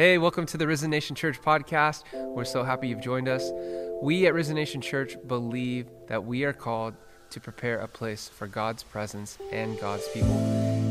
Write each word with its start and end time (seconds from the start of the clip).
Hey, 0.00 0.16
welcome 0.16 0.46
to 0.46 0.56
the 0.56 0.66
Risen 0.66 0.88
Nation 0.88 1.14
Church 1.14 1.42
podcast. 1.42 2.04
We're 2.14 2.46
so 2.46 2.64
happy 2.64 2.88
you've 2.88 3.02
joined 3.02 3.28
us. 3.28 3.50
We 4.00 4.26
at 4.26 4.32
Risen 4.32 4.54
Nation 4.54 4.80
Church 4.80 5.14
believe 5.26 5.90
that 6.08 6.24
we 6.24 6.44
are 6.44 6.54
called 6.54 6.94
to 7.28 7.38
prepare 7.38 7.80
a 7.80 7.86
place 7.86 8.26
for 8.26 8.46
God's 8.46 8.82
presence 8.82 9.36
and 9.52 9.78
God's 9.78 10.08
people. 10.14 10.34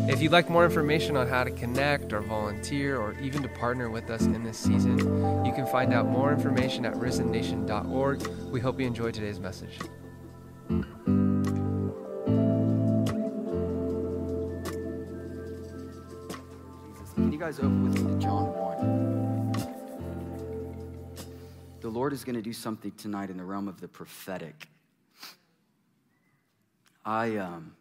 If 0.07 0.21
you'd 0.21 0.31
like 0.31 0.47
more 0.47 0.63
information 0.63 1.17
on 1.17 1.27
how 1.27 1.43
to 1.43 1.49
connect 1.49 2.13
or 2.13 2.21
volunteer 2.21 2.99
or 2.99 3.19
even 3.19 3.41
to 3.41 3.49
partner 3.49 3.89
with 3.89 4.11
us 4.11 4.21
in 4.25 4.43
this 4.43 4.59
season, 4.59 4.99
you 5.43 5.53
can 5.53 5.65
find 5.65 5.91
out 5.91 6.05
more 6.05 6.31
information 6.31 6.85
at 6.85 6.93
risennation.org. 6.93 8.27
We 8.51 8.59
hope 8.59 8.79
you 8.79 8.85
enjoy 8.85 9.09
today's 9.09 9.39
message. 9.39 9.79
Can 17.15 17.33
you 17.33 17.39
guys 17.39 17.57
open 17.57 17.91
with 17.91 18.21
John 18.21 18.45
1? 18.45 18.48
The 21.81 21.89
Lord 21.89 22.13
is 22.13 22.23
going 22.23 22.35
to 22.35 22.41
do 22.41 22.53
something 22.53 22.91
tonight 22.91 23.29
in 23.29 23.37
the 23.37 23.43
realm 23.43 23.67
of 23.67 23.81
the 23.81 23.87
prophetic. 23.87 24.67
I, 27.05 27.37
um, 27.37 27.73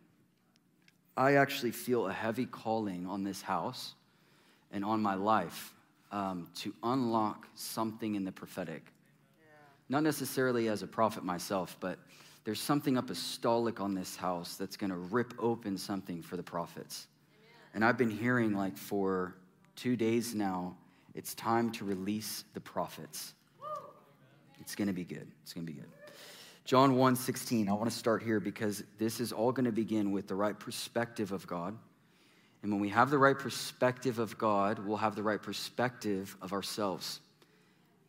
I 1.16 1.34
actually 1.34 1.73
feel 1.73 2.06
a 2.06 2.12
heavy 2.12 2.47
calling 2.47 3.06
on 3.06 3.25
this 3.25 3.42
house 3.42 3.95
and 4.73 4.84
on 4.84 5.03
my 5.03 5.15
life 5.15 5.75
um, 6.12 6.48
to 6.56 6.75
unlock 6.83 7.47
something 7.55 8.15
in 8.15 8.25
the 8.25 8.33
prophetic. 8.33 8.92
Not 9.91 10.03
necessarily 10.03 10.69
as 10.69 10.83
a 10.83 10.87
prophet 10.87 11.25
myself, 11.25 11.77
but 11.80 11.98
there's 12.45 12.61
something 12.61 12.97
apostolic 12.97 13.80
on 13.80 13.95
this 13.95 14.17
house 14.17 14.56
that's 14.56 14.77
going 14.77 14.91
to 14.91 14.97
rip 14.97 15.34
open 15.39 15.77
something 15.77 16.22
for 16.22 16.37
the 16.37 16.42
prophets. 16.42 17.09
And 17.75 17.84
I've 17.84 17.98
been 17.98 18.11
hearing, 18.11 18.55
like, 18.55 18.77
for 18.77 19.34
two 19.77 19.97
days 19.97 20.34
now, 20.34 20.77
it's 21.19 21.34
time 21.34 21.72
to 21.72 21.84
release 21.84 22.44
the 22.55 22.61
prophets. 22.61 23.34
It's 24.61 24.77
going 24.77 24.86
to 24.86 24.94
be 24.94 25.02
good. 25.02 25.27
It's 25.42 25.52
going 25.52 25.66
to 25.66 25.72
be 25.72 25.77
good. 25.77 25.88
John 26.64 26.94
1 26.94 27.16
16, 27.16 27.69
I 27.69 27.72
want 27.72 27.91
to 27.91 27.97
start 27.97 28.22
here 28.22 28.38
because 28.38 28.84
this 28.98 29.19
is 29.19 29.33
all 29.33 29.50
going 29.50 29.64
to 29.64 29.72
begin 29.72 30.12
with 30.12 30.28
the 30.28 30.36
right 30.36 30.56
perspective 30.56 31.33
of 31.33 31.44
God. 31.48 31.77
And 32.62 32.70
when 32.70 32.80
we 32.80 32.88
have 32.91 33.10
the 33.10 33.19
right 33.19 33.36
perspective 33.36 34.20
of 34.20 34.38
God, 34.38 34.78
we'll 34.78 34.97
have 34.97 35.16
the 35.16 35.22
right 35.25 35.42
perspective 35.42 36.36
of 36.41 36.52
ourselves. 36.52 37.19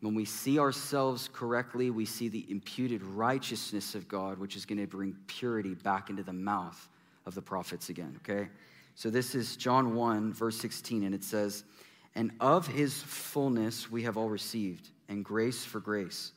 When 0.02 0.14
we 0.14 0.24
see 0.24 0.60
ourselves 0.60 1.28
correctly, 1.32 1.90
we 1.90 2.04
see 2.04 2.28
the 2.28 2.46
imputed 2.48 3.02
righteousness 3.02 3.96
of 3.96 4.06
God, 4.06 4.38
which 4.38 4.54
is 4.54 4.64
going 4.64 4.78
to 4.78 4.86
bring 4.86 5.16
purity 5.26 5.74
back 5.74 6.10
into 6.10 6.22
the 6.22 6.32
mouth 6.32 6.88
of 7.26 7.34
the 7.34 7.42
prophets 7.42 7.88
again, 7.88 8.18
okay? 8.18 8.50
So 8.94 9.10
this 9.10 9.34
is 9.34 9.56
John 9.56 9.96
1, 9.96 10.32
verse 10.32 10.58
16, 10.58 11.02
and 11.02 11.14
it 11.14 11.24
says, 11.24 11.64
And 12.14 12.32
of 12.40 12.66
his 12.66 13.02
fullness 13.02 13.90
we 13.90 14.02
have 14.02 14.16
all 14.16 14.28
received, 14.28 14.90
and 15.08 15.24
grace 15.24 15.64
for 15.64 15.80
grace. 15.80 16.32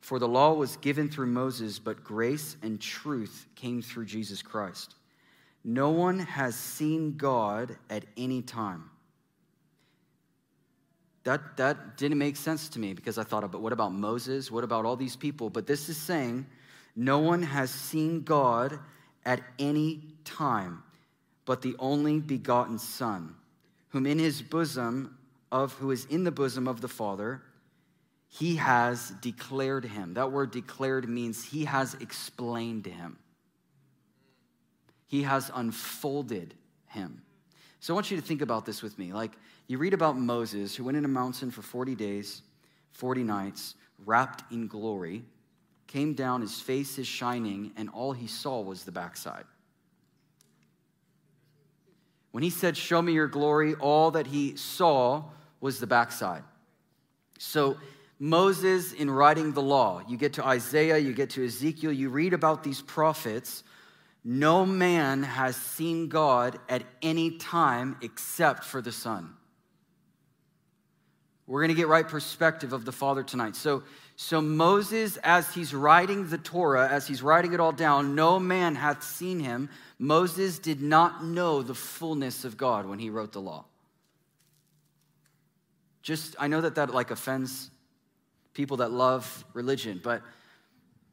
For 0.00 0.18
the 0.18 0.28
law 0.28 0.54
was 0.54 0.76
given 0.78 1.08
through 1.08 1.26
Moses, 1.26 1.78
but 1.78 2.04
grace 2.04 2.56
and 2.62 2.80
truth 2.80 3.46
came 3.54 3.82
through 3.82 4.06
Jesus 4.06 4.42
Christ. 4.42 4.94
No 5.64 5.90
one 5.90 6.18
has 6.20 6.56
seen 6.56 7.16
God 7.16 7.76
at 7.90 8.04
any 8.16 8.42
time. 8.42 8.90
That, 11.24 11.56
that 11.58 11.98
didn't 11.98 12.18
make 12.18 12.36
sense 12.36 12.68
to 12.70 12.78
me 12.78 12.94
because 12.94 13.18
I 13.18 13.24
thought, 13.24 13.50
but 13.52 13.60
what 13.60 13.72
about 13.72 13.92
Moses? 13.92 14.50
What 14.50 14.64
about 14.64 14.86
all 14.86 14.96
these 14.96 15.16
people? 15.16 15.50
But 15.50 15.66
this 15.66 15.88
is 15.88 15.96
saying, 15.96 16.46
no 16.96 17.18
one 17.18 17.42
has 17.42 17.70
seen 17.70 18.22
God 18.22 18.78
at 19.26 19.42
any 19.58 20.00
time 20.24 20.82
but 21.48 21.62
the 21.62 21.74
only 21.78 22.20
begotten 22.20 22.78
Son, 22.78 23.34
whom 23.88 24.06
in 24.06 24.18
his 24.18 24.42
bosom 24.42 25.16
of 25.50 25.72
who 25.74 25.90
is 25.90 26.04
in 26.06 26.24
the 26.24 26.30
bosom 26.30 26.68
of 26.68 26.80
the 26.80 26.88
Father, 26.88 27.42
he 28.28 28.56
has 28.56 29.10
declared 29.22 29.84
him. 29.84 30.14
That 30.14 30.32
word 30.32 30.50
declared 30.50 31.08
means 31.08 31.44
he 31.44 31.64
has 31.64 31.94
explained 31.94 32.86
him. 32.86 33.18
He 35.06 35.22
has 35.22 35.50
unfolded 35.54 36.54
him. 36.86 37.22
So 37.80 37.92
I 37.92 37.94
want 37.94 38.10
you 38.10 38.16
to 38.18 38.22
think 38.22 38.42
about 38.42 38.66
this 38.66 38.82
with 38.82 38.98
me. 38.98 39.12
Like 39.12 39.32
you 39.66 39.78
read 39.78 39.94
about 39.94 40.18
Moses 40.18 40.74
who 40.74 40.84
went 40.84 40.98
in 40.98 41.04
a 41.04 41.08
mountain 41.08 41.50
for 41.50 41.62
40 41.62 41.94
days, 41.94 42.42
40 42.92 43.22
nights, 43.22 43.74
wrapped 44.04 44.50
in 44.52 44.66
glory, 44.66 45.24
came 45.86 46.12
down, 46.12 46.42
his 46.42 46.60
face 46.60 46.98
is 46.98 47.06
shining, 47.06 47.72
and 47.76 47.88
all 47.88 48.12
he 48.12 48.26
saw 48.26 48.60
was 48.60 48.84
the 48.84 48.92
backside. 48.92 49.44
When 52.30 52.42
he 52.42 52.50
said, 52.50 52.76
Show 52.76 53.00
me 53.00 53.12
your 53.12 53.26
glory, 53.26 53.74
all 53.74 54.10
that 54.10 54.26
he 54.26 54.56
saw 54.56 55.24
was 55.60 55.80
the 55.80 55.86
backside. 55.86 56.42
So, 57.38 57.76
Moses, 58.18 58.92
in 58.92 59.10
writing 59.10 59.52
the 59.52 59.62
law, 59.62 60.02
you 60.08 60.16
get 60.16 60.32
to 60.34 60.46
Isaiah, 60.46 60.98
you 60.98 61.12
get 61.12 61.30
to 61.30 61.44
Ezekiel, 61.44 61.92
you 61.92 62.08
read 62.10 62.32
about 62.32 62.64
these 62.64 62.82
prophets. 62.82 63.62
No 64.24 64.66
man 64.66 65.22
has 65.22 65.54
seen 65.56 66.08
God 66.08 66.58
at 66.68 66.82
any 67.00 67.38
time 67.38 67.96
except 68.02 68.64
for 68.64 68.82
the 68.82 68.92
Son. 68.92 69.34
We're 71.46 71.60
going 71.60 71.74
to 71.74 71.74
get 71.74 71.88
right 71.88 72.06
perspective 72.06 72.72
of 72.74 72.84
the 72.84 72.92
Father 72.92 73.22
tonight. 73.22 73.56
So, 73.56 73.82
so 74.16 74.42
Moses, 74.42 75.16
as 75.18 75.54
he's 75.54 75.72
writing 75.72 76.28
the 76.28 76.36
Torah, 76.36 76.88
as 76.88 77.06
he's 77.06 77.22
writing 77.22 77.54
it 77.54 77.60
all 77.60 77.72
down, 77.72 78.14
no 78.14 78.38
man 78.38 78.74
hath 78.74 79.02
seen 79.02 79.40
him. 79.40 79.70
Moses 79.98 80.58
did 80.58 80.82
not 80.82 81.24
know 81.24 81.62
the 81.62 81.74
fullness 81.74 82.44
of 82.44 82.56
God 82.56 82.84
when 82.84 82.98
he 82.98 83.08
wrote 83.08 83.32
the 83.32 83.40
law. 83.40 83.64
Just, 86.08 86.36
I 86.38 86.48
know 86.48 86.62
that 86.62 86.76
that 86.76 86.94
like 86.94 87.10
offends 87.10 87.68
people 88.54 88.78
that 88.78 88.90
love 88.90 89.44
religion, 89.52 90.00
but 90.02 90.22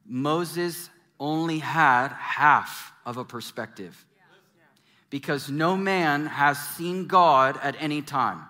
Moses 0.06 0.88
only 1.20 1.58
had 1.58 2.08
half 2.12 2.94
of 3.04 3.18
a 3.18 3.24
perspective 3.26 4.06
because 5.10 5.50
no 5.50 5.76
man 5.76 6.24
has 6.24 6.58
seen 6.58 7.08
God 7.08 7.58
at 7.62 7.76
any 7.78 8.00
time. 8.00 8.40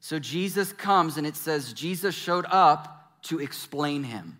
So 0.00 0.18
Jesus 0.18 0.72
comes 0.72 1.16
and 1.16 1.28
it 1.28 1.36
says 1.36 1.72
Jesus 1.72 2.16
showed 2.16 2.46
up 2.50 3.22
to 3.22 3.38
explain 3.38 4.02
him. 4.02 4.36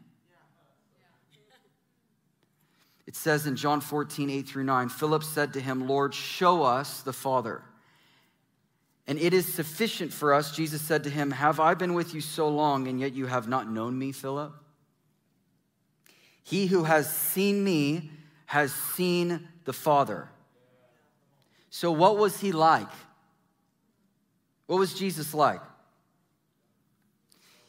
It 3.07 3.15
says 3.15 3.47
in 3.47 3.55
John 3.55 3.81
14, 3.81 4.29
8 4.29 4.49
through 4.49 4.65
9, 4.65 4.89
Philip 4.89 5.23
said 5.23 5.53
to 5.53 5.61
him, 5.61 5.87
Lord, 5.87 6.15
show 6.15 6.65
us 6.65 7.03
the 7.03 7.13
Father. 7.13 7.63
And 9.07 9.19
it 9.19 9.33
is 9.33 9.53
sufficient 9.53 10.13
for 10.13 10.35
us, 10.35 10.55
Jesus 10.55 10.83
said 10.83 11.05
to 11.05 11.11
him, 11.11 11.31
Have 11.31 11.61
I 11.61 11.75
been 11.75 11.95
with 11.95 12.15
you 12.15 12.21
so 12.21 12.49
long, 12.49 12.89
and 12.89 12.99
yet 12.99 13.13
you 13.13 13.27
have 13.27 13.47
not 13.47 13.71
known 13.71 13.99
me, 13.99 14.13
Philip? 14.13 14.53
He 16.43 16.67
who 16.67 16.85
has 16.85 17.13
seen 17.13 17.63
me 17.63 18.11
has 18.47 18.73
seen 18.73 19.49
the 19.65 19.73
Father. 19.73 20.29
So, 21.71 21.93
what 21.93 22.17
was 22.17 22.41
he 22.41 22.53
like? 22.53 22.91
What 24.67 24.79
was 24.79 24.95
Jesus 24.95 25.35
like? 25.35 25.61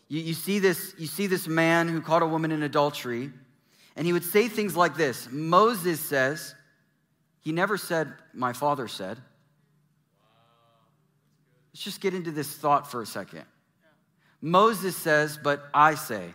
You, 0.08 0.22
you, 0.22 0.34
see 0.34 0.60
this, 0.60 0.96
you 0.98 1.08
see 1.08 1.28
this 1.28 1.48
man 1.48 1.88
who 1.88 2.02
caught 2.02 2.22
a 2.22 2.28
woman 2.28 2.52
in 2.52 2.64
adultery, 2.64 3.32
and 3.96 4.08
he 4.08 4.14
would 4.14 4.24
say 4.24 4.48
things 4.48 4.76
like 4.76 4.96
this 4.96 5.28
Moses 5.32 6.00
says, 6.00 6.56
he 7.42 7.52
never 7.52 7.78
said, 7.78 8.14
My 8.34 8.54
father 8.54 8.88
said. 8.88 9.20
Let's 11.78 11.84
just 11.84 12.02
get 12.02 12.16
into 12.16 12.32
this 12.32 12.52
thought 12.52 12.90
for 12.90 13.04
a 13.04 13.06
second. 13.06 13.44
Moses 14.42 14.96
says, 14.96 15.38
But 15.38 15.64
I 15.76 15.94
say. 15.94 16.34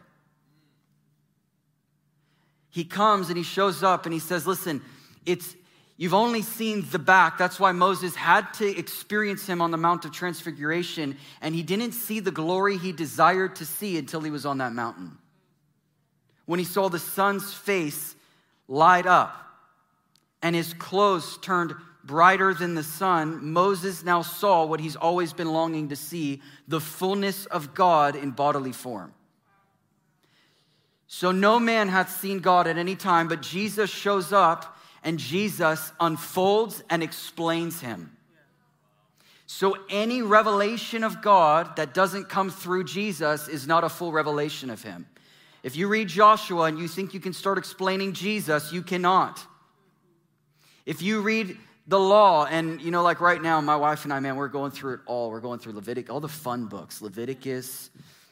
He 2.70 2.84
comes 2.84 3.26
and 3.26 3.36
he 3.36 3.42
shows 3.42 3.82
up 3.82 4.06
and 4.06 4.12
he 4.12 4.20
says, 4.20 4.46
Listen, 4.46 4.80
it's, 5.26 5.56
You've 5.96 6.14
only 6.14 6.42
seen 6.42 6.86
the 6.92 7.00
back. 7.00 7.38
That's 7.38 7.58
why 7.58 7.72
Moses 7.72 8.14
had 8.14 8.54
to 8.54 8.78
experience 8.78 9.44
him 9.44 9.60
on 9.60 9.72
the 9.72 9.76
Mount 9.76 10.04
of 10.04 10.12
Transfiguration, 10.12 11.16
and 11.40 11.56
he 11.56 11.64
didn't 11.64 11.90
see 11.90 12.20
the 12.20 12.30
glory 12.30 12.78
he 12.78 12.92
desired 12.92 13.56
to 13.56 13.66
see 13.66 13.98
until 13.98 14.20
he 14.20 14.30
was 14.30 14.46
on 14.46 14.58
that 14.58 14.72
mountain. 14.72 15.18
When 16.46 16.60
he 16.60 16.64
saw 16.64 16.88
the 16.88 17.00
Son's 17.00 17.52
face 17.52 18.14
light 18.68 19.06
up 19.06 19.36
and 20.40 20.54
his 20.54 20.72
clothes 20.72 21.36
turned 21.38 21.74
brighter 22.04 22.54
than 22.54 22.74
the 22.74 22.82
sun, 22.82 23.52
Moses 23.52 24.04
now 24.04 24.22
saw 24.22 24.64
what 24.64 24.80
he's 24.80 24.96
always 24.96 25.32
been 25.32 25.52
longing 25.52 25.88
to 25.88 25.96
see 25.96 26.40
the 26.68 26.80
fullness 26.80 27.46
of 27.46 27.74
God 27.74 28.16
in 28.16 28.30
bodily 28.30 28.72
form. 28.72 29.14
So 31.06 31.30
no 31.30 31.58
man 31.58 31.88
hath 31.88 32.20
seen 32.20 32.40
God 32.40 32.66
at 32.66 32.78
any 32.78 32.96
time, 32.96 33.28
but 33.28 33.42
Jesus 33.42 33.90
shows 33.90 34.32
up 34.32 34.78
and 35.04 35.18
Jesus 35.18 35.92
unfolds 36.00 36.82
and 36.88 37.02
explains 37.02 37.80
him. 37.80 38.16
So, 39.46 39.76
any 39.90 40.22
revelation 40.22 41.04
of 41.04 41.20
God 41.20 41.76
that 41.76 41.92
doesn't 41.92 42.30
come 42.30 42.48
through 42.48 42.84
Jesus 42.84 43.48
is 43.48 43.66
not 43.66 43.84
a 43.84 43.90
full 43.90 44.10
revelation 44.10 44.70
of 44.70 44.82
him. 44.82 45.06
If 45.62 45.76
you 45.76 45.88
read 45.88 46.08
Joshua 46.08 46.62
and 46.62 46.78
you 46.78 46.88
think 46.88 47.12
you 47.12 47.20
can 47.20 47.34
start 47.34 47.58
explaining 47.58 48.14
Jesus, 48.14 48.72
you 48.72 48.80
cannot. 48.80 49.46
If 50.86 51.02
you 51.02 51.20
read 51.20 51.58
the 51.86 51.98
law. 51.98 52.46
And, 52.46 52.80
you 52.80 52.90
know, 52.90 53.02
like 53.02 53.20
right 53.20 53.40
now, 53.40 53.60
my 53.60 53.76
wife 53.76 54.04
and 54.04 54.12
I, 54.12 54.20
man, 54.20 54.36
we're 54.36 54.48
going 54.48 54.70
through 54.70 54.94
it 54.94 55.00
all. 55.06 55.30
We're 55.30 55.40
going 55.40 55.58
through 55.58 55.74
Leviticus, 55.74 56.10
all 56.10 56.20
the 56.20 56.28
fun 56.28 56.66
books 56.66 57.02
Leviticus, 57.02 57.90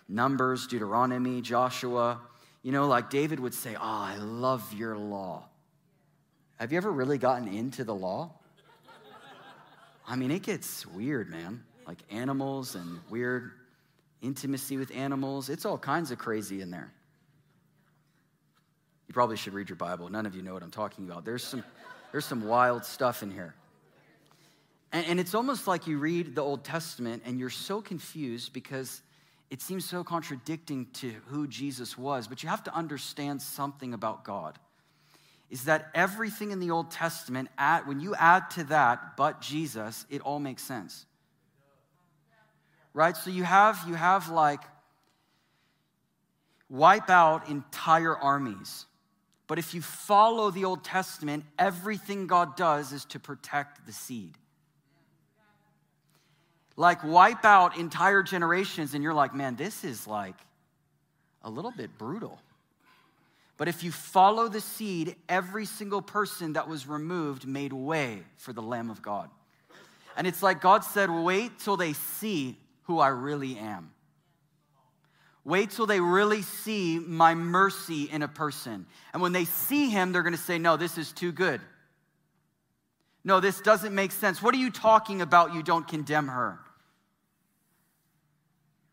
Numbers, 0.09 0.67
Deuteronomy, 0.67 1.41
Joshua. 1.41 2.21
You 2.63 2.73
know, 2.73 2.87
like 2.87 3.11
David 3.11 3.41
would 3.41 3.55
say, 3.55 3.75
Oh, 3.75 3.81
I 3.81 4.17
love 4.17 4.73
your 4.75 4.97
law. 4.97 5.45
Have 6.59 6.73
you 6.73 6.79
ever 6.79 6.91
really 6.91 7.19
gotten 7.19 7.49
into 7.49 7.85
the 7.85 7.95
law? 7.95 8.33
I 10.07 10.17
mean, 10.17 10.31
it 10.31 10.43
gets 10.43 10.85
weird, 10.87 11.31
man. 11.31 11.63
Like 11.87 11.99
animals 12.11 12.75
and 12.75 12.99
weird 13.09 13.53
intimacy 14.23 14.77
with 14.77 14.91
animals. 14.95 15.49
It's 15.49 15.65
all 15.65 15.79
kinds 15.79 16.11
of 16.11 16.19
crazy 16.19 16.61
in 16.61 16.71
there. 16.71 16.93
You 19.09 19.15
probably 19.15 19.37
should 19.37 19.55
read 19.55 19.69
your 19.69 19.77
Bible. 19.77 20.09
None 20.09 20.27
of 20.27 20.35
you 20.35 20.43
know 20.43 20.53
what 20.53 20.63
I'm 20.63 20.71
talking 20.71 21.05
about. 21.05 21.25
There's 21.25 21.43
some, 21.43 21.65
there's 22.13 22.25
some 22.25 22.47
wild 22.47 22.85
stuff 22.85 23.23
in 23.23 23.31
here. 23.31 23.55
And, 24.93 25.07
and 25.07 25.21
it's 25.21 25.35
almost 25.35 25.67
like 25.67 25.87
you 25.87 25.99
read 25.99 26.35
the 26.35 26.43
Old 26.43 26.65
Testament 26.65 27.23
and 27.25 27.39
you're 27.39 27.51
so 27.51 27.81
confused 27.81 28.53
because 28.53 29.03
it 29.51 29.61
seems 29.63 29.85
so 29.85 30.05
contradicting 30.05 30.87
to 30.95 31.13
who 31.27 31.47
Jesus 31.47 31.97
was. 31.97 32.27
But 32.29 32.43
you 32.43 32.49
have 32.49 32.65
to 32.65 32.75
understand 32.75 33.43
something 33.43 33.95
about 33.95 34.25
God 34.25 34.59
is 35.51 35.65
that 35.65 35.91
everything 35.95 36.53
in 36.53 36.61
the 36.61 36.71
Old 36.71 36.91
Testament, 36.91 37.49
add, 37.59 37.87
when 37.87 37.99
you 37.99 38.15
add 38.15 38.51
to 38.51 38.65
that, 38.65 39.17
but 39.17 39.41
Jesus, 39.41 40.07
it 40.09 40.21
all 40.21 40.39
makes 40.39 40.63
sense. 40.63 41.05
Right? 42.95 43.17
So 43.17 43.31
you 43.31 43.43
have, 43.43 43.83
you 43.87 43.95
have 43.95 44.29
like, 44.31 44.61
wipe 46.69 47.11
out 47.11 47.49
entire 47.49 48.17
armies. 48.17 48.87
But 49.51 49.59
if 49.59 49.75
you 49.75 49.83
follow 49.83 50.53
the 50.53 50.65
Old 50.65 50.85
Testament, 50.85 51.43
everything 51.59 52.29
God 52.29 52.55
does 52.55 52.93
is 52.93 53.05
to 53.07 53.19
protect 53.19 53.85
the 53.85 53.93
seed. 53.93 54.39
Like, 56.77 57.03
wipe 57.03 57.45
out 57.45 57.77
entire 57.77 58.23
generations, 58.23 58.95
and 58.95 59.03
you're 59.03 59.13
like, 59.13 59.35
man, 59.35 59.57
this 59.57 59.83
is 59.83 60.07
like 60.07 60.37
a 61.43 61.51
little 61.51 61.73
bit 61.73 61.99
brutal. 61.99 62.39
But 63.57 63.67
if 63.67 63.83
you 63.83 63.91
follow 63.91 64.47
the 64.47 64.61
seed, 64.61 65.17
every 65.29 65.67
single 65.67 66.01
person 66.01 66.53
that 66.53 66.69
was 66.69 66.87
removed 66.87 67.45
made 67.45 67.73
way 67.73 68.23
for 68.37 68.53
the 68.53 68.63
Lamb 68.63 68.89
of 68.89 69.03
God. 69.03 69.31
And 70.17 70.29
it's 70.29 70.45
like 70.45 70.61
God 70.61 70.85
said, 70.85 71.11
wait 71.11 71.59
till 71.59 71.77
they 71.77 71.95
see 71.95 72.57
who 72.85 73.01
I 73.01 73.09
really 73.09 73.59
am. 73.59 73.91
Wait 75.45 75.71
till 75.71 75.87
they 75.87 76.01
really 76.01 76.43
see 76.43 76.99
my 76.99 77.35
mercy 77.35 78.05
in 78.05 78.23
a 78.23 78.29
person. 78.29 78.87
And 79.13 79.23
when 79.23 79.33
they 79.33 79.47
see 79.47 79.89
him, 79.89 80.13
they're 80.13 80.23
going 80.23 80.35
to 80.35 80.39
say, 80.39 80.59
No, 80.59 80.77
this 80.77 80.99
is 80.99 81.13
too 81.13 81.33
good. 81.33 81.61
No, 83.25 83.41
this 83.41 83.61
doesn't 83.61 83.95
make 83.95 84.13
sense. 84.13 84.43
What 84.43 84.55
are 84.55 84.59
you 84.59 84.71
talking 84.71 85.21
about? 85.21 85.55
You 85.55 85.63
don't 85.63 85.87
condemn 85.87 86.29
her. 86.29 86.59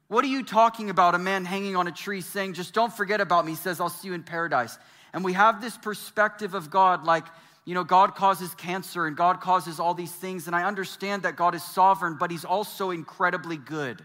What 0.08 0.24
are 0.24 0.30
you 0.30 0.44
talking 0.44 0.90
about? 0.90 1.16
A 1.16 1.20
man 1.20 1.44
hanging 1.44 1.76
on 1.76 1.88
a 1.88 1.92
tree 1.92 2.22
saying, 2.22 2.54
Just 2.54 2.74
don't 2.74 2.94
forget 2.94 3.20
about 3.20 3.46
me. 3.46 3.52
He 3.52 3.58
says, 3.58 3.82
I'll 3.82 3.90
see 3.90 4.08
you 4.08 4.14
in 4.14 4.24
paradise. 4.24 4.78
And 5.14 5.24
we 5.24 5.34
have 5.34 5.62
this 5.62 5.78
perspective 5.78 6.54
of 6.54 6.70
God 6.70 7.06
like, 7.06 7.26
you 7.66 7.74
know, 7.74 7.84
God 7.84 8.16
causes 8.16 8.54
cancer 8.56 9.06
and 9.06 9.18
God 9.18 9.42
causes 9.42 9.80
all 9.80 9.94
these 9.94 10.12
things. 10.12 10.48
And 10.48 10.56
I 10.56 10.64
understand 10.64 11.24
that 11.24 11.36
God 11.36 11.56
is 11.56 11.64
sovereign, 11.64 12.16
but 12.18 12.32
He's 12.32 12.46
also 12.46 12.92
incredibly 12.92 13.58
good. 13.58 14.02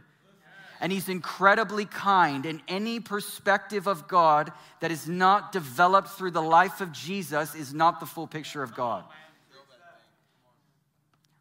And 0.82 0.93
He's 0.93 1.08
incredibly 1.08 1.87
kind. 1.87 2.44
And 2.44 2.61
any 2.69 3.00
perspective 3.00 3.87
of 3.87 4.06
God 4.06 4.52
that 4.81 4.90
is 4.90 5.08
not 5.08 5.52
developed 5.52 6.08
through 6.08 6.32
the 6.32 6.43
life 6.43 6.82
of 6.82 6.93
Jesus 6.93 7.55
is 7.55 7.73
not 7.73 8.00
the 8.00 8.06
full 8.06 8.26
picture 8.26 8.62
of 8.62 8.75
God 8.75 9.05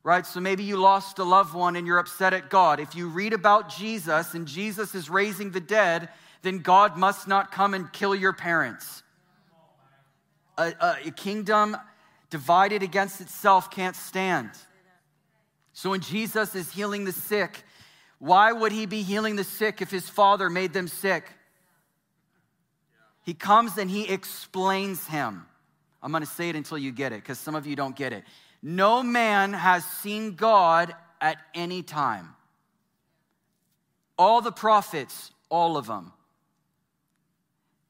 right? 0.03 0.25
So 0.25 0.39
maybe 0.39 0.63
you 0.63 0.77
lost 0.77 1.19
a 1.19 1.23
loved 1.23 1.53
one 1.53 1.75
and 1.75 1.85
you're 1.85 1.99
upset 1.99 2.33
at 2.33 2.49
God. 2.49 2.79
If 2.79 2.95
you 2.95 3.07
read 3.07 3.33
about 3.33 3.69
Jesus 3.69 4.33
and 4.33 4.47
Jesus 4.47 4.95
is 4.95 5.09
raising 5.09 5.51
the 5.51 5.59
dead, 5.59 6.09
then 6.41 6.59
God 6.59 6.97
must 6.97 7.27
not 7.27 7.51
come 7.51 7.73
and 7.73 7.91
kill 7.91 8.15
your 8.15 8.33
parents. 8.33 9.03
A, 10.57 10.73
a, 10.79 10.95
a 11.07 11.11
kingdom 11.11 11.77
divided 12.29 12.81
against 12.81 13.21
itself 13.21 13.69
can't 13.69 13.95
stand. 13.95 14.49
So 15.73 15.91
when 15.91 16.01
Jesus 16.01 16.55
is 16.55 16.71
healing 16.71 17.05
the 17.05 17.11
sick, 17.11 17.63
why 18.21 18.51
would 18.51 18.71
he 18.71 18.85
be 18.85 19.01
healing 19.01 19.35
the 19.35 19.43
sick 19.43 19.81
if 19.81 19.89
his 19.89 20.07
father 20.07 20.47
made 20.47 20.73
them 20.73 20.87
sick? 20.87 21.27
He 23.23 23.33
comes 23.33 23.79
and 23.79 23.89
he 23.89 24.07
explains 24.07 25.07
him. 25.07 25.43
I'm 26.03 26.11
going 26.11 26.21
to 26.21 26.29
say 26.29 26.47
it 26.49 26.55
until 26.55 26.77
you 26.77 26.91
get 26.91 27.13
it 27.13 27.23
because 27.23 27.39
some 27.39 27.55
of 27.55 27.65
you 27.65 27.75
don't 27.75 27.95
get 27.95 28.13
it. 28.13 28.23
No 28.61 29.01
man 29.01 29.53
has 29.53 29.83
seen 29.83 30.35
God 30.35 30.93
at 31.19 31.37
any 31.55 31.81
time. 31.81 32.35
All 34.19 34.39
the 34.39 34.51
prophets, 34.51 35.31
all 35.49 35.75
of 35.75 35.87
them. 35.87 36.13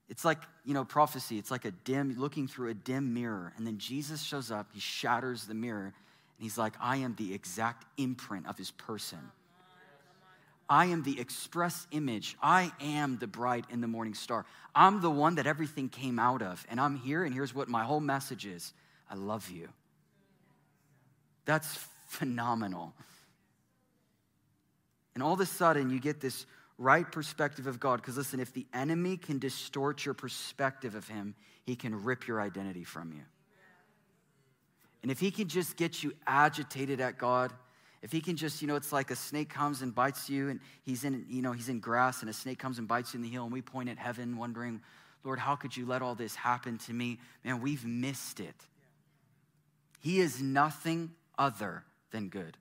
It's 0.08 0.24
like, 0.24 0.40
you 0.64 0.74
know, 0.74 0.86
prophecy. 0.86 1.40
It's 1.40 1.52
like 1.52 1.66
a 1.66 1.72
dim, 1.72 2.16
looking 2.18 2.48
through 2.48 2.70
a 2.70 2.74
dim 2.74 3.14
mirror. 3.14 3.52
And 3.58 3.68
then 3.68 3.80
Jesus 3.80 4.24
shows 4.24 4.50
up, 4.50 4.68
he 4.74 4.80
shatters 4.80 5.44
the 5.44 5.56
mirror, 5.56 5.84
and 5.84 5.94
he's 6.40 6.58
like, 6.58 6.76
I 6.80 6.98
am 6.98 7.16
the 7.18 7.34
exact 7.34 7.84
imprint 7.98 8.48
of 8.48 8.58
his 8.58 8.72
person. 8.72 9.20
I 10.70 10.86
am 10.86 11.04
the 11.04 11.20
express 11.20 11.86
image. 11.92 12.38
I 12.42 12.72
am 12.80 13.18
the 13.18 13.28
bright 13.28 13.66
in 13.70 13.82
the 13.82 13.88
morning 13.88 14.14
star. 14.14 14.46
I'm 14.74 15.02
the 15.02 15.10
one 15.10 15.36
that 15.36 15.48
everything 15.48 15.90
came 15.90 16.18
out 16.18 16.42
of. 16.42 16.66
And 16.70 16.80
I'm 16.80 16.96
here, 16.96 17.24
and 17.24 17.34
here's 17.34 17.54
what 17.54 17.68
my 17.68 17.84
whole 17.84 18.00
message 18.00 18.46
is 18.46 18.74
I 19.10 19.16
love 19.16 19.50
you. 19.50 19.68
That's 21.46 21.78
phenomenal. 22.08 22.94
And 25.14 25.24
all 25.24 25.34
of 25.34 25.40
a 25.42 25.46
sudden, 25.46 25.90
you 25.90 26.00
get 26.00 26.22
this 26.22 26.46
right 26.78 27.10
perspective 27.10 27.68
of 27.68 27.80
God. 27.80 27.98
Because 27.98 28.18
listen, 28.18 28.40
if 28.40 28.54
the 28.54 28.66
enemy 28.74 29.18
can 29.18 29.40
distort 29.40 30.06
your 30.06 30.14
perspective 30.14 30.96
of 30.96 31.08
him, 31.08 31.36
he 31.66 31.76
can 31.76 32.04
rip 32.04 32.28
your 32.28 32.42
identity 32.42 32.84
from 32.84 33.12
you. 33.12 33.22
And 35.02 35.12
if 35.12 35.20
he 35.20 35.32
can 35.32 35.48
just 35.48 35.78
get 35.78 36.04
you 36.04 36.14
agitated 36.28 37.02
at 37.02 37.18
God, 37.18 37.52
if 38.02 38.12
he 38.12 38.20
can 38.20 38.36
just, 38.36 38.62
you 38.62 38.68
know, 38.68 38.76
it's 38.76 38.92
like 38.92 39.12
a 39.12 39.16
snake 39.16 39.50
comes 39.50 39.82
and 39.82 39.94
bites 39.94 40.30
you, 40.30 40.50
and 40.50 40.60
he's 40.84 41.04
in, 41.04 41.26
you 41.30 41.42
know, 41.42 41.52
he's 41.52 41.70
in 41.70 41.80
grass, 41.80 42.22
and 42.22 42.30
a 42.30 42.34
snake 42.34 42.58
comes 42.58 42.80
and 42.80 42.88
bites 42.88 43.14
you 43.14 43.20
in 43.20 43.24
the 43.24 43.30
heel, 43.30 43.44
and 43.44 43.54
we 43.54 43.62
point 43.62 43.90
at 43.90 43.98
heaven, 43.98 44.38
wondering, 44.38 44.82
Lord, 45.24 45.38
how 45.38 45.56
could 45.56 45.78
you 45.78 45.86
let 45.86 46.02
all 46.02 46.16
this 46.16 46.34
happen 46.34 46.80
to 46.80 46.94
me? 46.94 47.20
Man, 47.44 47.62
we've 47.62 47.86
missed 47.86 48.40
it. 48.40 48.56
He 50.00 50.20
is 50.20 50.42
nothing 50.42 51.12
other 51.38 51.84
than 52.10 52.30
good. 52.30 52.58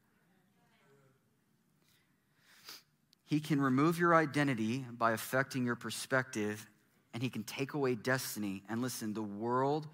He 3.24 3.40
can 3.40 3.62
remove 3.62 3.98
your 3.98 4.14
identity 4.14 4.84
by 4.90 5.12
affecting 5.12 5.64
your 5.64 5.76
perspective, 5.76 6.68
and 7.14 7.22
He 7.22 7.30
can 7.30 7.44
take 7.44 7.72
away 7.72 7.94
destiny. 7.94 8.62
And 8.68 8.82
listen, 8.82 9.14
the 9.14 9.22
world 9.22 9.86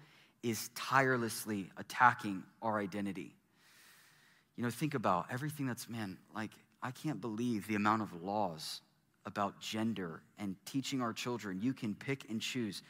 is 0.43 0.69
tirelessly 0.75 1.69
attacking 1.77 2.43
our 2.61 2.79
identity. 2.79 3.36
You 4.57 4.63
know, 4.63 4.71
think 4.71 4.95
about 4.95 5.27
everything 5.31 5.67
that's, 5.67 5.87
man, 5.87 6.17
like, 6.35 6.51
I 6.81 6.91
can't 6.91 7.21
believe 7.21 7.67
the 7.67 7.75
amount 7.75 8.01
of 8.01 8.23
laws 8.23 8.81
about 9.25 9.59
gender 9.59 10.21
and 10.39 10.55
teaching 10.65 11.01
our 11.01 11.13
children. 11.13 11.61
You 11.61 11.73
can 11.73 11.93
pick 11.93 12.29
and 12.29 12.41
choose. 12.41 12.81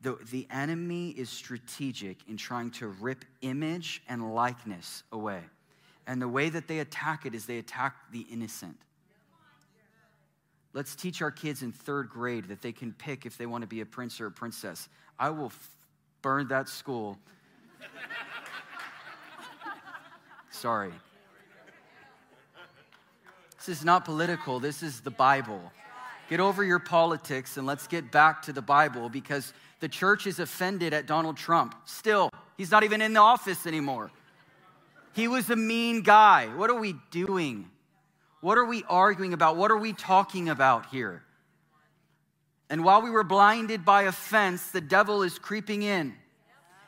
The, 0.00 0.18
the 0.30 0.46
enemy 0.50 1.10
is 1.10 1.28
strategic 1.28 2.16
in 2.28 2.36
trying 2.36 2.70
to 2.72 2.88
rip 2.88 3.24
image 3.42 4.02
and 4.08 4.34
likeness 4.34 5.02
away. 5.12 5.40
And 6.06 6.20
the 6.20 6.28
way 6.28 6.48
that 6.48 6.66
they 6.66 6.78
attack 6.78 7.26
it 7.26 7.34
is 7.34 7.46
they 7.46 7.58
attack 7.58 7.94
the 8.10 8.26
innocent. 8.30 8.76
Let's 10.72 10.96
teach 10.96 11.20
our 11.20 11.30
kids 11.30 11.62
in 11.62 11.72
third 11.72 12.08
grade 12.08 12.48
that 12.48 12.62
they 12.62 12.72
can 12.72 12.92
pick 12.94 13.26
if 13.26 13.36
they 13.36 13.46
want 13.46 13.62
to 13.62 13.68
be 13.68 13.82
a 13.82 13.86
prince 13.86 14.20
or 14.20 14.26
a 14.26 14.32
princess. 14.32 14.88
I 15.18 15.30
will 15.30 15.46
f- 15.46 15.70
burn 16.22 16.48
that 16.48 16.68
school. 16.68 17.18
Sorry. 20.62 20.92
This 23.56 23.68
is 23.68 23.84
not 23.84 24.04
political, 24.04 24.60
this 24.60 24.84
is 24.84 25.00
the 25.00 25.10
Bible. 25.10 25.60
Get 26.30 26.38
over 26.38 26.62
your 26.62 26.78
politics 26.78 27.56
and 27.56 27.66
let's 27.66 27.88
get 27.88 28.12
back 28.12 28.42
to 28.42 28.52
the 28.52 28.62
Bible 28.62 29.08
because 29.08 29.52
the 29.80 29.88
church 29.88 30.24
is 30.28 30.38
offended 30.38 30.94
at 30.94 31.06
Donald 31.06 31.36
Trump. 31.36 31.74
Still, 31.84 32.30
he's 32.56 32.70
not 32.70 32.84
even 32.84 33.02
in 33.02 33.12
the 33.12 33.18
office 33.18 33.66
anymore. 33.66 34.12
He 35.14 35.26
was 35.26 35.50
a 35.50 35.56
mean 35.56 36.02
guy. 36.02 36.46
What 36.46 36.70
are 36.70 36.78
we 36.78 36.94
doing? 37.10 37.68
What 38.40 38.56
are 38.56 38.64
we 38.64 38.84
arguing 38.88 39.32
about? 39.32 39.56
What 39.56 39.72
are 39.72 39.78
we 39.78 39.92
talking 39.92 40.48
about 40.48 40.86
here? 40.86 41.24
And 42.70 42.84
while 42.84 43.02
we 43.02 43.10
were 43.10 43.24
blinded 43.24 43.84
by 43.84 44.02
offense, 44.02 44.70
the 44.70 44.80
devil 44.80 45.24
is 45.24 45.40
creeping 45.40 45.82
in 45.82 46.14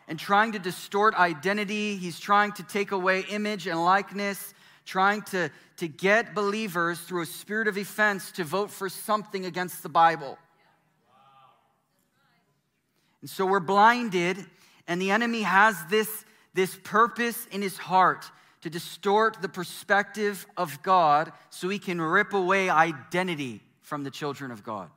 and 0.09 0.19
trying 0.19 0.53
to 0.53 0.59
distort 0.59 1.15
identity. 1.15 1.97
He's 1.97 2.21
trying 2.21 2.53
to 2.53 2.63
take 2.63 2.93
away 2.93 3.25
image 3.31 3.67
and 3.67 3.83
likeness, 3.83 4.55
trying 4.85 5.23
to, 5.23 5.51
to 5.79 5.89
get 5.89 6.35
believers 6.35 7.01
through 7.01 7.23
a 7.23 7.27
spirit 7.27 7.69
of 7.69 7.77
offense 7.77 8.33
to 8.33 8.45
vote 8.45 8.71
for 8.71 8.89
something 8.89 9.47
against 9.47 9.83
the 9.83 9.89
Bible. 9.89 10.39
And 13.21 13.31
so 13.31 13.47
we're 13.47 13.61
blinded, 13.61 14.45
and 14.87 15.01
the 15.01 15.11
enemy 15.11 15.43
has 15.43 15.77
this, 15.89 16.25
this 16.53 16.77
purpose 16.85 17.47
in 17.51 17.63
his 17.63 17.79
heart 17.79 18.31
to 18.61 18.71
distort 18.71 19.41
the 19.41 19.49
perspective 19.49 20.47
of 20.57 20.83
God 20.83 21.33
so 21.51 21.69
he 21.69 21.79
can 21.79 22.01
rip 22.01 22.33
away 22.33 22.69
identity 22.69 23.63
from 23.81 24.05
the 24.05 24.11
children 24.11 24.51
of 24.51 24.63
God. 24.63 24.91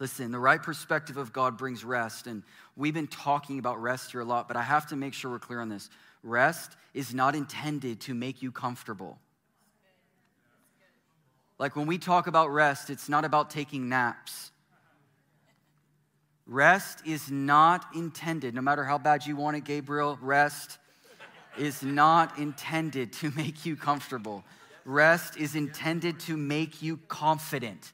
Listen, 0.00 0.32
the 0.32 0.38
right 0.38 0.62
perspective 0.62 1.18
of 1.18 1.30
God 1.30 1.58
brings 1.58 1.84
rest. 1.84 2.26
And 2.26 2.42
we've 2.74 2.94
been 2.94 3.06
talking 3.06 3.58
about 3.58 3.80
rest 3.80 4.12
here 4.12 4.22
a 4.22 4.24
lot, 4.24 4.48
but 4.48 4.56
I 4.56 4.62
have 4.62 4.86
to 4.88 4.96
make 4.96 5.12
sure 5.12 5.30
we're 5.30 5.38
clear 5.38 5.60
on 5.60 5.68
this. 5.68 5.90
Rest 6.22 6.74
is 6.94 7.14
not 7.14 7.36
intended 7.36 8.00
to 8.00 8.14
make 8.14 8.42
you 8.42 8.50
comfortable. 8.50 9.18
Like 11.58 11.76
when 11.76 11.86
we 11.86 11.98
talk 11.98 12.26
about 12.26 12.48
rest, 12.48 12.88
it's 12.88 13.10
not 13.10 13.26
about 13.26 13.50
taking 13.50 13.90
naps. 13.90 14.50
Rest 16.46 17.06
is 17.06 17.30
not 17.30 17.84
intended, 17.94 18.54
no 18.54 18.62
matter 18.62 18.82
how 18.84 18.96
bad 18.96 19.26
you 19.26 19.36
want 19.36 19.58
it, 19.58 19.64
Gabriel, 19.64 20.18
rest 20.22 20.78
is 21.58 21.82
not 21.82 22.38
intended 22.38 23.12
to 23.12 23.30
make 23.36 23.66
you 23.66 23.76
comfortable. 23.76 24.44
Rest 24.86 25.36
is 25.36 25.54
intended 25.54 26.18
to 26.20 26.38
make 26.38 26.80
you 26.80 26.96
confident. 27.08 27.92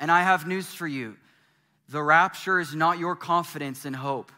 And 0.00 0.10
I 0.10 0.22
have 0.22 0.46
news 0.46 0.72
for 0.72 0.86
you 0.86 1.16
the 1.88 2.02
rapture 2.02 2.60
is 2.60 2.74
not 2.74 2.98
your 2.98 3.14
confidence 3.14 3.84
and 3.84 3.94
hope. 3.94 4.32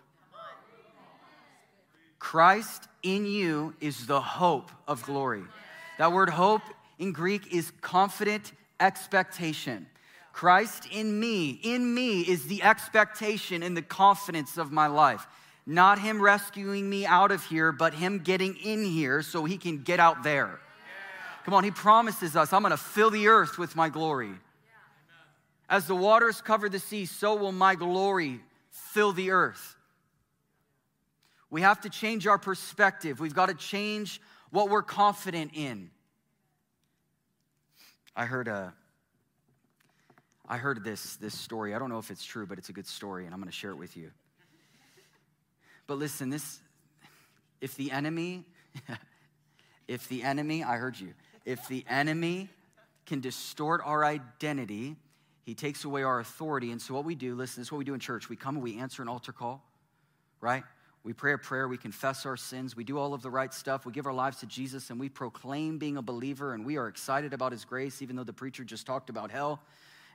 Christ 2.19 2.89
in 3.03 3.25
you 3.25 3.75
is 3.81 4.07
the 4.07 4.21
hope 4.21 4.73
of 4.89 5.05
glory. 5.05 5.45
That 5.99 6.13
word 6.13 6.29
hope 6.29 6.63
in 6.99 7.13
Greek 7.13 7.55
is 7.55 7.73
confident 7.81 8.53
expectation. 8.81 9.87
Christ 10.33 10.87
in 10.91 11.19
me, 11.19 11.61
in 11.63 11.95
me 11.95 12.21
is 12.23 12.47
the 12.47 12.63
expectation 12.63 13.63
and 13.63 13.77
the 13.77 13.83
confidence 13.83 14.59
of 14.59 14.73
my 14.73 14.87
life. 14.87 15.27
Not 15.67 15.99
Him 15.99 16.21
rescuing 16.21 16.91
me 16.91 17.07
out 17.07 17.31
of 17.31 17.45
here, 17.45 17.73
but 17.73 17.95
Him 17.95 18.19
getting 18.19 18.57
in 18.57 18.85
here 18.85 19.23
so 19.23 19.45
He 19.45 19.57
can 19.57 19.83
get 19.83 20.01
out 20.01 20.23
there. 20.23 20.61
Come 21.45 21.55
on, 21.55 21.65
He 21.65 21.71
promises 21.71 22.37
us, 22.37 22.53
I'm 22.53 22.63
gonna 22.63 22.77
fill 22.77 23.11
the 23.11 23.29
earth 23.29 23.57
with 23.57 23.77
my 23.77 23.89
glory. 23.89 24.35
As 25.68 25.87
the 25.87 25.94
waters 25.96 26.40
cover 26.40 26.68
the 26.68 26.78
sea, 26.78 27.06
so 27.06 27.35
will 27.35 27.52
my 27.52 27.75
glory 27.75 28.40
fill 28.70 29.12
the 29.12 29.32
earth. 29.32 29.76
We 31.50 31.62
have 31.62 31.80
to 31.82 31.90
change 31.90 32.26
our 32.26 32.38
perspective. 32.38 33.20
We've 33.20 33.35
got 33.35 33.49
to 33.49 33.54
change 33.54 34.20
what 34.50 34.68
we're 34.68 34.82
confident 34.82 35.52
in. 35.54 35.90
I 38.14 38.26
heard 38.26 38.49
a 38.49 38.75
I 40.49 40.58
heard 40.58 40.85
this, 40.85 41.16
this 41.16 41.37
story. 41.37 41.75
I 41.75 41.78
don't 41.78 41.90
know 41.90 41.99
if 41.99 42.11
it's 42.11 42.25
true, 42.25 42.46
but 42.46 42.58
it's 42.58 42.68
a 42.68 42.73
good 42.73 42.87
story, 42.87 43.25
and 43.25 43.35
I'm 43.35 43.40
going 43.40 43.50
to 43.50 43.56
share 43.56 43.70
it 43.70 43.78
with 43.78 43.96
you. 43.96 44.12
But 45.88 45.99
listen, 45.99 46.30
this, 46.30 46.61
if 47.61 47.75
the 47.75 47.90
enemy, 47.90 48.44
if 49.88 50.08
the 50.08 50.23
enemy, 50.23 50.62
I 50.62 50.76
heard 50.76 50.99
you, 50.99 51.14
if 51.44 51.66
the 51.66 51.85
enemy 51.88 52.49
can 53.06 53.20
distort 53.20 53.80
our 53.85 54.04
identity, 54.04 54.96
he 55.47 55.55
takes 55.55 55.85
away 55.85 56.03
our 56.03 56.19
authority. 56.19 56.73
And 56.73 56.83
so, 56.83 56.93
what 56.93 57.05
we 57.05 57.15
do, 57.15 57.37
listen, 57.37 57.61
this 57.61 57.69
is 57.69 57.73
what 57.73 57.79
we 57.79 57.85
do 57.85 57.95
in 57.95 58.00
church. 58.00 58.29
We 58.29 58.35
come 58.35 58.57
and 58.57 58.65
we 58.65 58.79
answer 58.79 59.00
an 59.00 59.09
altar 59.09 59.33
call, 59.33 59.65
right? 60.41 60.65
We 61.05 61.12
pray 61.12 61.35
a 61.35 61.38
prayer, 61.38 61.69
we 61.69 61.79
confess 61.79 62.26
our 62.26 62.37
sins, 62.37 62.75
we 62.75 62.83
do 62.83 62.99
all 62.99 63.15
of 63.15 63.23
the 63.23 63.31
right 63.31 63.55
stuff, 63.55 63.87
we 63.87 63.93
give 63.93 64.07
our 64.07 64.12
lives 64.12 64.41
to 64.41 64.47
Jesus, 64.47 64.91
and 64.91 64.99
we 64.99 65.09
proclaim 65.09 65.79
being 65.79 65.99
a 65.99 66.03
believer, 66.03 66.53
and 66.53 66.67
we 66.67 66.79
are 66.79 66.88
excited 66.88 67.33
about 67.33 67.53
his 67.53 67.65
grace, 67.65 68.03
even 68.03 68.17
though 68.17 68.25
the 68.25 68.33
preacher 68.33 68.65
just 68.65 68.87
talked 68.87 69.09
about 69.09 69.31
hell. 69.31 69.62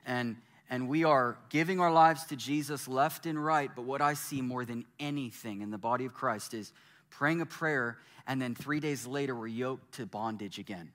And, 0.04 0.36
and 0.68 0.86
we 0.86 1.04
are 1.04 1.38
giving 1.48 1.80
our 1.80 1.90
lives 1.90 2.26
to 2.26 2.36
Jesus 2.36 2.86
left 2.86 3.24
and 3.24 3.42
right. 3.42 3.70
But 3.74 3.86
what 3.86 4.02
I 4.02 4.12
see 4.12 4.42
more 4.42 4.66
than 4.66 4.84
anything 5.00 5.62
in 5.62 5.70
the 5.70 5.78
body 5.78 6.04
of 6.04 6.12
Christ 6.12 6.52
is 6.52 6.74
praying 7.08 7.40
a 7.40 7.46
prayer, 7.46 7.96
and 8.26 8.40
then 8.40 8.54
three 8.54 8.80
days 8.80 9.06
later, 9.06 9.34
we're 9.34 9.46
yoked 9.46 9.94
to 9.94 10.04
bondage 10.04 10.58
again. 10.58 10.92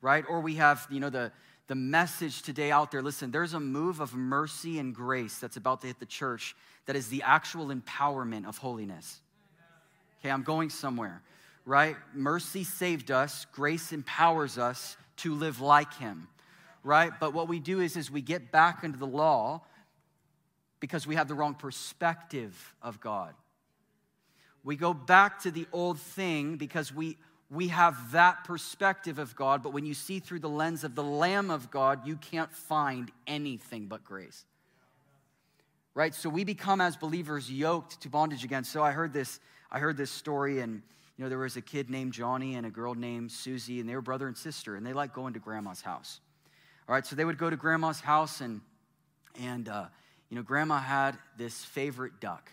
Right? 0.00 0.24
Or 0.28 0.40
we 0.40 0.56
have, 0.56 0.84
you 0.90 0.98
know, 0.98 1.10
the 1.10 1.30
the 1.72 1.76
message 1.76 2.42
today 2.42 2.70
out 2.70 2.90
there. 2.90 3.00
Listen, 3.00 3.30
there's 3.30 3.54
a 3.54 3.60
move 3.60 4.00
of 4.00 4.12
mercy 4.12 4.78
and 4.78 4.94
grace 4.94 5.38
that's 5.38 5.56
about 5.56 5.80
to 5.80 5.86
hit 5.86 5.98
the 5.98 6.04
church 6.04 6.54
that 6.84 6.96
is 6.96 7.08
the 7.08 7.22
actual 7.22 7.68
empowerment 7.68 8.46
of 8.46 8.58
holiness. 8.58 9.22
Okay, 10.20 10.30
I'm 10.30 10.42
going 10.42 10.68
somewhere, 10.68 11.22
right? 11.64 11.96
Mercy 12.12 12.62
saved 12.62 13.10
us, 13.10 13.46
grace 13.52 13.90
empowers 13.90 14.58
us 14.58 14.98
to 15.16 15.34
live 15.34 15.62
like 15.62 15.94
Him, 15.94 16.28
right? 16.84 17.10
But 17.18 17.32
what 17.32 17.48
we 17.48 17.58
do 17.58 17.80
is, 17.80 17.96
is 17.96 18.10
we 18.10 18.20
get 18.20 18.52
back 18.52 18.84
into 18.84 18.98
the 18.98 19.06
law 19.06 19.62
because 20.78 21.06
we 21.06 21.14
have 21.14 21.26
the 21.26 21.34
wrong 21.34 21.54
perspective 21.54 22.74
of 22.82 23.00
God. 23.00 23.32
We 24.62 24.76
go 24.76 24.92
back 24.92 25.40
to 25.44 25.50
the 25.50 25.66
old 25.72 25.98
thing 25.98 26.56
because 26.58 26.94
we 26.94 27.16
we 27.52 27.68
have 27.68 28.12
that 28.12 28.44
perspective 28.44 29.18
of 29.18 29.36
God, 29.36 29.62
but 29.62 29.74
when 29.74 29.84
you 29.84 29.92
see 29.92 30.20
through 30.20 30.38
the 30.38 30.48
lens 30.48 30.84
of 30.84 30.94
the 30.94 31.02
Lamb 31.02 31.50
of 31.50 31.70
God, 31.70 32.06
you 32.06 32.16
can't 32.16 32.50
find 32.50 33.10
anything 33.26 33.86
but 33.86 34.02
grace. 34.04 34.46
Right? 35.94 36.14
So 36.14 36.30
we 36.30 36.44
become 36.44 36.80
as 36.80 36.96
believers 36.96 37.52
yoked 37.52 38.00
to 38.02 38.08
bondage 38.08 38.42
again. 38.42 38.64
So 38.64 38.82
I 38.82 38.92
heard 38.92 39.12
this, 39.12 39.38
I 39.70 39.80
heard 39.80 39.98
this 39.98 40.10
story, 40.10 40.60
and 40.60 40.80
you 41.18 41.24
know, 41.24 41.28
there 41.28 41.38
was 41.38 41.58
a 41.58 41.60
kid 41.60 41.90
named 41.90 42.14
Johnny 42.14 42.54
and 42.54 42.64
a 42.64 42.70
girl 42.70 42.94
named 42.94 43.30
Susie, 43.30 43.80
and 43.80 43.88
they 43.88 43.94
were 43.94 44.00
brother 44.00 44.28
and 44.28 44.36
sister, 44.36 44.76
and 44.76 44.86
they 44.86 44.94
liked 44.94 45.14
going 45.14 45.34
to 45.34 45.38
grandma's 45.38 45.82
house. 45.82 46.20
All 46.88 46.94
right, 46.94 47.04
so 47.04 47.14
they 47.14 47.24
would 47.26 47.36
go 47.36 47.50
to 47.50 47.56
grandma's 47.56 48.00
house, 48.00 48.40
and 48.40 48.62
and 49.38 49.68
uh, 49.68 49.84
you 50.30 50.36
know, 50.36 50.42
grandma 50.42 50.78
had 50.78 51.18
this 51.36 51.62
favorite 51.62 52.18
duck. 52.18 52.50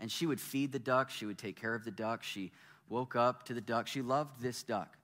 And 0.00 0.10
she 0.10 0.26
would 0.26 0.40
feed 0.40 0.72
the 0.72 0.78
duck, 0.78 1.10
she 1.10 1.26
would 1.26 1.38
take 1.38 1.60
care 1.60 1.74
of 1.74 1.84
the 1.84 1.90
duck, 1.90 2.24
she 2.24 2.50
woke 2.92 3.16
up 3.16 3.44
to 3.46 3.54
the 3.54 3.60
duck. 3.60 3.86
She 3.88 4.02
loved 4.02 4.42
this 4.42 4.62
duck. 4.62 4.98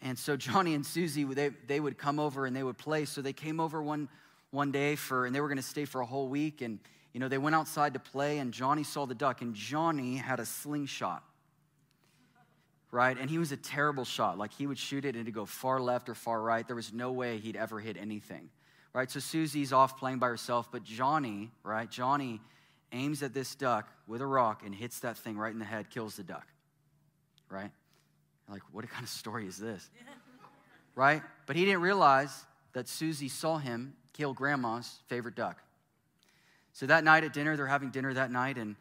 And 0.00 0.18
so 0.18 0.34
Johnny 0.34 0.74
and 0.74 0.84
Susie, 0.84 1.24
they, 1.24 1.50
they 1.68 1.78
would 1.78 1.98
come 1.98 2.18
over 2.18 2.46
and 2.46 2.56
they 2.56 2.62
would 2.62 2.78
play. 2.78 3.04
So 3.04 3.20
they 3.20 3.34
came 3.34 3.60
over 3.60 3.82
one, 3.82 4.08
one 4.50 4.72
day 4.72 4.96
for, 4.96 5.26
and 5.26 5.34
they 5.34 5.40
were 5.40 5.48
going 5.48 5.58
to 5.58 5.62
stay 5.62 5.84
for 5.84 6.00
a 6.00 6.06
whole 6.06 6.28
week. 6.28 6.62
And, 6.62 6.80
you 7.12 7.20
know, 7.20 7.28
they 7.28 7.38
went 7.38 7.54
outside 7.54 7.92
to 7.94 8.00
play 8.00 8.38
and 8.38 8.52
Johnny 8.52 8.82
saw 8.82 9.04
the 9.04 9.14
duck 9.14 9.42
and 9.42 9.54
Johnny 9.54 10.16
had 10.16 10.40
a 10.40 10.46
slingshot. 10.46 11.22
Right? 12.90 13.16
And 13.16 13.30
he 13.30 13.38
was 13.38 13.52
a 13.52 13.56
terrible 13.56 14.04
shot. 14.04 14.38
Like 14.38 14.52
he 14.52 14.66
would 14.66 14.78
shoot 14.78 15.04
it 15.04 15.14
and 15.14 15.22
it'd 15.22 15.34
go 15.34 15.44
far 15.44 15.80
left 15.80 16.08
or 16.08 16.14
far 16.14 16.40
right. 16.40 16.66
There 16.66 16.76
was 16.76 16.92
no 16.92 17.12
way 17.12 17.38
he'd 17.38 17.56
ever 17.56 17.78
hit 17.78 17.96
anything. 17.98 18.48
Right? 18.94 19.10
So 19.10 19.20
Susie's 19.20 19.72
off 19.72 19.98
playing 19.98 20.18
by 20.18 20.28
herself, 20.28 20.70
but 20.72 20.82
Johnny, 20.82 21.50
right? 21.62 21.90
Johnny 21.90 22.40
aims 22.90 23.22
at 23.22 23.32
this 23.32 23.54
duck 23.54 23.88
with 24.06 24.20
a 24.20 24.26
rock 24.26 24.62
and 24.64 24.74
hits 24.74 25.00
that 25.00 25.16
thing 25.16 25.38
right 25.38 25.52
in 25.52 25.58
the 25.58 25.64
head, 25.64 25.88
kills 25.88 26.16
the 26.16 26.22
duck 26.22 26.46
right? 27.52 27.70
like, 28.52 28.62
what 28.70 28.88
kind 28.88 29.02
of 29.02 29.08
story 29.08 29.46
is 29.46 29.56
this? 29.56 29.88
right? 30.94 31.22
But 31.46 31.56
he 31.56 31.64
didn't 31.64 31.80
realize 31.80 32.44
that 32.74 32.88
Susie 32.88 33.28
saw 33.28 33.58
him 33.58 33.94
kill 34.12 34.34
grandma's 34.34 35.00
favorite 35.06 35.34
duck. 35.34 35.62
So 36.72 36.86
that 36.86 37.04
night 37.04 37.24
at 37.24 37.32
dinner, 37.32 37.56
they're 37.56 37.66
having 37.66 37.90
dinner 37.90 38.14
that 38.14 38.30
night, 38.30 38.56
and, 38.56 38.76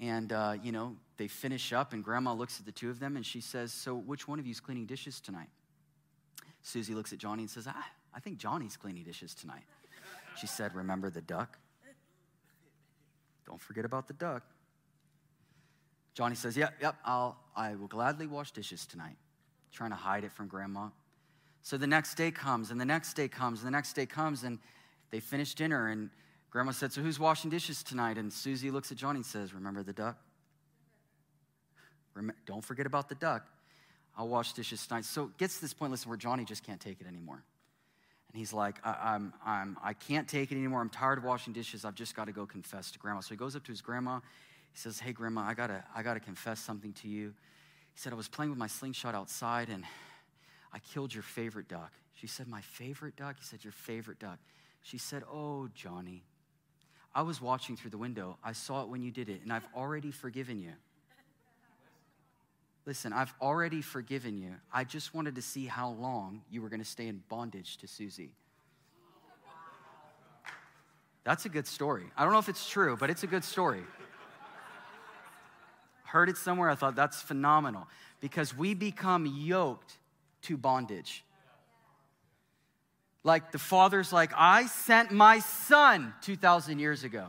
and 0.00 0.32
uh, 0.32 0.54
you 0.62 0.72
know, 0.72 0.96
they 1.16 1.28
finish 1.28 1.72
up, 1.72 1.92
and 1.92 2.02
grandma 2.02 2.32
looks 2.32 2.60
at 2.60 2.66
the 2.66 2.72
two 2.72 2.90
of 2.90 2.98
them, 2.98 3.16
and 3.16 3.24
she 3.24 3.40
says, 3.40 3.72
So 3.72 3.94
which 3.94 4.28
one 4.28 4.38
of 4.38 4.46
you 4.46 4.50
is 4.50 4.60
cleaning 4.60 4.86
dishes 4.86 5.20
tonight? 5.20 5.48
Susie 6.62 6.94
looks 6.94 7.12
at 7.12 7.18
Johnny 7.18 7.44
and 7.44 7.50
says, 7.50 7.66
ah, 7.68 7.90
I 8.14 8.20
think 8.20 8.38
Johnny's 8.38 8.76
cleaning 8.76 9.04
dishes 9.04 9.34
tonight. 9.34 9.62
She 10.36 10.46
said, 10.46 10.74
Remember 10.74 11.10
the 11.10 11.22
duck? 11.22 11.58
Don't 13.46 13.60
forget 13.60 13.84
about 13.84 14.08
the 14.08 14.14
duck. 14.14 14.42
Johnny 16.16 16.34
says, 16.34 16.56
Yep, 16.56 16.76
yep, 16.80 16.96
I'll, 17.04 17.36
I 17.54 17.74
will 17.74 17.88
gladly 17.88 18.26
wash 18.26 18.50
dishes 18.50 18.86
tonight, 18.86 19.16
trying 19.70 19.90
to 19.90 19.96
hide 19.96 20.24
it 20.24 20.32
from 20.32 20.48
grandma. 20.48 20.88
So 21.62 21.76
the 21.76 21.86
next 21.86 22.14
day 22.14 22.30
comes, 22.30 22.70
and 22.70 22.80
the 22.80 22.86
next 22.86 23.12
day 23.12 23.28
comes, 23.28 23.60
and 23.60 23.66
the 23.66 23.72
next 23.72 23.92
day 23.92 24.06
comes, 24.06 24.42
and 24.42 24.58
they 25.10 25.20
finish 25.20 25.54
dinner, 25.54 25.88
and 25.88 26.08
grandma 26.48 26.72
said, 26.72 26.90
So 26.90 27.02
who's 27.02 27.18
washing 27.20 27.50
dishes 27.50 27.82
tonight? 27.82 28.16
And 28.16 28.32
Susie 28.32 28.70
looks 28.70 28.90
at 28.90 28.96
Johnny 28.96 29.18
and 29.18 29.26
says, 29.26 29.52
Remember 29.52 29.82
the 29.82 29.92
duck? 29.92 30.16
Don't 32.46 32.64
forget 32.64 32.86
about 32.86 33.10
the 33.10 33.14
duck. 33.14 33.46
I'll 34.16 34.28
wash 34.28 34.54
dishes 34.54 34.86
tonight. 34.86 35.04
So 35.04 35.24
it 35.24 35.36
gets 35.36 35.56
to 35.56 35.60
this 35.60 35.74
point, 35.74 35.92
listen, 35.92 36.08
where 36.08 36.16
Johnny 36.16 36.46
just 36.46 36.64
can't 36.64 36.80
take 36.80 36.98
it 36.98 37.06
anymore. 37.06 37.44
And 38.32 38.38
he's 38.38 38.54
like, 38.54 38.78
I, 38.82 39.12
I'm, 39.14 39.34
I'm, 39.44 39.76
I 39.84 39.92
can't 39.92 40.26
take 40.26 40.50
it 40.50 40.54
anymore. 40.54 40.80
I'm 40.80 40.88
tired 40.88 41.18
of 41.18 41.24
washing 41.24 41.52
dishes. 41.52 41.84
I've 41.84 41.94
just 41.94 42.16
got 42.16 42.24
to 42.24 42.32
go 42.32 42.46
confess 42.46 42.90
to 42.92 42.98
grandma. 42.98 43.20
So 43.20 43.34
he 43.34 43.36
goes 43.36 43.54
up 43.54 43.64
to 43.64 43.72
his 43.72 43.82
grandma 43.82 44.20
he 44.76 44.80
says, 44.80 45.00
Hey, 45.00 45.12
Grandma, 45.12 45.40
I 45.40 45.54
gotta, 45.54 45.82
I 45.94 46.02
gotta 46.02 46.20
confess 46.20 46.60
something 46.60 46.92
to 46.94 47.08
you. 47.08 47.28
He 47.94 47.98
said, 47.98 48.12
I 48.12 48.16
was 48.16 48.28
playing 48.28 48.50
with 48.50 48.58
my 48.58 48.66
slingshot 48.66 49.14
outside 49.14 49.70
and 49.70 49.84
I 50.70 50.80
killed 50.80 51.14
your 51.14 51.22
favorite 51.22 51.66
duck. 51.66 51.92
She 52.12 52.26
said, 52.26 52.46
My 52.46 52.60
favorite 52.60 53.16
duck? 53.16 53.36
He 53.38 53.44
said, 53.44 53.64
Your 53.64 53.72
favorite 53.72 54.18
duck. 54.18 54.38
She 54.82 54.98
said, 54.98 55.22
Oh, 55.32 55.70
Johnny, 55.74 56.24
I 57.14 57.22
was 57.22 57.40
watching 57.40 57.74
through 57.74 57.88
the 57.88 57.96
window. 57.96 58.36
I 58.44 58.52
saw 58.52 58.82
it 58.82 58.88
when 58.88 59.00
you 59.00 59.10
did 59.10 59.30
it, 59.30 59.40
and 59.42 59.50
I've 59.50 59.66
already 59.74 60.10
forgiven 60.10 60.58
you. 60.58 60.72
Listen, 62.84 63.14
I've 63.14 63.32
already 63.40 63.80
forgiven 63.80 64.36
you. 64.36 64.56
I 64.70 64.84
just 64.84 65.14
wanted 65.14 65.36
to 65.36 65.42
see 65.42 65.64
how 65.64 65.92
long 65.92 66.42
you 66.50 66.60
were 66.60 66.68
going 66.68 66.82
to 66.82 66.88
stay 66.88 67.08
in 67.08 67.22
bondage 67.30 67.78
to 67.78 67.88
Susie. 67.88 68.32
That's 71.24 71.46
a 71.46 71.48
good 71.48 71.66
story. 71.66 72.04
I 72.14 72.24
don't 72.24 72.34
know 72.34 72.38
if 72.38 72.50
it's 72.50 72.68
true, 72.68 72.94
but 73.00 73.08
it's 73.08 73.22
a 73.22 73.26
good 73.26 73.42
story. 73.42 73.82
Heard 76.06 76.28
it 76.28 76.36
somewhere. 76.36 76.70
I 76.70 76.74
thought 76.74 76.94
that's 76.94 77.20
phenomenal 77.20 77.88
because 78.20 78.56
we 78.56 78.74
become 78.74 79.26
yoked 79.26 79.98
to 80.42 80.56
bondage. 80.56 81.24
Like 83.24 83.50
the 83.50 83.58
father's 83.58 84.12
like, 84.12 84.30
I 84.36 84.66
sent 84.66 85.10
my 85.10 85.40
son 85.40 86.14
2,000 86.22 86.78
years 86.78 87.02
ago. 87.02 87.26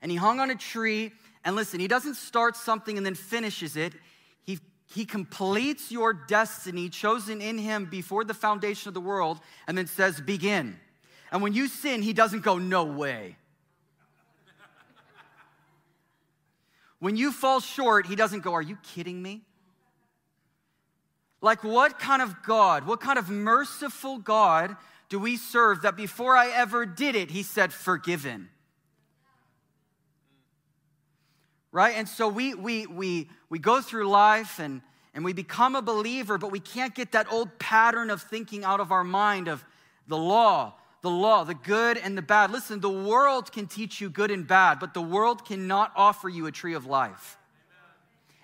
And 0.00 0.10
he 0.10 0.16
hung 0.16 0.40
on 0.40 0.50
a 0.50 0.54
tree. 0.54 1.12
And 1.44 1.54
listen, 1.54 1.78
he 1.78 1.88
doesn't 1.88 2.14
start 2.14 2.56
something 2.56 2.96
and 2.96 3.04
then 3.04 3.14
finishes 3.14 3.76
it. 3.76 3.92
He, 4.44 4.58
he 4.86 5.04
completes 5.04 5.92
your 5.92 6.14
destiny 6.14 6.88
chosen 6.88 7.42
in 7.42 7.58
him 7.58 7.84
before 7.84 8.24
the 8.24 8.34
foundation 8.34 8.88
of 8.88 8.94
the 8.94 9.00
world 9.00 9.40
and 9.68 9.76
then 9.76 9.86
says, 9.86 10.22
Begin. 10.22 10.78
And 11.30 11.42
when 11.42 11.52
you 11.52 11.68
sin, 11.68 12.00
he 12.00 12.14
doesn't 12.14 12.44
go, 12.44 12.56
No 12.56 12.84
way. 12.84 13.36
When 16.98 17.16
you 17.16 17.32
fall 17.32 17.60
short, 17.60 18.06
he 18.06 18.16
doesn't 18.16 18.40
go, 18.40 18.54
Are 18.54 18.62
you 18.62 18.76
kidding 18.82 19.22
me? 19.22 19.42
Like, 21.40 21.62
what 21.62 21.98
kind 21.98 22.22
of 22.22 22.42
God, 22.42 22.86
what 22.86 23.00
kind 23.00 23.18
of 23.18 23.28
merciful 23.28 24.18
God 24.18 24.76
do 25.08 25.18
we 25.18 25.36
serve 25.36 25.82
that 25.82 25.96
before 25.96 26.36
I 26.36 26.48
ever 26.48 26.86
did 26.86 27.14
it, 27.14 27.30
he 27.30 27.42
said, 27.42 27.72
Forgiven? 27.72 28.48
Right? 31.70 31.94
And 31.96 32.08
so 32.08 32.26
we, 32.28 32.54
we, 32.54 32.86
we, 32.86 33.28
we 33.50 33.58
go 33.58 33.82
through 33.82 34.08
life 34.08 34.58
and, 34.58 34.80
and 35.12 35.24
we 35.24 35.34
become 35.34 35.76
a 35.76 35.82
believer, 35.82 36.38
but 36.38 36.50
we 36.50 36.60
can't 36.60 36.94
get 36.94 37.12
that 37.12 37.30
old 37.30 37.58
pattern 37.58 38.08
of 38.08 38.22
thinking 38.22 38.64
out 38.64 38.80
of 38.80 38.90
our 38.90 39.04
mind 39.04 39.46
of 39.46 39.62
the 40.08 40.16
law, 40.16 40.74
the 41.06 41.10
law, 41.10 41.44
the 41.44 41.54
good 41.54 41.98
and 41.98 42.18
the 42.18 42.22
bad. 42.22 42.50
Listen, 42.50 42.80
the 42.80 42.90
world 42.90 43.52
can 43.52 43.68
teach 43.68 44.00
you 44.00 44.10
good 44.10 44.32
and 44.32 44.44
bad, 44.44 44.80
but 44.80 44.92
the 44.92 45.00
world 45.00 45.44
cannot 45.44 45.92
offer 45.94 46.28
you 46.28 46.46
a 46.46 46.50
tree 46.50 46.74
of 46.74 46.84
life. 46.84 47.38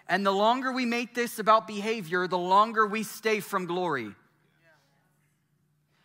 And 0.09 0.25
the 0.25 0.31
longer 0.31 0.71
we 0.71 0.87
make 0.87 1.12
this 1.12 1.40
about 1.40 1.66
behavior, 1.66 2.28
the 2.28 2.38
longer 2.38 2.87
we 2.87 3.02
stay 3.02 3.40
from 3.40 3.66
glory. 3.66 4.14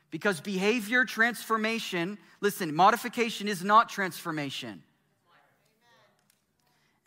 Because 0.09 0.41
behavior 0.41 1.05
transformation, 1.05 2.17
listen, 2.41 2.73
modification 2.73 3.47
is 3.47 3.63
not 3.63 3.87
transformation. 3.87 4.81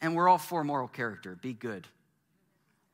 And 0.01 0.15
we're 0.15 0.29
all 0.29 0.39
for 0.39 0.63
moral 0.63 0.87
character. 0.87 1.37
Be 1.43 1.55
good. 1.55 1.89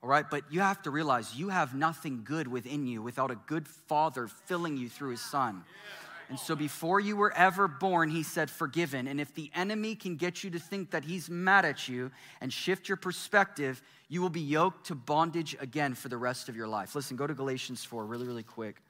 All 0.02 0.08
right, 0.08 0.24
but 0.30 0.50
you 0.50 0.60
have 0.60 0.80
to 0.84 0.90
realize 0.90 1.34
you 1.34 1.50
have 1.50 1.74
nothing 1.74 2.22
good 2.24 2.48
within 2.48 2.86
you 2.86 3.02
without 3.02 3.30
a 3.30 3.36
good 3.46 3.68
father 3.68 4.26
filling 4.26 4.78
you 4.78 4.88
through 4.88 5.10
his 5.10 5.20
son. 5.20 5.64
And 6.28 6.38
so 6.38 6.56
before 6.56 6.98
you 6.98 7.16
were 7.16 7.32
ever 7.32 7.68
born, 7.68 8.10
he 8.10 8.24
said, 8.24 8.50
forgiven. 8.50 9.06
And 9.06 9.20
if 9.20 9.32
the 9.34 9.50
enemy 9.54 9.94
can 9.94 10.16
get 10.16 10.42
you 10.42 10.50
to 10.50 10.58
think 10.58 10.90
that 10.90 11.04
he's 11.04 11.30
mad 11.30 11.64
at 11.64 11.88
you 11.88 12.10
and 12.40 12.52
shift 12.52 12.88
your 12.88 12.96
perspective, 12.96 13.80
you 14.08 14.20
will 14.22 14.28
be 14.30 14.40
yoked 14.40 14.86
to 14.86 14.96
bondage 14.96 15.56
again 15.60 15.94
for 15.94 16.08
the 16.08 16.16
rest 16.16 16.48
of 16.48 16.56
your 16.56 16.66
life. 16.66 16.96
Listen, 16.96 17.16
go 17.16 17.28
to 17.28 17.34
Galatians 17.34 17.84
4 17.84 18.04
really, 18.04 18.26
really 18.26 18.42
quick. 18.42 18.82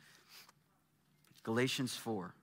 Galatians 1.42 1.94
4. 1.94 2.34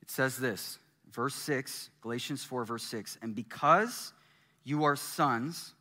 It 0.00 0.10
says 0.10 0.38
this 0.38 0.78
verse 1.12 1.34
6, 1.34 1.90
Galatians 2.00 2.42
4, 2.42 2.64
verse 2.64 2.82
6. 2.84 3.18
And 3.22 3.34
because 3.34 4.12
you 4.64 4.84
are 4.84 4.96
sons, 4.96 5.74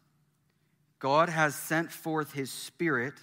God 1.00 1.30
has 1.30 1.56
sent 1.56 1.92
forth 1.92 2.34
his 2.34 2.52
Spirit 2.52 3.16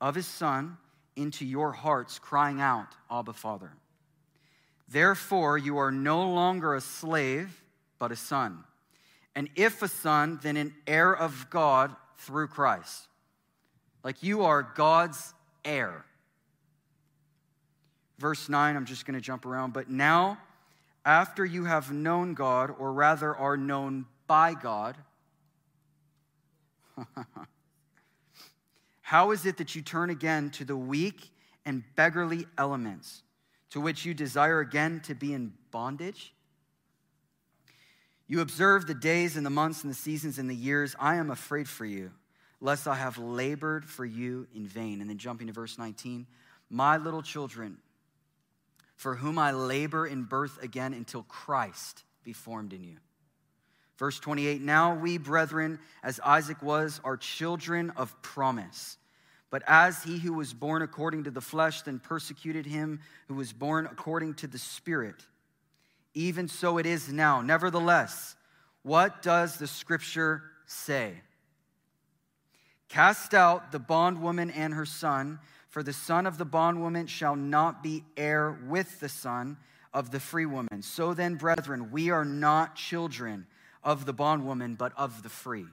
of 0.00 0.14
his 0.14 0.26
Son 0.26 0.78
into 1.16 1.44
your 1.44 1.72
hearts, 1.72 2.18
crying 2.18 2.60
out, 2.60 2.88
Abba, 3.10 3.32
Father. 3.32 3.72
Therefore, 4.88 5.58
you 5.58 5.78
are 5.78 5.90
no 5.90 6.30
longer 6.30 6.74
a 6.74 6.80
slave, 6.80 7.62
but 7.98 8.12
a 8.12 8.16
son. 8.16 8.64
And 9.34 9.48
if 9.56 9.82
a 9.82 9.88
son, 9.88 10.38
then 10.42 10.56
an 10.56 10.74
heir 10.86 11.12
of 11.12 11.48
God 11.50 11.94
through 12.18 12.48
Christ. 12.48 13.08
Like 14.02 14.22
you 14.22 14.44
are 14.44 14.62
God's 14.62 15.32
heir. 15.64 16.04
Verse 18.18 18.48
9, 18.48 18.76
I'm 18.76 18.84
just 18.84 19.06
going 19.06 19.14
to 19.14 19.20
jump 19.20 19.46
around. 19.46 19.72
But 19.72 19.90
now, 19.90 20.38
after 21.04 21.44
you 21.44 21.64
have 21.64 21.90
known 21.90 22.34
God, 22.34 22.74
or 22.78 22.92
rather 22.92 23.34
are 23.34 23.56
known 23.56 24.06
by 24.26 24.54
God, 24.54 24.96
how 29.02 29.30
is 29.32 29.46
it 29.46 29.56
that 29.58 29.74
you 29.74 29.82
turn 29.82 30.10
again 30.10 30.50
to 30.50 30.64
the 30.64 30.76
weak 30.76 31.30
and 31.66 31.82
beggarly 31.96 32.46
elements, 32.56 33.22
to 33.70 33.80
which 33.80 34.04
you 34.04 34.14
desire 34.14 34.60
again 34.60 35.00
to 35.04 35.14
be 35.14 35.32
in 35.32 35.52
bondage? 35.70 36.34
You 38.26 38.40
observe 38.40 38.86
the 38.86 38.94
days 38.94 39.36
and 39.36 39.44
the 39.44 39.50
months 39.50 39.82
and 39.82 39.90
the 39.90 39.96
seasons 39.96 40.38
and 40.38 40.48
the 40.48 40.54
years. 40.54 40.96
I 40.98 41.16
am 41.16 41.30
afraid 41.30 41.68
for 41.68 41.84
you, 41.84 42.12
lest 42.60 42.88
I 42.88 42.94
have 42.94 43.18
labored 43.18 43.84
for 43.84 44.04
you 44.04 44.46
in 44.54 44.66
vain. 44.66 45.00
And 45.00 45.10
then 45.10 45.18
jumping 45.18 45.48
to 45.48 45.52
verse 45.52 45.78
19, 45.78 46.26
my 46.70 46.96
little 46.96 47.22
children, 47.22 47.78
for 48.96 49.16
whom 49.16 49.38
I 49.38 49.50
labor 49.50 50.06
in 50.06 50.22
birth 50.24 50.62
again 50.62 50.94
until 50.94 51.22
Christ 51.24 52.04
be 52.22 52.32
formed 52.32 52.72
in 52.72 52.82
you. 52.82 52.96
Verse 53.96 54.18
28 54.18 54.60
Now 54.60 54.94
we, 54.94 55.18
brethren, 55.18 55.78
as 56.02 56.20
Isaac 56.24 56.62
was, 56.62 57.00
are 57.04 57.16
children 57.16 57.90
of 57.96 58.20
promise. 58.22 58.98
But 59.50 59.62
as 59.66 60.02
he 60.02 60.18
who 60.18 60.32
was 60.32 60.52
born 60.52 60.82
according 60.82 61.24
to 61.24 61.30
the 61.30 61.40
flesh 61.40 61.82
then 61.82 62.00
persecuted 62.00 62.66
him 62.66 63.00
who 63.28 63.34
was 63.34 63.52
born 63.52 63.86
according 63.86 64.34
to 64.34 64.48
the 64.48 64.58
Spirit, 64.58 65.24
even 66.12 66.48
so 66.48 66.78
it 66.78 66.86
is 66.86 67.12
now. 67.12 67.40
Nevertheless, 67.40 68.34
what 68.82 69.22
does 69.22 69.56
the 69.56 69.68
scripture 69.68 70.42
say? 70.66 71.14
Cast 72.88 73.32
out 73.32 73.70
the 73.70 73.78
bondwoman 73.78 74.50
and 74.50 74.74
her 74.74 74.86
son 74.86 75.38
for 75.68 75.82
the 75.82 75.92
son 75.92 76.26
of 76.26 76.38
the 76.38 76.44
bondwoman 76.44 77.06
shall 77.08 77.34
not 77.34 77.82
be 77.82 78.04
heir 78.16 78.56
with 78.68 79.00
the 79.00 79.08
son 79.08 79.56
of 79.92 80.12
the 80.12 80.20
free 80.20 80.46
woman. 80.46 80.82
So 80.82 81.14
then, 81.14 81.34
brethren, 81.34 81.90
we 81.90 82.10
are 82.10 82.24
not 82.24 82.76
children 82.76 83.46
of 83.84 84.06
the 84.06 84.12
bondwoman, 84.12 84.74
but 84.74 84.92
of 84.96 85.22
the 85.22 85.28
free. 85.28 85.66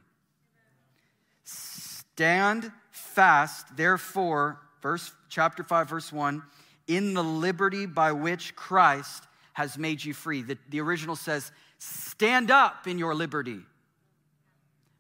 Stand 1.44 2.72
fast, 2.92 3.76
therefore, 3.76 4.60
verse 4.82 5.12
chapter 5.30 5.64
5, 5.64 5.90
verse 5.90 6.12
1, 6.12 6.44
in 6.88 7.14
the 7.14 7.24
liberty 7.24 7.86
by 7.86 8.12
which 8.12 8.56
Christ 8.56 9.24
has 9.54 9.78
made 9.78 10.04
you 10.04 10.14
free. 10.14 10.42
The, 10.42 10.58
the 10.70 10.82
original 10.82 11.16
says, 11.16 11.52
stand 11.78 12.52
up 12.52 12.88
in 12.88 13.00
your 13.00 13.16
liberty. 13.16 13.60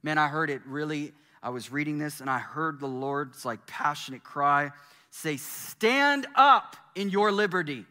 Man, 0.03 0.17
I 0.17 0.27
heard 0.27 0.49
it 0.49 0.61
really 0.65 1.13
I 1.43 1.49
was 1.49 1.71
reading 1.71 1.97
this 1.97 2.21
and 2.21 2.29
I 2.29 2.39
heard 2.39 2.79
the 2.79 2.87
Lord's 2.87 3.45
like 3.45 3.65
passionate 3.65 4.23
cry 4.23 4.71
say, 5.09 5.37
Stand 5.37 6.27
up 6.35 6.75
in 6.95 7.09
your 7.09 7.31
liberty. 7.31 7.85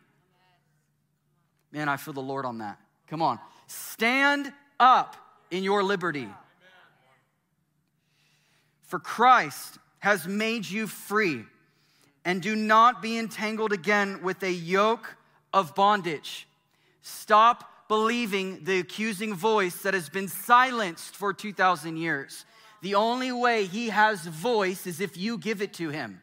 Man, 1.72 1.88
I 1.88 1.96
feel 1.96 2.14
the 2.14 2.20
Lord 2.20 2.44
on 2.44 2.58
that. 2.58 2.78
Come 3.08 3.22
on. 3.22 3.38
Stand 3.66 4.52
up 4.80 5.16
in 5.50 5.62
your 5.62 5.84
liberty. 5.84 6.28
For 8.82 8.98
Christ 8.98 9.78
has 10.00 10.26
made 10.26 10.68
you 10.68 10.88
free, 10.88 11.44
and 12.24 12.42
do 12.42 12.56
not 12.56 13.00
be 13.00 13.18
entangled 13.18 13.72
again 13.72 14.22
with 14.22 14.42
a 14.42 14.50
yoke 14.50 15.16
of 15.52 15.74
bondage. 15.74 16.48
Stop 17.02 17.88
believing 17.88 18.64
the 18.64 18.78
accusing 18.78 19.34
voice 19.34 19.82
that 19.82 19.94
has 19.94 20.08
been 20.08 20.28
silenced 20.28 21.14
for 21.14 21.32
2,000 21.32 21.96
years. 21.96 22.44
The 22.82 22.94
only 22.94 23.30
way 23.30 23.66
he 23.66 23.90
has 23.90 24.24
voice 24.26 24.86
is 24.86 25.00
if 25.00 25.16
you 25.16 25.38
give 25.38 25.60
it 25.60 25.74
to 25.74 25.90
him. 25.90 26.22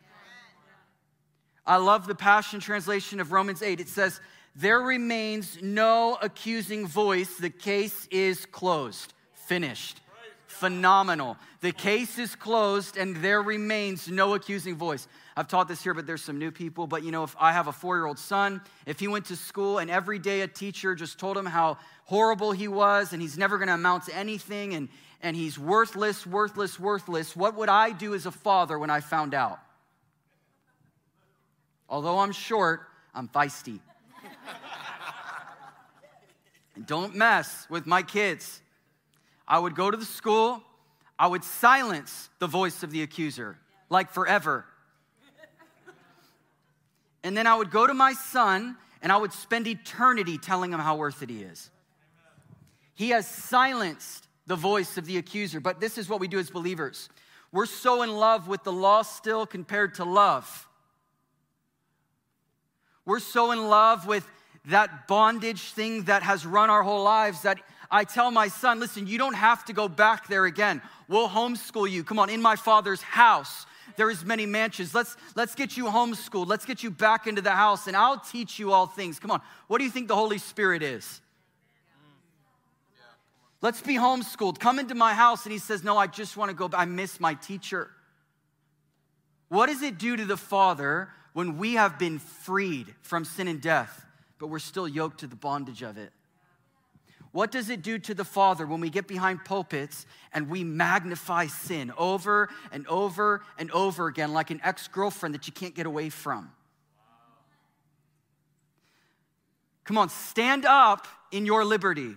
I 1.66 1.76
love 1.76 2.08
the 2.08 2.16
Passion 2.16 2.60
Translation 2.62 3.20
of 3.20 3.32
Romans 3.32 3.62
8. 3.62 3.80
It 3.80 3.90
says, 3.90 4.22
There 4.60 4.80
remains 4.80 5.60
no 5.62 6.18
accusing 6.20 6.88
voice. 6.88 7.38
The 7.38 7.52
case 7.52 8.08
is 8.10 8.48
closed. 8.48 9.14
Finished. 9.34 10.02
Phenomenal. 10.48 11.38
The 11.62 11.72
case 11.72 12.18
is 12.18 12.36
closed 12.36 12.98
and 12.98 13.18
there 13.18 13.44
remains 13.44 14.08
no 14.08 14.34
accusing 14.34 14.76
voice. 14.76 15.08
I've 15.36 15.48
taught 15.48 15.68
this 15.68 15.84
here, 15.84 15.94
but 15.94 16.08
there's 16.08 16.24
some 16.24 16.40
new 16.40 16.50
people. 16.50 16.88
But 16.88 17.04
you 17.04 17.12
know, 17.12 17.24
if 17.24 17.36
I 17.40 17.52
have 17.52 17.68
a 17.68 17.72
four 17.72 17.98
year 17.98 18.08
old 18.08 18.18
son, 18.18 18.62
if 18.88 19.00
he 19.00 19.08
went 19.08 19.26
to 19.26 19.36
school 19.36 19.78
and 19.78 19.92
every 19.92 20.18
day 20.18 20.42
a 20.42 20.48
teacher 20.48 20.96
just 20.96 21.20
told 21.20 21.38
him 21.38 21.46
how 21.46 21.78
horrible 22.06 22.52
he 22.52 22.68
was 22.68 23.14
and 23.14 23.22
he's 23.22 23.38
never 23.38 23.60
going 23.60 23.68
to 23.68 23.76
amount 23.76 24.06
to 24.06 24.16
anything 24.16 24.74
and 24.74 24.90
and 25.22 25.36
he's 25.36 25.60
worthless, 25.60 26.26
worthless, 26.26 26.80
worthless, 26.80 27.36
what 27.36 27.56
would 27.56 27.70
I 27.70 27.92
do 27.92 28.16
as 28.16 28.26
a 28.26 28.32
father 28.32 28.80
when 28.80 28.90
I 28.90 29.02
found 29.02 29.36
out? 29.36 29.60
Although 31.88 32.18
I'm 32.18 32.32
short, 32.32 32.82
I'm 33.14 33.28
feisty. 33.28 33.82
Don't 36.86 37.16
mess 37.16 37.68
with 37.70 37.86
my 37.86 38.02
kids. 38.02 38.62
I 39.48 39.60
would 39.60 39.76
go 39.76 39.90
to 39.90 39.98
the 39.98 40.06
school, 40.06 40.62
I 41.18 41.28
would 41.28 41.44
silence 41.44 42.30
the 42.40 42.48
voice 42.48 42.84
of 42.84 42.92
the 42.92 43.02
accuser, 43.02 43.58
like 43.90 44.12
forever. 44.12 44.66
And 47.24 47.36
then 47.36 47.48
I 47.48 47.56
would 47.56 47.72
go 47.72 47.88
to 47.88 47.94
my 47.94 48.14
son 48.14 48.78
and 49.02 49.12
I 49.12 49.18
would 49.18 49.34
spend 49.34 49.68
eternity 49.68 50.38
telling 50.38 50.72
him 50.72 50.80
how 50.80 50.96
worth 50.96 51.22
it 51.22 51.30
he 51.30 51.42
is. 51.42 51.70
He 52.96 53.10
has 53.10 53.28
silenced 53.28 54.28
the 54.48 54.56
voice 54.56 54.98
of 54.98 55.06
the 55.06 55.18
accuser. 55.18 55.60
But 55.60 55.80
this 55.80 55.98
is 55.98 56.10
what 56.10 56.20
we 56.20 56.28
do 56.28 56.40
as 56.40 56.50
believers 56.50 57.10
we're 57.52 57.66
so 57.66 58.02
in 58.02 58.12
love 58.12 58.48
with 58.48 58.64
the 58.64 58.74
law 58.74 59.02
still 59.04 59.46
compared 59.46 59.96
to 59.96 60.04
love. 60.04 60.68
We're 63.06 63.20
so 63.20 63.52
in 63.52 63.70
love 63.70 64.06
with 64.06 64.28
that 64.68 65.08
bondage 65.08 65.72
thing 65.72 66.04
that 66.04 66.24
has 66.24 66.46
run 66.46 66.70
our 66.70 66.84
whole 66.84 67.04
lives 67.04 67.42
that 67.44 67.60
I 67.90 68.04
tell 68.04 68.32
my 68.32 68.50
son, 68.50 68.80
listen, 68.80 69.08
you 69.08 69.18
don't 69.18 69.34
have 69.34 69.64
to 69.66 69.74
go 69.74 69.88
back 69.88 70.28
there 70.28 70.46
again. 70.46 70.82
We'll 71.08 71.30
homeschool 71.30 71.90
you. 71.90 72.04
Come 72.04 72.20
on, 72.20 72.30
in 72.30 72.42
my 72.42 72.58
father's 72.58 73.02
house. 73.02 73.66
There 73.96 74.10
is 74.10 74.26
many 74.26 74.46
mansions. 74.46 74.94
Let's 74.94 75.16
let's 75.36 75.56
get 75.56 75.78
you 75.78 75.86
homeschooled. 75.86 76.48
Let's 76.48 76.66
get 76.66 76.84
you 76.84 76.92
back 76.92 77.26
into 77.26 77.42
the 77.42 77.52
house 77.52 77.88
and 77.88 77.96
I'll 77.96 78.20
teach 78.20 78.60
you 78.60 78.72
all 78.72 78.86
things. 78.86 79.20
Come 79.20 79.32
on. 79.32 79.42
What 79.68 79.80
do 79.80 79.86
you 79.86 79.90
think 79.90 80.08
the 80.08 80.16
Holy 80.16 80.38
Spirit 80.38 80.84
is? 80.84 81.22
Let's 83.62 83.82
be 83.82 83.96
homeschooled. 83.96 84.60
Come 84.60 84.78
into 84.78 84.94
my 84.94 85.14
house. 85.14 85.46
And 85.46 85.52
he 85.52 85.58
says, 85.58 85.84
No, 85.84 85.98
I 85.98 86.08
just 86.08 86.38
want 86.38 86.50
to 86.50 86.56
go. 86.56 86.70
I 86.78 86.86
miss 86.86 87.20
my 87.20 87.34
teacher. 87.34 87.90
What 89.50 89.68
does 89.68 89.82
it 89.82 89.98
do 89.98 90.16
to 90.16 90.26
the 90.26 90.38
Father 90.38 91.10
when 91.34 91.58
we 91.58 91.74
have 91.74 91.98
been 91.98 92.20
freed 92.20 92.94
from 93.02 93.24
sin 93.24 93.48
and 93.48 93.62
death, 93.62 94.07
but 94.40 94.48
we're 94.48 94.60
still 94.60 94.88
yoked 94.88 95.20
to 95.22 95.28
the 95.28 95.36
bondage 95.36 95.82
of 95.82 95.98
it? 95.98 96.12
What 97.32 97.52
does 97.52 97.70
it 97.70 97.82
do 97.82 98.00
to 98.00 98.14
the 98.14 98.26
Father 98.26 98.66
when 98.66 98.80
we 98.80 98.90
get 98.90 99.08
behind 99.08 99.46
pulpits 99.46 100.06
and 100.34 100.50
we 100.50 100.64
magnify 100.64 101.48
sin 101.48 101.92
over 101.98 102.50
and 102.72 102.88
over 102.88 103.44
and 103.58 103.70
over 103.72 104.08
again, 104.08 104.34
like 104.34 104.50
an 104.50 104.62
ex 104.64 104.88
girlfriend 104.88 105.36
that 105.36 105.46
you 105.46 105.54
can't 105.54 105.76
get 105.76 105.86
away 105.86 106.10
from? 106.10 106.52
Come 109.84 109.98
on, 109.98 110.10
stand 110.10 110.66
up 110.66 111.08
in 111.32 111.46
your 111.46 111.64
liberty. 111.64 112.16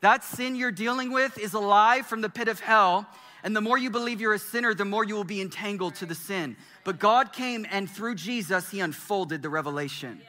That 0.00 0.24
sin 0.24 0.56
you're 0.56 0.72
dealing 0.72 1.12
with 1.12 1.38
is 1.38 1.52
alive 1.52 2.06
from 2.06 2.20
the 2.20 2.30
pit 2.30 2.48
of 2.48 2.60
hell. 2.60 3.06
And 3.42 3.56
the 3.56 3.60
more 3.60 3.78
you 3.78 3.90
believe 3.90 4.20
you're 4.20 4.34
a 4.34 4.38
sinner, 4.38 4.74
the 4.74 4.84
more 4.84 5.04
you 5.04 5.14
will 5.14 5.24
be 5.24 5.40
entangled 5.40 5.94
to 5.96 6.06
the 6.06 6.14
sin. 6.14 6.56
But 6.84 6.98
God 6.98 7.32
came 7.32 7.66
and 7.70 7.90
through 7.90 8.14
Jesus, 8.14 8.70
He 8.70 8.80
unfolded 8.80 9.42
the 9.42 9.48
revelation. 9.48 10.20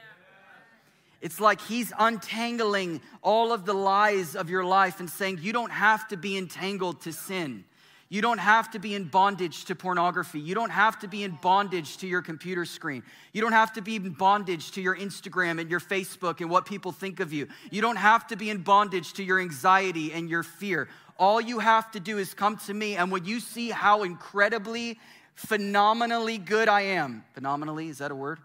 It's 1.22 1.40
like 1.40 1.60
He's 1.60 1.92
untangling 1.98 3.00
all 3.22 3.52
of 3.52 3.64
the 3.64 3.72
lies 3.72 4.34
of 4.34 4.50
your 4.50 4.64
life 4.64 4.98
and 5.00 5.08
saying, 5.08 5.38
You 5.40 5.52
don't 5.52 5.70
have 5.70 6.08
to 6.08 6.16
be 6.16 6.36
entangled 6.36 7.00
to 7.02 7.12
sin. 7.12 7.64
You 8.08 8.20
don't 8.20 8.38
have 8.38 8.72
to 8.72 8.78
be 8.78 8.94
in 8.94 9.04
bondage 9.04 9.64
to 9.66 9.74
pornography. 9.74 10.38
You 10.38 10.54
don't 10.54 10.68
have 10.68 10.98
to 10.98 11.08
be 11.08 11.22
in 11.22 11.38
bondage 11.40 11.96
to 11.98 12.06
your 12.06 12.20
computer 12.20 12.66
screen. 12.66 13.04
You 13.32 13.40
don't 13.40 13.52
have 13.52 13.72
to 13.74 13.80
be 13.80 13.96
in 13.96 14.10
bondage 14.10 14.72
to 14.72 14.82
your 14.82 14.94
Instagram 14.94 15.58
and 15.58 15.70
your 15.70 15.80
Facebook 15.80 16.42
and 16.42 16.50
what 16.50 16.66
people 16.66 16.92
think 16.92 17.20
of 17.20 17.32
you. 17.32 17.48
You 17.70 17.80
don't 17.80 17.96
have 17.96 18.26
to 18.26 18.36
be 18.36 18.50
in 18.50 18.58
bondage 18.58 19.14
to 19.14 19.24
your 19.24 19.40
anxiety 19.40 20.12
and 20.12 20.28
your 20.28 20.42
fear. 20.42 20.90
All 21.18 21.40
you 21.40 21.60
have 21.60 21.90
to 21.92 22.00
do 22.00 22.18
is 22.18 22.34
come 22.34 22.58
to 22.66 22.74
me, 22.74 22.96
and 22.96 23.10
when 23.10 23.24
you 23.24 23.40
see 23.40 23.70
how 23.70 24.02
incredibly, 24.02 24.98
phenomenally 25.34 26.36
good 26.36 26.68
I 26.68 26.82
am, 26.82 27.24
phenomenally, 27.32 27.88
is 27.88 27.98
that 27.98 28.10
a 28.10 28.14
word? 28.14 28.40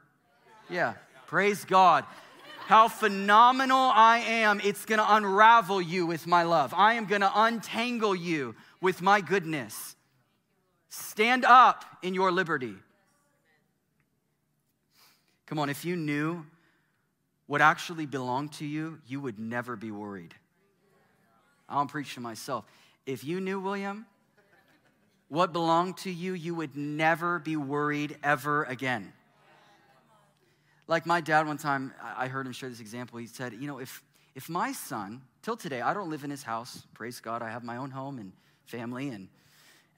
Yeah, 0.69 0.93
praise 1.25 1.65
God 1.65 2.05
how 2.67 2.89
phenomenal 2.89 3.77
I 3.77 4.17
am, 4.17 4.59
it's 4.61 4.83
gonna 4.83 5.05
unravel 5.07 5.81
you 5.81 6.05
with 6.05 6.27
my 6.27 6.43
love. 6.43 6.73
I 6.75 6.95
am 6.95 7.05
gonna 7.05 7.31
untangle 7.33 8.13
you 8.13 8.55
with 8.81 9.01
my 9.01 9.21
goodness. 9.21 9.95
Stand 10.89 11.45
up 11.45 11.85
in 12.03 12.13
your 12.13 12.29
liberty. 12.29 12.75
Come 15.45 15.59
on, 15.59 15.69
if 15.69 15.85
you 15.85 15.95
knew 15.95 16.45
what 17.45 17.61
actually 17.61 18.05
belonged 18.05 18.51
to 18.55 18.65
you, 18.65 18.99
you 19.07 19.21
would 19.21 19.39
never 19.39 19.77
be 19.77 19.89
worried. 19.89 20.35
I 21.69 21.75
don't 21.75 21.89
preach 21.89 22.15
to 22.15 22.19
myself. 22.19 22.65
If 23.05 23.23
you 23.23 23.39
knew, 23.39 23.61
William, 23.61 24.05
what 25.29 25.53
belonged 25.53 25.95
to 25.99 26.11
you, 26.11 26.33
you 26.33 26.53
would 26.53 26.75
never 26.75 27.39
be 27.39 27.55
worried 27.55 28.17
ever 28.23 28.65
again. 28.65 29.13
Like 30.87 31.05
my 31.05 31.21
dad, 31.21 31.47
one 31.47 31.57
time, 31.57 31.93
I 32.01 32.27
heard 32.27 32.45
him 32.45 32.53
share 32.53 32.69
this 32.69 32.79
example. 32.79 33.19
He 33.19 33.27
said, 33.27 33.53
You 33.53 33.67
know, 33.67 33.79
if, 33.79 34.01
if 34.35 34.49
my 34.49 34.71
son, 34.71 35.21
till 35.41 35.57
today, 35.57 35.81
I 35.81 35.93
don't 35.93 36.09
live 36.09 36.23
in 36.23 36.29
his 36.29 36.43
house, 36.43 36.85
praise 36.93 37.19
God, 37.19 37.41
I 37.41 37.49
have 37.49 37.63
my 37.63 37.77
own 37.77 37.91
home 37.91 38.19
and 38.19 38.31
family. 38.65 39.09
And, 39.09 39.27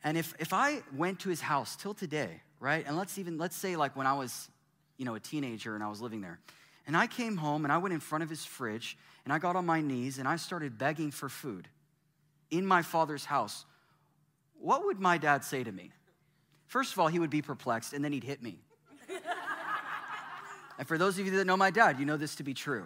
and 0.04 0.18
if, 0.18 0.34
if 0.40 0.54
I 0.54 0.82
went 0.96 1.20
to 1.22 1.30
his 1.30 1.42
house 1.42 1.76
till 1.76 1.94
today, 1.94 2.42
right, 2.60 2.86
and 2.88 2.98
let's 2.98 3.18
even, 3.18 3.38
let's 3.38 3.56
say 3.56 3.76
like 3.76 3.96
when 3.96 4.08
I 4.08 4.14
was, 4.14 4.50
you 4.98 5.06
know, 5.06 5.16
a 5.16 5.20
teenager 5.20 5.76
and 5.76 5.84
I 5.84 5.90
was 5.90 6.02
living 6.02 6.22
there, 6.22 6.40
and 6.88 6.98
I 6.98 7.06
came 7.06 7.38
home 7.38 7.66
and 7.66 7.72
I 7.72 7.78
went 7.78 7.94
in 7.94 8.00
front 8.00 8.24
of 8.24 8.30
his 8.30 8.46
fridge 8.46 8.98
and 9.24 9.32
I 9.32 9.38
got 9.38 9.56
on 9.56 9.66
my 9.66 9.82
knees 9.82 10.18
and 10.18 10.28
I 10.28 10.38
started 10.38 10.78
begging 10.78 11.12
for 11.12 11.30
food 11.30 11.68
in 12.52 12.66
my 12.66 12.82
father's 12.82 13.26
house, 13.26 13.66
what 14.60 14.86
would 14.86 15.00
my 15.00 15.18
dad 15.18 15.44
say 15.44 15.64
to 15.64 15.72
me? 15.72 15.92
First 16.68 16.94
of 16.94 17.00
all, 17.00 17.08
he 17.08 17.20
would 17.20 17.30
be 17.30 17.42
perplexed 17.42 17.94
and 17.94 18.04
then 18.04 18.12
he'd 18.12 18.24
hit 18.24 18.42
me. 18.42 18.60
And 20.80 20.88
for 20.88 20.98
those 20.98 21.20
of 21.20 21.26
you 21.26 21.32
that 21.34 21.46
know 21.46 21.58
my 21.58 21.72
dad, 21.72 22.00
you 22.00 22.06
know 22.06 22.16
this 22.16 22.36
to 22.36 22.44
be 22.44 22.54
true. 22.54 22.86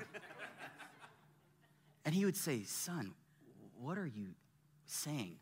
And 2.03 2.13
he 2.13 2.25
would 2.25 2.36
say, 2.36 2.63
Son, 2.63 3.13
what 3.79 3.99
are 3.99 4.08
you 4.08 4.29
saying? 4.88 5.36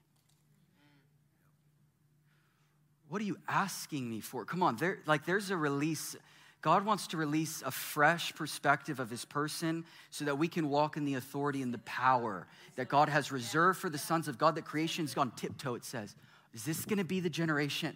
What 3.08 3.22
are 3.22 3.26
you 3.26 3.38
asking 3.48 4.10
me 4.10 4.20
for? 4.20 4.44
Come 4.44 4.62
on, 4.62 4.76
there, 4.76 5.00
like 5.06 5.26
there's 5.26 5.50
a 5.50 5.56
release. 5.56 6.18
God 6.62 6.86
wants 6.86 7.08
to 7.08 7.18
release 7.18 7.64
a 7.66 7.72
fresh 7.72 8.36
perspective 8.36 9.00
of 9.00 9.10
his 9.10 9.24
person 9.24 9.86
so 10.10 10.26
that 10.26 10.38
we 10.38 10.50
can 10.50 10.70
walk 10.70 10.98
in 10.98 11.06
the 11.06 11.16
authority 11.16 11.62
and 11.62 11.74
the 11.74 11.80
power 11.80 12.48
that 12.76 12.90
God 12.90 13.08
has 13.08 13.32
reserved 13.32 13.80
for 13.80 13.90
the 13.90 13.98
sons 13.98 14.28
of 14.28 14.38
God, 14.38 14.56
that 14.56 14.66
creation's 14.66 15.14
gone 15.14 15.32
tiptoe, 15.38 15.76
it 15.76 15.86
says. 15.86 16.16
Is 16.54 16.66
this 16.66 16.84
gonna 16.84 17.06
be 17.06 17.22
the 17.22 17.30
generation 17.30 17.96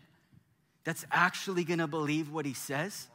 that's 0.85 1.05
actually 1.11 1.65
gonna 1.65 1.87
believe 1.87 2.31
what 2.31 2.45
he 2.45 2.53
says? 2.53 3.09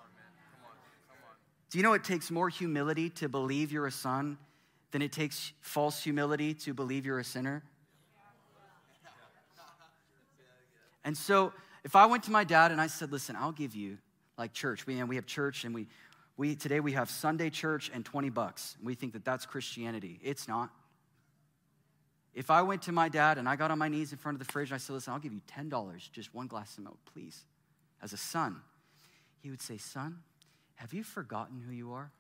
Do 1.71 1.79
you 1.79 1.85
know 1.85 1.93
it 1.93 2.03
takes 2.03 2.31
more 2.31 2.49
humility 2.49 3.11
to 3.11 3.29
believe 3.29 3.71
you're 3.71 3.87
a 3.87 3.93
son 3.93 4.39
than 4.91 5.03
it 5.03 5.13
takes 5.13 5.53
false 5.61 6.03
humility 6.03 6.53
to 6.55 6.75
believe 6.75 7.07
you're 7.07 7.21
a 7.21 7.25
sinner? 7.25 7.63
And 11.05 11.17
so, 11.17 11.53
if 11.83 11.97
I 11.97 12.07
went 12.07 12.25
to 12.25 12.31
my 12.31 12.45
dad 12.45 12.73
and 12.73 12.81
I 12.81 12.89
said, 12.89 13.11
listen, 13.11 13.37
I'll 13.37 13.53
give 13.53 13.75
you 13.75 13.99
like 14.37 14.53
church. 14.53 14.87
We, 14.87 14.99
and 14.99 15.09
we 15.09 15.17
have 15.17 15.27
church 15.27 15.65
and 15.65 15.75
we, 15.75 15.87
we, 16.37 16.57
today 16.57 16.81
we 16.81 16.93
have 16.93 17.09
Sunday 17.09 17.51
church 17.51 17.91
and 17.95 18.05
20 18.05 18.29
bucks. 18.31 18.77
We 18.83 18.95
think 18.95 19.13
that 19.15 19.25
that's 19.25 19.47
Christianity. 19.47 20.19
It's 20.23 20.49
not. 20.49 20.71
If 22.35 22.51
I 22.51 22.63
went 22.63 22.83
to 22.83 22.93
my 22.93 23.09
dad 23.09 23.39
and 23.39 23.49
I 23.49 23.57
got 23.57 23.71
on 23.71 23.79
my 23.79 23.89
knees 23.89 24.13
in 24.13 24.19
front 24.19 24.41
of 24.41 24.47
the 24.47 24.53
fridge 24.53 24.71
and 24.71 24.75
I 24.75 24.79
said, 24.79 24.93
listen, 24.93 25.13
I'll 25.13 25.19
give 25.19 25.33
you 25.33 25.41
$10, 25.59 26.13
just 26.13 26.35
one 26.35 26.47
glass 26.47 26.77
of 26.79 26.85
milk, 26.85 26.99
please, 27.13 27.45
as 28.03 28.13
a 28.13 28.17
son, 28.17 28.61
he 29.43 29.51
would 29.51 29.63
say, 29.63 29.79
son, 29.79 30.19
have 30.81 30.95
you 30.95 31.05
forgotten 31.05 31.61
who 31.61 31.73
you 31.75 31.93
are? 31.93 32.11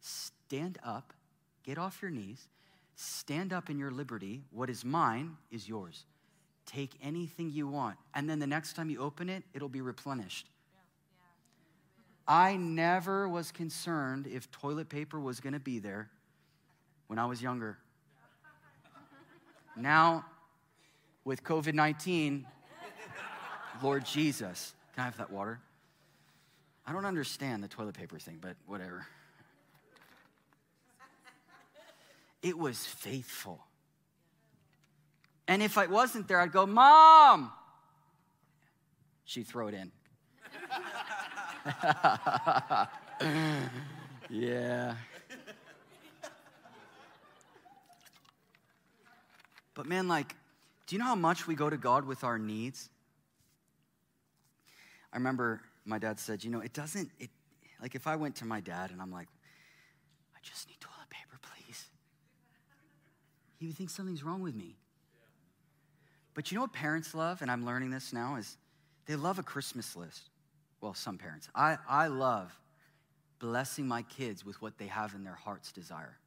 Stand 0.00 0.78
up, 0.82 1.12
get 1.64 1.76
off 1.76 2.00
your 2.00 2.10
knees, 2.10 2.48
stand 2.94 3.52
up 3.52 3.68
in 3.68 3.78
your 3.78 3.90
liberty. 3.90 4.42
What 4.52 4.70
is 4.70 4.82
mine 4.82 5.36
is 5.50 5.68
yours. 5.68 6.06
Take 6.64 6.92
anything 7.02 7.50
you 7.50 7.68
want. 7.68 7.98
And 8.14 8.28
then 8.28 8.38
the 8.38 8.46
next 8.46 8.72
time 8.72 8.88
you 8.88 9.00
open 9.02 9.28
it, 9.28 9.44
it'll 9.52 9.68
be 9.68 9.82
replenished. 9.82 10.48
I 12.26 12.56
never 12.56 13.28
was 13.28 13.52
concerned 13.52 14.26
if 14.26 14.50
toilet 14.50 14.88
paper 14.88 15.20
was 15.20 15.40
going 15.40 15.52
to 15.52 15.60
be 15.60 15.78
there 15.78 16.08
when 17.08 17.18
I 17.18 17.26
was 17.26 17.42
younger. 17.42 17.76
Now, 19.76 20.24
with 21.22 21.44
COVID 21.44 21.74
19, 21.74 22.46
Lord 23.82 24.06
Jesus, 24.06 24.72
can 24.94 25.02
I 25.02 25.04
have 25.04 25.18
that 25.18 25.30
water? 25.30 25.60
I 26.86 26.92
don't 26.92 27.04
understand 27.04 27.64
the 27.64 27.68
toilet 27.68 27.94
paper 27.96 28.18
thing, 28.18 28.38
but 28.40 28.56
whatever. 28.66 29.06
It 32.42 32.56
was 32.56 32.86
faithful. 32.86 33.60
And 35.48 35.62
if 35.62 35.78
I 35.78 35.86
wasn't 35.86 36.28
there, 36.28 36.40
I'd 36.40 36.52
go, 36.52 36.66
Mom! 36.66 37.50
She'd 39.24 39.48
throw 39.48 39.66
it 39.66 39.74
in. 39.74 39.90
yeah. 44.30 44.94
But 49.74 49.86
man, 49.86 50.06
like, 50.06 50.34
do 50.86 50.94
you 50.94 51.00
know 51.00 51.06
how 51.06 51.16
much 51.16 51.48
we 51.48 51.56
go 51.56 51.68
to 51.68 51.76
God 51.76 52.06
with 52.06 52.22
our 52.22 52.38
needs? 52.38 52.88
I 55.12 55.16
remember 55.16 55.60
my 55.86 55.98
dad 55.98 56.18
said, 56.18 56.44
you 56.44 56.50
know, 56.50 56.60
it 56.60 56.72
doesn't, 56.72 57.10
it, 57.18 57.30
like 57.80 57.94
if 57.94 58.06
I 58.06 58.16
went 58.16 58.36
to 58.36 58.44
my 58.44 58.60
dad 58.60 58.90
and 58.90 59.00
I'm 59.00 59.12
like, 59.12 59.28
I 60.34 60.38
just 60.42 60.68
need 60.68 60.80
toilet 60.80 61.08
paper, 61.10 61.38
please. 61.40 61.86
He 63.58 63.66
would 63.66 63.76
think 63.76 63.90
something's 63.90 64.22
wrong 64.22 64.42
with 64.42 64.54
me. 64.54 64.76
But 66.34 66.50
you 66.50 66.56
know 66.56 66.62
what 66.62 66.72
parents 66.72 67.14
love, 67.14 67.40
and 67.40 67.50
I'm 67.50 67.64
learning 67.64 67.90
this 67.90 68.12
now, 68.12 68.36
is 68.36 68.58
they 69.06 69.16
love 69.16 69.38
a 69.38 69.42
Christmas 69.42 69.96
list. 69.96 70.28
Well, 70.80 70.92
some 70.92 71.16
parents. 71.16 71.48
I, 71.54 71.78
I 71.88 72.08
love 72.08 72.52
blessing 73.38 73.86
my 73.86 74.02
kids 74.02 74.44
with 74.44 74.60
what 74.60 74.76
they 74.78 74.86
have 74.86 75.14
in 75.14 75.24
their 75.24 75.34
heart's 75.34 75.72
desire. 75.72 76.18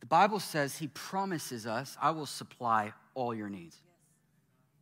The 0.00 0.06
Bible 0.06 0.40
says 0.40 0.76
He 0.76 0.88
promises 0.88 1.66
us, 1.66 1.96
I 2.00 2.10
will 2.10 2.26
supply 2.26 2.92
all 3.14 3.34
your 3.34 3.48
needs. 3.48 3.76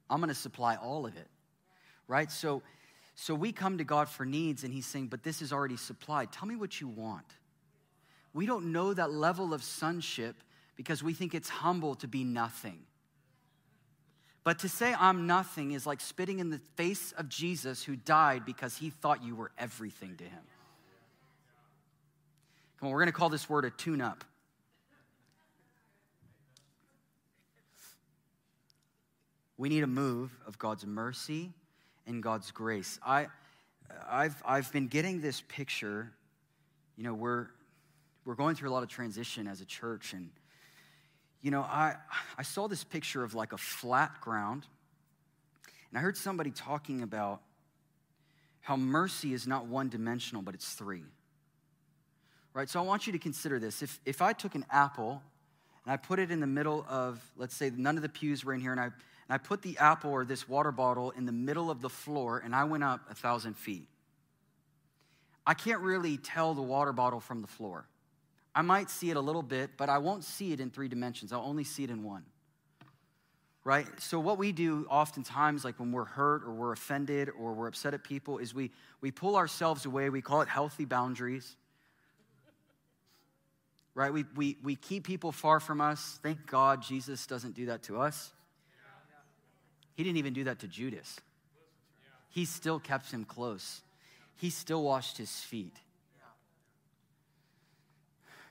I'm 0.09 0.21
going 0.21 0.29
to 0.29 0.35
supply 0.35 0.77
all 0.77 1.05
of 1.05 1.17
it. 1.17 1.27
Right? 2.07 2.31
So, 2.31 2.63
so 3.21 3.35
we 3.35 3.51
come 3.51 3.79
to 3.79 3.85
God 3.85 4.09
for 4.09 4.25
needs, 4.25 4.63
and 4.63 4.73
He's 4.73 4.87
saying, 4.87 5.09
But 5.09 5.25
this 5.25 5.43
is 5.43 5.53
already 5.53 5.77
supplied. 5.77 6.31
Tell 6.31 6.47
me 6.47 6.55
what 6.55 6.81
you 6.81 6.87
want. 6.87 7.27
We 8.33 8.47
don't 8.47 8.71
know 8.71 8.95
that 8.95 9.11
level 9.11 9.53
of 9.53 9.65
sonship 9.65 10.37
because 10.77 11.03
we 11.03 11.13
think 11.15 11.35
it's 11.35 11.49
humble 11.49 11.97
to 11.97 12.07
be 12.07 12.23
nothing. 12.23 12.79
But 14.45 14.61
to 14.61 14.69
say 14.69 14.95
I'm 14.97 15.27
nothing 15.27 15.73
is 15.73 15.85
like 15.85 16.01
spitting 16.01 16.39
in 16.39 16.51
the 16.51 16.61
face 16.77 17.11
of 17.11 17.29
Jesus 17.29 17.83
who 17.83 17.97
died 17.97 18.47
because 18.47 18.77
he 18.77 18.89
thought 18.89 19.25
you 19.25 19.35
were 19.35 19.51
everything 19.59 20.15
to 20.19 20.25
him. 20.25 20.43
Come 22.79 22.87
on, 22.87 22.93
we're 22.93 23.01
going 23.01 23.07
to 23.07 23.13
call 23.13 23.31
this 23.31 23.51
word 23.51 23.65
a 23.65 23.71
tune 23.71 24.01
up. 24.01 24.25
We 29.57 29.69
need 29.69 29.83
a 29.83 29.89
move 29.89 30.31
of 30.47 30.57
God's 30.57 30.87
mercy 30.87 31.53
and 32.09 32.23
God's 32.23 32.51
grace. 32.51 32.99
I, 33.07 33.27
I've, 34.11 34.42
I've 34.44 34.73
been 34.73 34.88
getting 34.88 35.21
this 35.21 35.42
picture. 35.49 36.11
You 36.97 37.05
know, 37.05 37.14
we're, 37.14 37.47
we're 38.25 38.35
going 38.35 38.57
through 38.57 38.71
a 38.71 38.73
lot 38.73 38.83
of 38.83 38.88
transition 38.88 39.47
as 39.47 39.61
a 39.61 39.64
church, 39.64 40.12
and 40.12 40.31
you 41.40 41.53
know, 41.53 41.61
I, 41.61 41.94
I 42.37 42.42
saw 42.42 42.66
this 42.66 42.83
picture 42.83 43.23
of 43.23 43.35
like 43.35 43.53
a 43.53 43.59
flat 43.59 44.21
ground, 44.21 44.66
and 45.90 45.99
I 45.99 46.03
heard 46.03 46.16
somebody 46.16 46.51
talking 46.51 47.03
about 47.03 47.42
how 48.61 48.77
mercy 48.77 49.33
is 49.33 49.47
not 49.47 49.66
one 49.66 49.88
dimensional, 49.88 50.42
but 50.42 50.55
it's 50.55 50.73
three. 50.73 51.05
Right? 52.53 52.68
So 52.68 52.81
I 52.81 52.83
want 52.83 53.07
you 53.07 53.12
to 53.12 53.18
consider 53.18 53.59
this. 53.61 53.83
If, 53.83 54.01
if 54.05 54.21
I 54.21 54.33
took 54.33 54.55
an 54.55 54.66
apple 54.71 55.23
and 55.85 55.92
I 55.92 55.97
put 55.97 56.18
it 56.18 56.31
in 56.31 56.40
the 56.40 56.47
middle 56.47 56.85
of, 56.88 57.23
let's 57.37 57.55
say, 57.55 57.71
none 57.75 57.97
of 57.97 58.03
the 58.03 58.09
pews 58.09 58.44
were 58.44 58.53
in 58.53 58.61
here, 58.61 58.73
and 58.73 58.81
I, 58.81 58.90
and 59.29 59.35
I 59.35 59.38
put 59.38 59.62
the 59.62 59.77
apple 59.79 60.11
or 60.11 60.25
this 60.25 60.49
water 60.49 60.73
bottle 60.73 61.11
in 61.11 61.27
the 61.27 61.33
middle 61.33 61.71
of 61.71 61.83
the 61.83 61.91
floor, 61.91 62.41
and 62.43 62.55
I 62.55 62.64
went 62.64 62.83
up 62.83 63.03
a 63.11 63.14
thousand 63.14 63.55
feet, 63.55 63.87
I 65.47 65.55
can't 65.55 65.81
really 65.81 66.17
tell 66.17 66.55
the 66.55 66.62
water 66.62 66.93
bottle 66.93 67.21
from 67.21 67.41
the 67.41 67.47
floor. 67.47 67.87
I 68.55 68.62
might 68.62 68.91
see 68.91 69.11
it 69.11 69.17
a 69.17 69.21
little 69.21 69.43
bit, 69.43 69.71
but 69.77 69.88
I 69.88 69.99
won't 69.99 70.25
see 70.25 70.53
it 70.53 70.61
in 70.61 70.71
three 70.71 70.88
dimensions. 70.88 71.33
I'll 71.33 71.45
only 71.45 71.64
see 71.64 71.85
it 71.85 71.91
in 71.91 72.03
one. 72.03 72.25
Right? 73.64 73.87
So, 73.99 74.19
what 74.19 74.38
we 74.38 74.53
do 74.53 74.87
oftentimes, 74.88 75.64
like 75.64 75.79
when 75.79 75.93
we're 75.93 76.05
hurt 76.05 76.43
or 76.43 76.53
we're 76.53 76.73
offended 76.73 77.31
or 77.38 77.53
we're 77.53 77.69
upset 77.69 77.93
at 77.93 78.03
people, 78.03 78.38
is 78.38 78.55
we, 78.55 78.71
we 79.01 79.11
pull 79.11 79.37
ourselves 79.37 79.85
away. 79.85 80.09
We 80.09 80.23
call 80.23 80.41
it 80.41 80.49
healthy 80.49 80.87
boundaries. 80.87 81.57
Right? 83.95 84.12
We, 84.12 84.25
we, 84.37 84.57
we 84.62 84.75
keep 84.75 85.05
people 85.05 85.33
far 85.33 85.61
from 85.61 85.81
us. 85.81 86.19
Thank 86.23 86.47
God 86.47 86.83
Jesus 86.83 87.27
doesn't 87.27 87.55
do 87.55 87.67
that 87.67 87.83
to 87.85 88.01
us. 88.01 88.33
He 89.99 90.05
didn't 90.05 90.19
even 90.19 90.33
do 90.33 90.45
that 90.45 90.61
to 90.61 90.69
Judas. 90.69 91.19
He 92.29 92.45
still 92.45 92.79
kept 92.79 93.11
him 93.11 93.25
close, 93.25 93.81
he 94.37 94.49
still 94.49 94.85
washed 94.85 95.19
his 95.19 95.41
feet. 95.41 95.77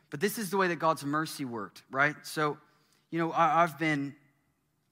But 0.09 0.19
this 0.19 0.37
is 0.37 0.49
the 0.49 0.57
way 0.57 0.67
that 0.67 0.75
God's 0.75 1.05
mercy 1.05 1.45
worked, 1.45 1.83
right? 1.89 2.15
So, 2.23 2.57
you 3.11 3.19
know, 3.19 3.31
I, 3.31 3.61
have 3.61 3.79
been 3.79 4.13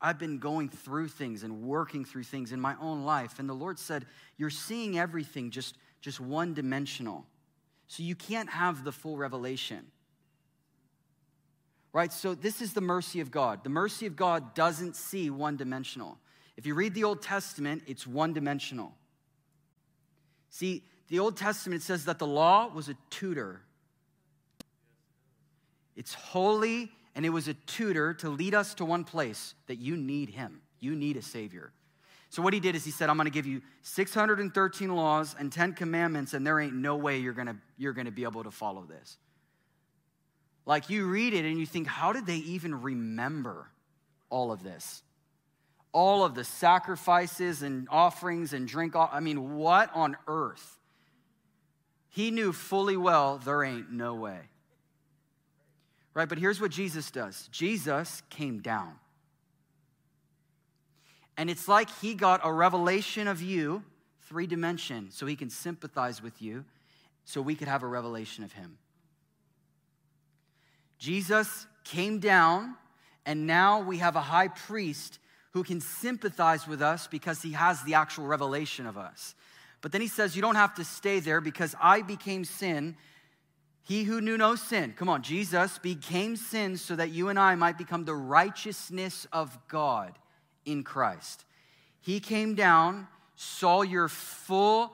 I've 0.02 0.18
been 0.18 0.40
going 0.40 0.70
through 0.70 1.10
things 1.10 1.44
and 1.44 1.64
working 1.64 2.06
through 2.06 2.24
things 2.24 2.54
in 2.54 2.62
my 2.62 2.76
own 2.80 3.04
life, 3.04 3.38
and 3.38 3.50
the 3.50 3.54
Lord 3.54 3.78
said, 3.78 4.06
"You're 4.38 4.50
seeing 4.50 4.98
everything 4.98 5.52
just 5.52 5.76
just 6.00 6.22
one 6.22 6.54
dimensional, 6.54 7.26
so 7.88 8.02
you 8.02 8.16
can't 8.16 8.50
have 8.50 8.86
the 8.86 8.94
full 8.94 9.18
revelation." 9.18 9.92
Right? 11.92 12.14
So 12.14 12.34
this 12.34 12.62
is 12.62 12.72
the 12.72 12.82
mercy 12.82 13.20
of 13.20 13.30
God. 13.30 13.66
The 13.66 13.70
mercy 13.70 14.06
of 14.06 14.16
God 14.16 14.54
doesn't 14.54 14.96
see 14.96 15.30
one 15.30 15.58
dimensional. 15.58 16.18
If 16.58 16.66
you 16.66 16.74
read 16.76 16.94
the 16.94 17.04
Old 17.04 17.22
Testament, 17.22 17.84
it's 17.88 18.08
one 18.08 18.34
dimensional. 18.34 18.94
See, 20.50 20.84
the 21.10 21.20
Old 21.20 21.38
Testament 21.38 21.82
says 21.82 22.06
that 22.06 22.20
the 22.20 22.28
law 22.28 22.70
was 22.74 22.90
a 22.90 22.96
tutor 23.10 23.62
it's 25.96 26.14
holy, 26.14 26.92
and 27.16 27.26
it 27.26 27.30
was 27.30 27.48
a 27.48 27.54
tutor 27.54 28.14
to 28.16 28.30
lead 28.30 28.54
us 28.54 28.74
to 28.76 28.86
one 28.86 29.04
place 29.04 29.56
that 29.68 29.78
you 29.78 29.96
need 29.96 30.30
Him. 30.30 30.62
You 30.80 30.96
need 30.96 31.18
a 31.18 31.22
Savior. 31.22 31.72
So, 32.30 32.42
what 32.42 32.54
he 32.54 32.60
did 32.60 32.76
is 32.76 32.84
he 32.84 32.92
said, 32.92 33.10
I'm 33.10 33.16
going 33.16 33.26
to 33.26 33.32
give 33.32 33.46
you 33.46 33.62
613 33.84 34.94
laws 34.94 35.36
and 35.40 35.52
10 35.52 35.74
commandments, 35.74 36.34
and 36.34 36.46
there 36.46 36.60
ain't 36.60 36.74
no 36.74 36.98
way 36.98 37.20
you're 37.20 37.34
going 37.34 37.48
to, 37.48 37.56
you're 37.78 37.94
going 37.94 38.08
to 38.08 38.12
be 38.12 38.24
able 38.24 38.44
to 38.44 38.52
follow 38.52 38.84
this. 38.84 39.18
Like, 40.66 40.90
you 40.90 41.06
read 41.06 41.34
it 41.34 41.46
and 41.46 41.58
you 41.58 41.66
think, 41.66 41.88
how 41.88 42.12
did 42.12 42.26
they 42.26 42.38
even 42.38 42.82
remember 42.82 43.70
all 44.30 44.52
of 44.52 44.64
this? 44.64 45.02
All 45.96 46.26
of 46.26 46.36
the 46.36 46.44
sacrifices 46.44 47.62
and 47.62 47.88
offerings 47.90 48.52
and 48.52 48.68
drink. 48.68 48.96
I 48.96 49.22
mean, 49.22 49.56
what 49.56 49.90
on 49.96 50.18
earth? 50.28 50.78
He 52.10 52.32
knew 52.32 52.52
fully 52.52 52.98
well 52.98 53.38
there 53.38 53.64
ain't 53.64 53.92
no 53.92 54.14
way 54.16 54.50
right? 56.16 56.30
But 56.30 56.40
here's 56.40 56.60
what 56.60 56.72
Jesus 56.72 57.12
does 57.12 57.48
Jesus 57.52 58.24
came 58.32 58.60
down. 58.60 58.94
And 61.38 61.50
it's 61.50 61.68
like 61.68 61.90
he 62.02 62.16
got 62.16 62.40
a 62.44 62.52
revelation 62.52 63.28
of 63.28 63.42
you, 63.42 63.84
three 64.22 64.48
dimension, 64.48 65.10
so 65.12 65.28
he 65.28 65.36
can 65.36 65.52
sympathize 65.52 66.24
with 66.24 66.42
you, 66.42 66.66
so 67.26 67.42
we 67.42 67.56
could 67.56 67.68
have 67.68 67.84
a 67.84 67.88
revelation 67.88 68.44
of 68.44 68.54
him. 68.54 68.78
Jesus 70.98 71.68
came 71.84 72.20
down, 72.20 72.76
and 73.26 73.46
now 73.46 73.82
we 73.82 73.98
have 73.98 74.16
a 74.16 74.22
high 74.22 74.48
priest 74.48 75.20
who 75.56 75.64
can 75.64 75.82
sympathize 75.82 76.68
with 76.68 76.84
us 76.84 77.08
because 77.08 77.42
he 77.42 77.54
has 77.54 77.82
the 77.82 77.96
actual 77.96 78.28
revelation 78.28 78.86
of 78.86 78.96
us. 78.96 79.34
But 79.82 79.92
then 79.92 80.02
he 80.02 80.08
says, 80.08 80.36
You 80.36 80.44
don't 80.44 80.56
have 80.56 80.76
to 80.76 80.84
stay 80.84 81.20
there 81.20 81.42
because 81.42 81.74
I 81.82 82.04
became 82.04 82.46
sin 82.46 82.96
he 83.86 84.04
who 84.04 84.20
knew 84.20 84.36
no 84.36 84.56
sin, 84.56 84.96
come 84.98 85.10
on, 85.10 85.22
Jesus 85.22 85.78
became 85.78 86.38
sin 86.38 86.78
so 86.78 86.96
that 86.96 87.12
you 87.12 87.30
and 87.30 87.38
I 87.38 87.54
might 87.54 87.78
become 87.78 88.04
the 88.04 88.16
righteousness 88.16 89.28
of 89.32 89.56
God 89.68 90.18
in 90.66 90.84
Christ. 90.84 91.46
He 92.02 92.20
came 92.20 92.56
down, 92.56 93.08
saw 93.36 93.84
your 93.84 94.08
full 94.08 94.92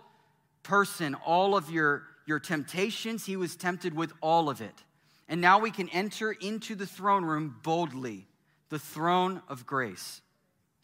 person, 0.64 1.16
all 1.26 1.56
of 1.56 1.72
your, 1.72 2.04
your 2.26 2.40
temptations. 2.40 3.26
He 3.26 3.38
was 3.38 3.56
tempted 3.56 3.96
with 3.96 4.12
all 4.20 4.50
of 4.50 4.60
it. 4.60 4.84
And 5.30 5.40
now 5.40 5.60
we 5.60 5.72
can 5.72 5.88
enter 5.90 6.34
into 6.34 6.76
the 6.76 6.86
throne 6.86 7.24
room 7.24 7.56
boldly, 7.64 8.28
the 8.68 8.80
throne 8.80 9.42
of 9.48 9.66
grace. 9.66 10.22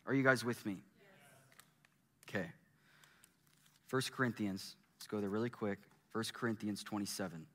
Are 0.08 0.13
you 0.13 0.24
guys 0.24 0.43
with 0.46 0.65
me? 0.65 0.78
Okay. 2.30 2.46
First 3.88 4.13
Corinthians, 4.13 4.76
let's 4.98 5.08
go 5.08 5.20
there 5.20 5.30
really 5.30 5.50
quick. 5.50 5.80
First 6.12 6.34
Corinthians 6.34 6.84
27. 6.84 7.46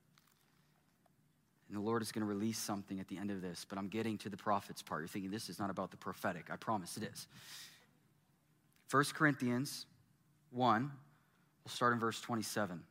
And 1.68 1.76
the 1.76 1.80
Lord 1.80 2.02
is 2.02 2.12
going 2.12 2.20
to 2.20 2.28
release 2.28 2.58
something 2.58 3.00
at 3.00 3.08
the 3.08 3.16
end 3.16 3.30
of 3.30 3.40
this, 3.40 3.64
but 3.66 3.78
I'm 3.78 3.88
getting 3.88 4.18
to 4.18 4.28
the 4.28 4.36
prophets 4.36 4.82
part. 4.82 5.00
You're 5.00 5.08
thinking 5.08 5.30
this 5.30 5.48
is 5.48 5.58
not 5.58 5.70
about 5.70 5.90
the 5.90 5.96
prophetic. 5.96 6.48
I 6.50 6.56
promise 6.56 6.98
it 6.98 7.04
is. 7.04 7.26
1 8.90 9.04
Corinthians 9.14 9.86
1, 10.50 10.90
we'll 11.64 11.70
start 11.70 11.94
in 11.94 11.98
verse 11.98 12.20
27. 12.20 12.82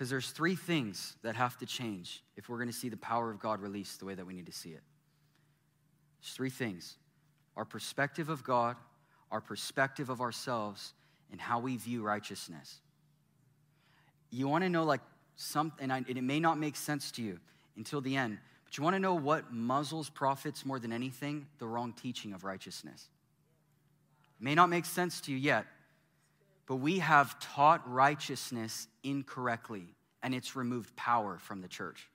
Because 0.00 0.08
there's 0.08 0.30
three 0.30 0.56
things 0.56 1.14
that 1.20 1.36
have 1.36 1.58
to 1.58 1.66
change 1.66 2.24
if 2.38 2.48
we're 2.48 2.56
going 2.56 2.70
to 2.70 2.74
see 2.74 2.88
the 2.88 2.96
power 2.96 3.30
of 3.30 3.38
God 3.38 3.60
released 3.60 3.98
the 3.98 4.06
way 4.06 4.14
that 4.14 4.26
we 4.26 4.32
need 4.32 4.46
to 4.46 4.52
see 4.52 4.70
it. 4.70 4.80
There's 6.22 6.32
three 6.32 6.48
things 6.48 6.96
our 7.54 7.66
perspective 7.66 8.30
of 8.30 8.42
God, 8.42 8.78
our 9.30 9.42
perspective 9.42 10.08
of 10.08 10.22
ourselves 10.22 10.94
and 11.30 11.38
how 11.38 11.60
we 11.60 11.76
view 11.76 12.02
righteousness. 12.02 12.80
You 14.30 14.48
want 14.48 14.64
to 14.64 14.70
know, 14.70 14.84
like, 14.84 15.02
something, 15.36 15.90
and, 15.90 16.08
it 16.08 16.24
may 16.24 16.40
not 16.40 16.56
make 16.56 16.76
sense 16.76 17.10
to 17.10 17.22
you 17.22 17.38
until 17.76 18.00
the 18.00 18.16
end, 18.16 18.38
but 18.64 18.78
you 18.78 18.82
want 18.82 18.96
to 18.96 19.00
know 19.00 19.12
what 19.12 19.52
muzzles 19.52 20.08
prophets 20.08 20.64
more 20.64 20.78
than 20.78 20.94
anything? 20.94 21.46
The 21.58 21.66
wrong 21.66 21.92
teaching 21.92 22.32
of 22.32 22.42
righteousness. 22.42 23.06
It 24.40 24.44
may 24.44 24.54
not 24.54 24.70
make 24.70 24.86
sense 24.86 25.20
to 25.22 25.30
you 25.30 25.36
yet, 25.36 25.66
but 26.70 26.76
we 26.76 27.00
have 27.00 27.36
taught 27.40 27.82
righteousness 27.90 28.86
incorrectly, 29.02 29.82
and 30.22 30.32
it's 30.32 30.54
removed 30.54 30.94
power 30.94 31.36
from 31.36 31.62
the 31.62 31.66
church. 31.66 32.08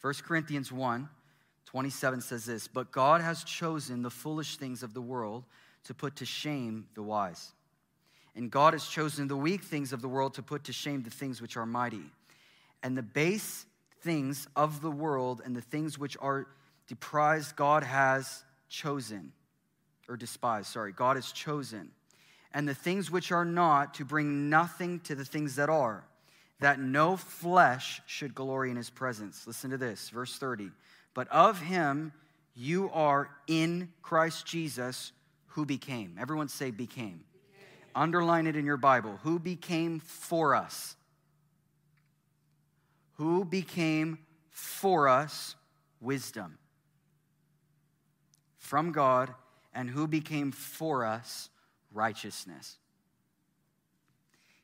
1 0.00 0.14
Corinthians 0.24 0.70
1 0.70 1.08
27 1.64 2.20
says 2.20 2.44
this 2.44 2.68
But 2.68 2.92
God 2.92 3.20
has 3.20 3.42
chosen 3.42 4.02
the 4.02 4.10
foolish 4.10 4.58
things 4.58 4.84
of 4.84 4.94
the 4.94 5.00
world 5.00 5.42
to 5.86 5.92
put 5.92 6.14
to 6.16 6.24
shame 6.24 6.86
the 6.94 7.02
wise. 7.02 7.50
And 8.36 8.48
God 8.48 8.74
has 8.74 8.86
chosen 8.86 9.26
the 9.26 9.36
weak 9.36 9.64
things 9.64 9.92
of 9.92 10.00
the 10.00 10.06
world 10.06 10.34
to 10.34 10.42
put 10.42 10.62
to 10.64 10.72
shame 10.72 11.02
the 11.02 11.10
things 11.10 11.42
which 11.42 11.56
are 11.56 11.66
mighty. 11.66 12.12
And 12.84 12.96
the 12.96 13.02
base 13.02 13.66
things 14.02 14.46
of 14.54 14.82
the 14.82 14.90
world 14.90 15.42
and 15.44 15.56
the 15.56 15.60
things 15.60 15.98
which 15.98 16.16
are 16.20 16.46
deprived, 16.86 17.56
God 17.56 17.82
has 17.82 18.44
chosen, 18.68 19.32
or 20.08 20.16
despised, 20.16 20.68
sorry, 20.68 20.92
God 20.92 21.16
has 21.16 21.32
chosen. 21.32 21.90
And 22.54 22.68
the 22.68 22.74
things 22.74 23.10
which 23.10 23.32
are 23.32 23.44
not 23.44 23.94
to 23.94 24.04
bring 24.04 24.48
nothing 24.48 25.00
to 25.00 25.14
the 25.14 25.24
things 25.24 25.56
that 25.56 25.68
are, 25.68 26.04
that 26.60 26.80
no 26.80 27.16
flesh 27.16 28.00
should 28.06 28.34
glory 28.34 28.70
in 28.70 28.76
his 28.76 28.88
presence. 28.88 29.46
Listen 29.46 29.70
to 29.70 29.76
this, 29.76 30.08
verse 30.08 30.38
30. 30.38 30.70
But 31.12 31.28
of 31.28 31.60
him 31.60 32.12
you 32.54 32.90
are 32.92 33.28
in 33.48 33.90
Christ 34.02 34.46
Jesus, 34.46 35.12
who 35.48 35.66
became. 35.66 36.16
Everyone 36.18 36.48
say, 36.48 36.70
became. 36.70 37.24
became. 37.32 37.66
Underline 37.94 38.46
it 38.46 38.56
in 38.56 38.64
your 38.64 38.76
Bible. 38.76 39.18
Who 39.24 39.38
became 39.40 39.98
for 39.98 40.54
us? 40.54 40.96
Who 43.16 43.44
became 43.44 44.18
for 44.50 45.08
us 45.08 45.56
wisdom 46.00 46.58
from 48.64 48.92
God, 48.92 49.34
and 49.74 49.90
who 49.90 50.06
became 50.06 50.50
for 50.50 51.04
us 51.04 51.50
righteousness. 51.94 52.76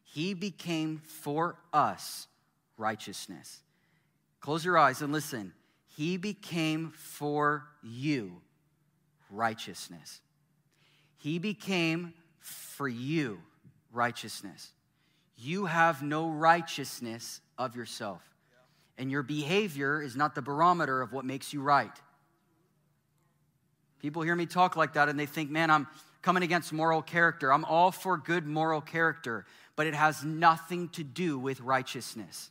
He 0.02 0.34
became 0.34 0.98
for 0.98 1.56
us 1.72 2.26
righteousness. 2.76 3.60
Close 4.40 4.64
your 4.64 4.76
eyes 4.76 5.02
and 5.02 5.12
listen. 5.12 5.52
He 5.96 6.16
became 6.16 6.90
for 6.90 7.64
you 7.82 8.40
righteousness. 9.30 10.20
He 11.18 11.38
became 11.38 12.14
for 12.40 12.88
you 12.88 13.40
righteousness. 13.92 14.72
You 15.36 15.66
have 15.66 16.02
no 16.02 16.28
righteousness 16.28 17.40
of 17.56 17.76
yourself. 17.76 18.22
And 18.98 19.10
your 19.10 19.22
behavior 19.22 20.02
is 20.02 20.16
not 20.16 20.34
the 20.34 20.42
barometer 20.42 21.00
of 21.00 21.12
what 21.12 21.24
makes 21.24 21.52
you 21.52 21.62
right. 21.62 21.96
People 24.00 24.22
hear 24.22 24.36
me 24.36 24.46
talk 24.46 24.76
like 24.76 24.94
that 24.94 25.08
and 25.08 25.18
they 25.18 25.26
think, 25.26 25.50
man, 25.50 25.70
I'm 25.70 25.86
coming 26.22 26.42
against 26.42 26.72
moral 26.72 27.02
character. 27.02 27.52
I'm 27.52 27.64
all 27.64 27.90
for 27.90 28.16
good 28.16 28.46
moral 28.46 28.80
character, 28.80 29.46
but 29.76 29.86
it 29.86 29.94
has 29.94 30.24
nothing 30.24 30.88
to 30.90 31.04
do 31.04 31.38
with 31.38 31.60
righteousness. 31.60 32.50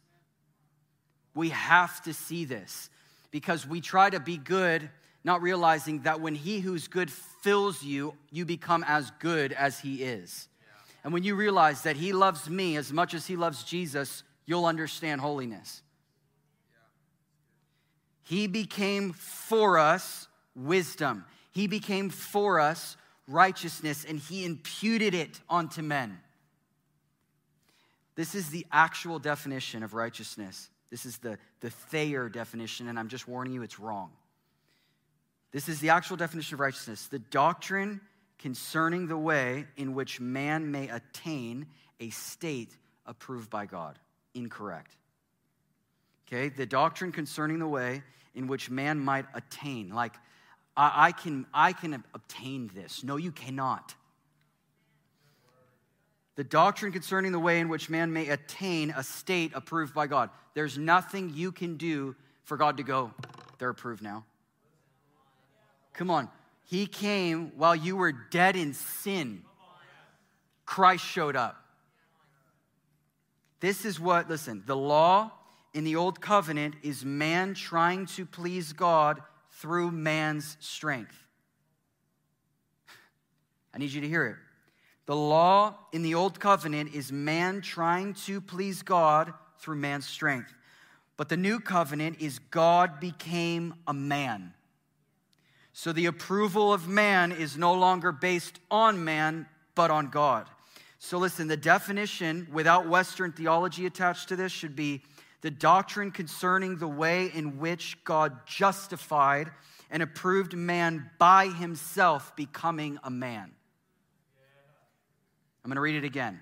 We 1.35 1.49
have 1.49 2.01
to 2.03 2.13
see 2.13 2.45
this 2.45 2.89
because 3.31 3.67
we 3.67 3.81
try 3.81 4.09
to 4.09 4.19
be 4.19 4.37
good, 4.37 4.89
not 5.23 5.41
realizing 5.41 6.01
that 6.01 6.21
when 6.21 6.35
He 6.35 6.59
who's 6.59 6.87
good 6.87 7.11
fills 7.11 7.83
you, 7.83 8.15
you 8.31 8.45
become 8.45 8.83
as 8.87 9.11
good 9.19 9.53
as 9.53 9.79
He 9.79 10.03
is. 10.03 10.47
And 11.03 11.13
when 11.13 11.23
you 11.23 11.35
realize 11.35 11.83
that 11.83 11.95
He 11.95 12.13
loves 12.13 12.49
me 12.49 12.75
as 12.75 12.91
much 12.91 13.13
as 13.13 13.27
He 13.27 13.35
loves 13.35 13.63
Jesus, 13.63 14.23
you'll 14.45 14.65
understand 14.65 15.21
holiness. 15.21 15.83
He 18.23 18.47
became 18.47 19.13
for 19.13 19.77
us 19.77 20.27
wisdom. 20.55 21.25
He 21.51 21.67
became 21.67 22.09
for 22.09 22.59
us 22.59 22.97
righteousness 23.29 24.05
and 24.07 24.19
he 24.19 24.43
imputed 24.43 25.13
it 25.13 25.39
onto 25.47 25.81
men. 25.81 26.19
This 28.15 28.35
is 28.35 28.49
the 28.49 28.65
actual 28.71 29.19
definition 29.19 29.83
of 29.83 29.93
righteousness. 29.93 30.69
This 30.89 31.05
is 31.05 31.19
the, 31.19 31.37
the 31.61 31.69
Thayer 31.69 32.27
definition, 32.27 32.89
and 32.89 32.99
I'm 32.99 33.07
just 33.07 33.27
warning 33.27 33.53
you 33.53 33.61
it's 33.61 33.79
wrong. 33.79 34.11
This 35.51 35.69
is 35.69 35.79
the 35.79 35.89
actual 35.89 36.17
definition 36.17 36.55
of 36.55 36.59
righteousness 36.59 37.07
the 37.07 37.19
doctrine 37.19 38.01
concerning 38.37 39.07
the 39.07 39.17
way 39.17 39.65
in 39.77 39.93
which 39.93 40.19
man 40.19 40.71
may 40.71 40.89
attain 40.89 41.67
a 41.99 42.09
state 42.09 42.75
approved 43.05 43.49
by 43.49 43.65
God. 43.65 43.99
Incorrect. 44.33 44.95
Okay, 46.27 46.49
the 46.49 46.65
doctrine 46.65 47.11
concerning 47.11 47.59
the 47.59 47.67
way 47.67 48.03
in 48.35 48.47
which 48.47 48.69
man 48.69 48.99
might 48.99 49.25
attain, 49.33 49.89
like 49.89 50.13
I, 50.75 51.07
I, 51.07 51.11
can, 51.11 51.45
I 51.53 51.73
can 51.73 52.03
obtain 52.13 52.71
this. 52.73 53.03
No, 53.03 53.17
you 53.17 53.31
cannot. 53.31 53.95
The 56.35 56.43
doctrine 56.43 56.91
concerning 56.91 57.33
the 57.33 57.39
way 57.39 57.59
in 57.59 57.67
which 57.67 57.89
man 57.89 58.13
may 58.13 58.29
attain 58.29 58.93
a 58.95 59.03
state 59.03 59.51
approved 59.53 59.93
by 59.93 60.07
God. 60.07 60.29
There's 60.53 60.77
nothing 60.77 61.31
you 61.33 61.51
can 61.51 61.75
do 61.75 62.15
for 62.43 62.57
God 62.57 62.77
to 62.77 62.83
go, 62.83 63.11
they're 63.57 63.69
approved 63.69 64.01
now. 64.01 64.25
Come 65.93 66.09
on. 66.09 66.29
He 66.65 66.85
came 66.85 67.51
while 67.57 67.75
you 67.75 67.95
were 67.95 68.11
dead 68.11 68.55
in 68.55 68.73
sin. 68.73 69.43
Christ 70.65 71.03
showed 71.03 71.35
up. 71.35 71.61
This 73.59 73.85
is 73.85 73.99
what, 73.99 74.29
listen, 74.29 74.63
the 74.65 74.77
law 74.77 75.31
in 75.73 75.83
the 75.83 75.95
old 75.95 76.21
covenant 76.21 76.75
is 76.83 77.03
man 77.03 77.53
trying 77.53 78.05
to 78.05 78.25
please 78.25 78.71
God 78.71 79.21
through 79.59 79.91
man's 79.91 80.57
strength. 80.59 81.15
I 83.73 83.77
need 83.77 83.91
you 83.91 84.01
to 84.01 84.07
hear 84.07 84.25
it. 84.25 84.35
The 85.05 85.15
law 85.15 85.75
in 85.91 86.01
the 86.01 86.15
old 86.15 86.39
covenant 86.39 86.93
is 86.93 87.11
man 87.11 87.61
trying 87.61 88.13
to 88.25 88.41
please 88.41 88.83
God 88.83 89.33
through 89.59 89.77
man's 89.77 90.07
strength. 90.07 90.53
But 91.17 91.29
the 91.29 91.37
new 91.37 91.59
covenant 91.59 92.21
is 92.21 92.39
God 92.39 92.99
became 92.99 93.73
a 93.87 93.93
man. 93.93 94.53
So 95.73 95.91
the 95.91 96.05
approval 96.05 96.71
of 96.71 96.87
man 96.87 97.31
is 97.31 97.57
no 97.57 97.73
longer 97.73 98.11
based 98.11 98.59
on 98.71 99.03
man, 99.03 99.45
but 99.75 99.91
on 99.91 100.09
God. 100.09 100.47
So 100.99 101.17
listen, 101.17 101.47
the 101.47 101.57
definition 101.57 102.47
without 102.51 102.87
Western 102.87 103.31
theology 103.31 103.85
attached 103.85 104.29
to 104.29 104.35
this 104.35 104.51
should 104.51 104.75
be 104.75 105.01
the 105.41 105.51
doctrine 105.51 106.11
concerning 106.11 106.77
the 106.77 106.87
way 106.87 107.31
in 107.33 107.59
which 107.59 107.97
God 108.03 108.45
justified 108.45 109.51
and 109.89 110.03
approved 110.03 110.55
man 110.55 111.09
by 111.17 111.47
himself 111.47 112.35
becoming 112.35 112.99
a 113.03 113.09
man. 113.09 113.51
I'm 115.63 115.69
going 115.69 115.75
to 115.75 115.81
read 115.81 115.95
it 115.95 116.05
again. 116.05 116.39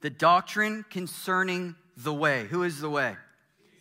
The 0.00 0.10
doctrine 0.10 0.84
concerning 0.90 1.74
the 1.96 2.12
way. 2.12 2.46
Who 2.46 2.62
is 2.62 2.80
the 2.80 2.90
way? 2.90 3.16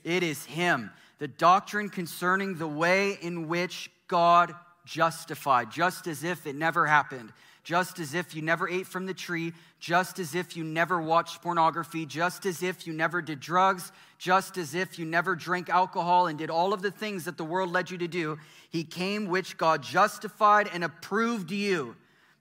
It 0.03 0.23
is 0.23 0.45
Him. 0.45 0.91
The 1.19 1.27
doctrine 1.27 1.89
concerning 1.89 2.55
the 2.55 2.67
way 2.67 3.17
in 3.21 3.47
which 3.47 3.89
God 4.07 4.53
justified, 4.85 5.71
just 5.71 6.07
as 6.07 6.23
if 6.23 6.45
it 6.45 6.55
never 6.55 6.85
happened 6.85 7.33
just 7.65 7.97
as 7.97 8.13
if 8.13 8.35
you 8.35 8.43
never 8.43 8.69
ate 8.69 8.85
from 8.85 9.07
the 9.07 9.13
tree, 9.13 9.51
just 9.79 10.19
as 10.19 10.35
if 10.35 10.55
you 10.55 10.63
never 10.63 11.01
watched 11.01 11.41
pornography, 11.41 12.05
just 12.05 12.45
as 12.45 12.61
if 12.61 12.85
you 12.85 12.93
never 12.93 13.23
did 13.23 13.39
drugs, 13.39 13.91
just 14.19 14.55
as 14.55 14.75
if 14.75 14.99
you 14.99 15.03
never 15.03 15.35
drank 15.35 15.67
alcohol 15.67 16.27
and 16.27 16.37
did 16.37 16.51
all 16.51 16.73
of 16.73 16.83
the 16.83 16.91
things 16.91 17.25
that 17.25 17.37
the 17.37 17.43
world 17.43 17.71
led 17.71 17.89
you 17.89 17.97
to 17.97 18.07
do. 18.07 18.37
He 18.69 18.83
came, 18.83 19.25
which 19.25 19.57
God 19.57 19.81
justified 19.81 20.69
and 20.71 20.83
approved 20.83 21.49
you 21.49 21.95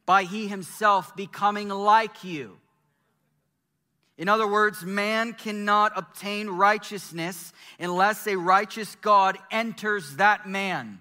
by 0.04 0.24
He 0.24 0.46
Himself 0.46 1.16
becoming 1.16 1.70
like 1.70 2.22
you. 2.22 2.58
In 4.18 4.28
other 4.28 4.46
words, 4.46 4.84
man 4.84 5.32
cannot 5.32 5.92
obtain 5.96 6.48
righteousness 6.48 7.54
unless 7.80 8.26
a 8.26 8.37
righteous 8.37 8.94
God 8.96 9.38
enters 9.50 10.16
that 10.16 10.46
man. 10.46 11.00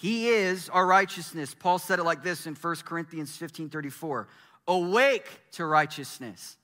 He 0.00 0.28
is 0.28 0.68
our 0.68 0.86
righteousness. 0.86 1.56
Paul 1.58 1.80
said 1.80 1.98
it 1.98 2.04
like 2.04 2.22
this 2.22 2.46
in 2.46 2.54
1 2.54 2.76
Corinthians 2.84 3.36
15 3.36 3.68
34. 3.68 4.28
Awake 4.68 5.28
to 5.52 5.66
righteousness. 5.66 6.56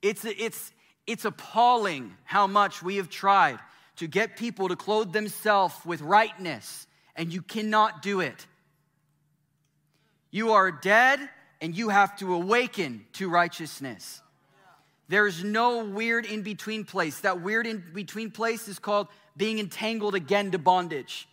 It's, 0.00 0.24
it's, 0.24 0.70
it's 1.08 1.24
appalling 1.24 2.14
how 2.22 2.46
much 2.46 2.84
we 2.84 2.98
have 2.98 3.08
tried 3.08 3.58
to 3.96 4.06
get 4.06 4.36
people 4.36 4.68
to 4.68 4.76
clothe 4.76 5.12
themselves 5.12 5.74
with 5.84 6.02
rightness, 6.02 6.86
and 7.16 7.32
you 7.32 7.42
cannot 7.42 8.00
do 8.00 8.20
it. 8.20 8.46
You 10.30 10.52
are 10.52 10.70
dead, 10.70 11.18
and 11.60 11.76
you 11.76 11.88
have 11.88 12.16
to 12.18 12.32
awaken 12.32 13.04
to 13.14 13.28
righteousness. 13.28 14.22
There's 15.08 15.42
no 15.42 15.84
weird 15.84 16.26
in 16.26 16.42
between 16.42 16.84
place. 16.84 17.18
That 17.20 17.40
weird 17.40 17.66
in 17.66 17.82
between 17.92 18.30
place 18.30 18.68
is 18.68 18.78
called 18.78 19.08
being 19.36 19.58
entangled 19.58 20.14
again 20.14 20.52
to 20.52 20.58
bondage. 20.58 21.26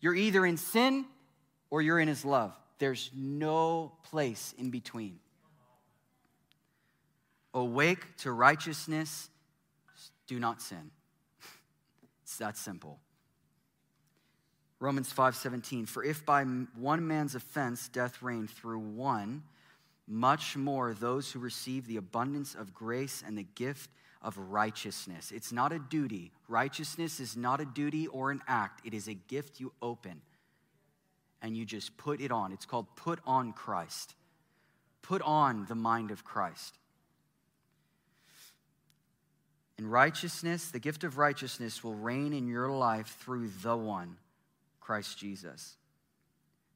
You're 0.00 0.14
either 0.14 0.44
in 0.44 0.56
sin 0.56 1.04
or 1.70 1.82
you're 1.82 1.98
in 1.98 2.08
his 2.08 2.24
love. 2.24 2.52
There's 2.78 3.10
no 3.14 3.92
place 4.04 4.54
in 4.58 4.70
between. 4.70 5.18
Awake 7.54 8.16
to 8.18 8.32
righteousness, 8.32 9.30
do 10.26 10.38
not 10.38 10.60
sin. 10.60 10.90
It's 12.22 12.38
that 12.38 12.56
simple. 12.56 12.98
Romans 14.78 15.12
5:17 15.12 15.88
For 15.88 16.04
if 16.04 16.26
by 16.26 16.44
one 16.44 17.06
man's 17.06 17.34
offense 17.34 17.88
death 17.88 18.20
reigned 18.20 18.50
through 18.50 18.80
one 18.80 19.42
much 20.06 20.56
more 20.56 20.94
those 20.94 21.32
who 21.32 21.38
receive 21.38 21.86
the 21.86 21.96
abundance 21.96 22.54
of 22.54 22.74
grace 22.74 23.24
and 23.26 23.36
the 23.36 23.46
gift 23.54 23.90
of 24.26 24.36
righteousness. 24.36 25.32
It's 25.32 25.52
not 25.52 25.72
a 25.72 25.78
duty. 25.78 26.32
Righteousness 26.48 27.20
is 27.20 27.36
not 27.36 27.62
a 27.62 27.64
duty 27.64 28.08
or 28.08 28.30
an 28.30 28.42
act, 28.46 28.84
it 28.84 28.92
is 28.92 29.08
a 29.08 29.14
gift 29.14 29.60
you 29.60 29.72
open 29.80 30.20
and 31.42 31.56
you 31.56 31.64
just 31.64 31.96
put 31.96 32.20
it 32.20 32.32
on. 32.32 32.52
It's 32.52 32.66
called 32.66 32.86
put 32.96 33.20
on 33.24 33.52
Christ. 33.52 34.14
Put 35.02 35.22
on 35.22 35.66
the 35.68 35.76
mind 35.76 36.10
of 36.10 36.24
Christ. 36.24 36.76
In 39.78 39.88
righteousness, 39.88 40.70
the 40.70 40.80
gift 40.80 41.04
of 41.04 41.18
righteousness 41.18 41.84
will 41.84 41.94
reign 41.94 42.32
in 42.32 42.48
your 42.48 42.68
life 42.70 43.16
through 43.20 43.48
the 43.62 43.76
one, 43.76 44.16
Christ 44.80 45.18
Jesus. 45.18 45.76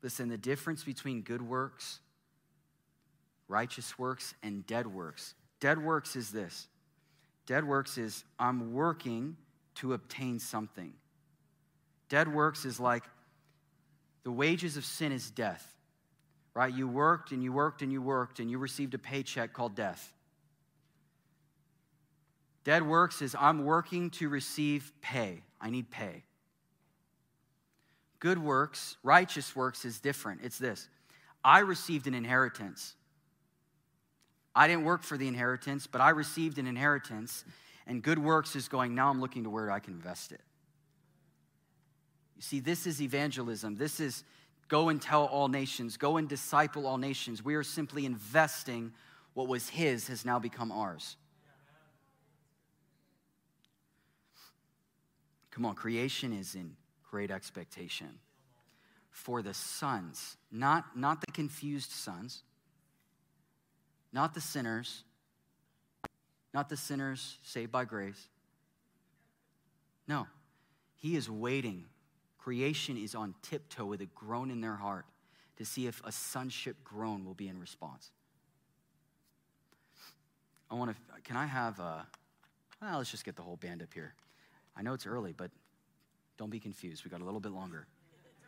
Listen, 0.02 0.28
the 0.28 0.38
difference 0.38 0.84
between 0.84 1.22
good 1.22 1.42
works, 1.42 1.98
righteous 3.48 3.98
works, 3.98 4.34
and 4.42 4.64
dead 4.66 4.86
works. 4.86 5.34
Dead 5.58 5.82
works 5.82 6.14
is 6.14 6.30
this 6.30 6.68
dead 7.50 7.64
works 7.64 7.98
is 7.98 8.22
I'm 8.38 8.72
working 8.72 9.36
to 9.74 9.92
obtain 9.92 10.38
something. 10.38 10.92
Dead 12.08 12.32
works 12.32 12.64
is 12.64 12.78
like 12.78 13.02
the 14.22 14.30
wages 14.30 14.76
of 14.76 14.84
sin 14.84 15.10
is 15.10 15.32
death, 15.32 15.74
right? 16.54 16.72
You 16.72 16.86
worked 16.86 17.32
and 17.32 17.42
you 17.42 17.52
worked 17.52 17.82
and 17.82 17.90
you 17.90 18.00
worked 18.00 18.38
and 18.38 18.48
you 18.48 18.56
received 18.56 18.94
a 18.94 18.98
paycheck 18.98 19.52
called 19.52 19.74
death. 19.74 20.14
Dead 22.62 22.86
works 22.86 23.20
is 23.20 23.34
I'm 23.36 23.64
working 23.64 24.10
to 24.10 24.28
receive 24.28 24.92
pay. 25.02 25.42
I 25.60 25.70
need 25.70 25.90
pay. 25.90 26.22
Good 28.20 28.38
works, 28.38 28.96
righteous 29.02 29.56
works 29.56 29.84
is 29.84 29.98
different. 29.98 30.42
It's 30.44 30.58
this 30.58 30.88
I 31.44 31.58
received 31.60 32.06
an 32.06 32.14
inheritance. 32.14 32.94
I 34.54 34.66
didn't 34.66 34.84
work 34.84 35.02
for 35.02 35.16
the 35.16 35.28
inheritance, 35.28 35.86
but 35.86 36.00
I 36.00 36.10
received 36.10 36.58
an 36.58 36.66
inheritance. 36.66 37.44
And 37.86 38.02
good 38.02 38.18
works 38.18 38.56
is 38.56 38.68
going, 38.68 38.94
now 38.94 39.08
I'm 39.10 39.20
looking 39.20 39.44
to 39.44 39.50
where 39.50 39.70
I 39.70 39.78
can 39.78 39.94
invest 39.94 40.32
it. 40.32 40.40
You 42.36 42.42
see, 42.42 42.60
this 42.60 42.86
is 42.86 43.02
evangelism. 43.02 43.76
This 43.76 44.00
is 44.00 44.24
go 44.68 44.88
and 44.88 45.02
tell 45.02 45.26
all 45.26 45.48
nations, 45.48 45.96
go 45.96 46.16
and 46.16 46.28
disciple 46.28 46.86
all 46.86 46.96
nations. 46.96 47.44
We 47.44 47.54
are 47.54 47.62
simply 47.62 48.06
investing 48.06 48.92
what 49.34 49.48
was 49.48 49.68
His 49.68 50.08
has 50.08 50.24
now 50.24 50.38
become 50.38 50.72
ours. 50.72 51.16
Come 55.50 55.66
on, 55.66 55.74
creation 55.74 56.32
is 56.32 56.54
in 56.54 56.76
great 57.10 57.30
expectation 57.30 58.18
for 59.10 59.42
the 59.42 59.52
sons, 59.52 60.36
not, 60.50 60.96
not 60.96 61.20
the 61.20 61.32
confused 61.32 61.90
sons, 61.90 62.44
not 64.12 64.34
the 64.34 64.40
sinners, 64.40 65.04
not 66.52 66.68
the 66.68 66.76
sinners 66.76 67.38
saved 67.42 67.70
by 67.70 67.84
grace. 67.84 68.28
No, 70.08 70.26
he 70.96 71.16
is 71.16 71.30
waiting 71.30 71.84
Creation 72.40 72.96
is 72.96 73.14
on 73.14 73.34
tiptoe 73.42 73.84
with 73.84 74.00
a 74.00 74.06
groan 74.06 74.50
in 74.50 74.62
their 74.62 74.74
heart 74.74 75.04
to 75.58 75.64
see 75.64 75.86
if 75.86 76.00
a 76.04 76.12
sonship 76.12 76.82
groan 76.82 77.26
will 77.26 77.34
be 77.34 77.48
in 77.48 77.60
response. 77.60 78.10
I 80.70 80.74
want 80.74 80.90
to, 80.90 80.96
can 81.22 81.36
I 81.36 81.44
have 81.44 81.78
a, 81.80 82.06
well, 82.80 82.96
let's 82.96 83.10
just 83.10 83.26
get 83.26 83.36
the 83.36 83.42
whole 83.42 83.56
band 83.56 83.82
up 83.82 83.92
here. 83.92 84.14
I 84.74 84.80
know 84.80 84.94
it's 84.94 85.06
early, 85.06 85.34
but 85.36 85.50
don't 86.38 86.48
be 86.48 86.60
confused. 86.60 87.04
We 87.04 87.10
got 87.10 87.20
a 87.20 87.24
little 87.24 87.40
bit 87.40 87.52
longer. 87.52 87.86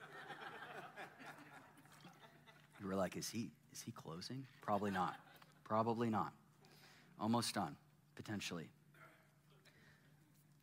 you 2.81 2.87
were 2.87 2.95
like, 2.95 3.19
is 3.19 3.29
he, 3.29 3.51
is 3.75 3.83
he 3.83 3.93
closing? 3.93 4.47
Probably 4.63 4.91
not. 4.91 5.17
Probably 5.73 6.11
not. 6.11 6.35
Almost 7.19 7.55
done, 7.55 7.77
potentially. 8.15 8.69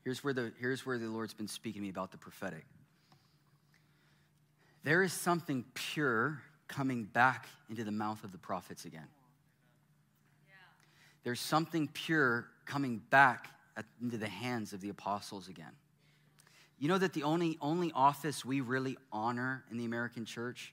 Here's 0.03 0.23
where 0.23 0.33
the, 0.35 0.51
here's 0.59 0.85
where 0.85 0.99
the 0.99 1.07
Lord's 1.07 1.33
been 1.33 1.47
speaking 1.47 1.81
to 1.81 1.83
me 1.83 1.89
about 1.89 2.11
the 2.11 2.19
prophetic. 2.19 2.63
There 4.83 5.01
is 5.01 5.11
something 5.11 5.65
pure 5.73 6.43
coming 6.67 7.05
back 7.05 7.47
into 7.71 7.83
the 7.83 7.91
mouth 7.91 8.23
of 8.23 8.31
the 8.31 8.37
prophets 8.37 8.85
again. 8.85 9.07
There's 11.23 11.39
something 11.39 11.89
pure 11.91 12.45
coming 12.67 13.01
back 13.09 13.49
at, 13.75 13.85
into 13.99 14.19
the 14.19 14.29
hands 14.29 14.73
of 14.73 14.81
the 14.81 14.89
apostles 14.89 15.47
again. 15.47 15.73
You 16.77 16.87
know 16.87 16.99
that 16.99 17.13
the 17.13 17.23
only, 17.23 17.57
only 17.61 17.91
office 17.95 18.45
we 18.45 18.61
really 18.61 18.95
honor 19.11 19.63
in 19.71 19.79
the 19.79 19.85
American 19.85 20.25
church 20.25 20.71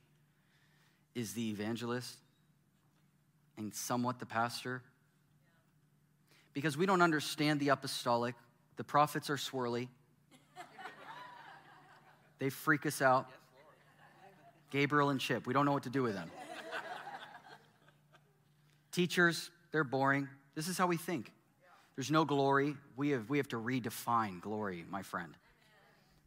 is 1.14 1.32
the 1.32 1.48
evangelist 1.48 2.18
and 3.56 3.74
somewhat 3.74 4.18
the 4.18 4.26
pastor? 4.26 4.82
Because 6.52 6.76
we 6.76 6.86
don't 6.86 7.02
understand 7.02 7.60
the 7.60 7.70
apostolic. 7.70 8.34
The 8.76 8.84
prophets 8.84 9.30
are 9.30 9.36
swirly, 9.36 9.88
they 12.38 12.50
freak 12.50 12.84
us 12.86 13.00
out. 13.00 13.28
Gabriel 14.70 15.10
and 15.10 15.20
Chip. 15.20 15.46
We 15.46 15.54
don't 15.54 15.64
know 15.64 15.72
what 15.72 15.84
to 15.84 15.90
do 15.90 16.02
with 16.02 16.14
them. 16.14 16.30
Teachers, 18.92 19.50
they're 19.72 19.84
boring. 19.84 20.28
This 20.54 20.68
is 20.68 20.76
how 20.76 20.86
we 20.86 20.96
think. 20.96 21.32
There's 21.94 22.10
no 22.10 22.24
glory. 22.24 22.76
We 22.96 23.10
have, 23.10 23.28
we 23.30 23.38
have 23.38 23.48
to 23.48 23.56
redefine 23.56 24.40
glory, 24.40 24.84
my 24.90 25.02
friend. 25.02 25.34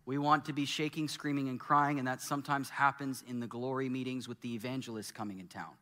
We 0.05 0.17
want 0.17 0.45
to 0.45 0.53
be 0.53 0.65
shaking, 0.65 1.07
screaming, 1.07 1.49
and 1.49 1.59
crying, 1.59 1.99
and 1.99 2.07
that 2.07 2.21
sometimes 2.21 2.69
happens 2.69 3.23
in 3.27 3.39
the 3.39 3.45
glory 3.47 3.89
meetings 3.89 4.27
with 4.27 4.41
the 4.41 4.55
evangelist 4.55 5.13
coming 5.13 5.39
in 5.39 5.47
town. 5.47 5.73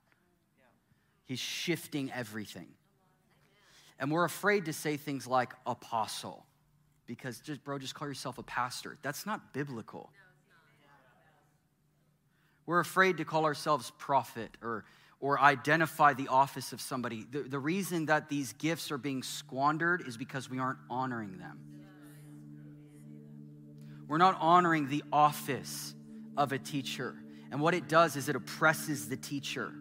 He's 1.27 1.39
shifting 1.39 2.11
everything. 2.11 2.69
And 3.99 4.11
we're 4.11 4.23
afraid 4.23 4.65
to 4.65 4.73
say 4.73 4.97
things 4.97 5.27
like 5.27 5.53
apostle 5.65 6.45
because 7.05 7.39
just, 7.39 7.63
bro, 7.63 7.77
just 7.79 7.95
call 7.95 8.07
yourself 8.07 8.37
a 8.37 8.43
pastor. 8.43 8.97
That's 9.01 9.25
not 9.25 9.53
biblical. 9.53 10.09
We're 12.65 12.79
afraid 12.79 13.17
to 13.17 13.25
call 13.25 13.45
ourselves 13.45 13.91
prophet 13.97 14.51
or, 14.61 14.85
or 15.19 15.39
identify 15.39 16.13
the 16.13 16.27
office 16.27 16.73
of 16.73 16.81
somebody. 16.81 17.25
The, 17.29 17.39
the 17.39 17.59
reason 17.59 18.07
that 18.07 18.29
these 18.29 18.53
gifts 18.53 18.91
are 18.91 18.97
being 18.97 19.23
squandered 19.23 20.03
is 20.05 20.17
because 20.17 20.49
we 20.49 20.59
aren't 20.59 20.79
honoring 20.89 21.37
them. 21.37 21.59
We're 24.07 24.17
not 24.17 24.37
honoring 24.39 24.89
the 24.89 25.03
office 25.11 25.93
of 26.37 26.51
a 26.51 26.59
teacher. 26.59 27.15
And 27.51 27.61
what 27.61 27.73
it 27.73 27.89
does 27.89 28.15
is 28.15 28.29
it 28.29 28.35
oppresses 28.35 29.09
the 29.09 29.17
teacher. 29.17 29.73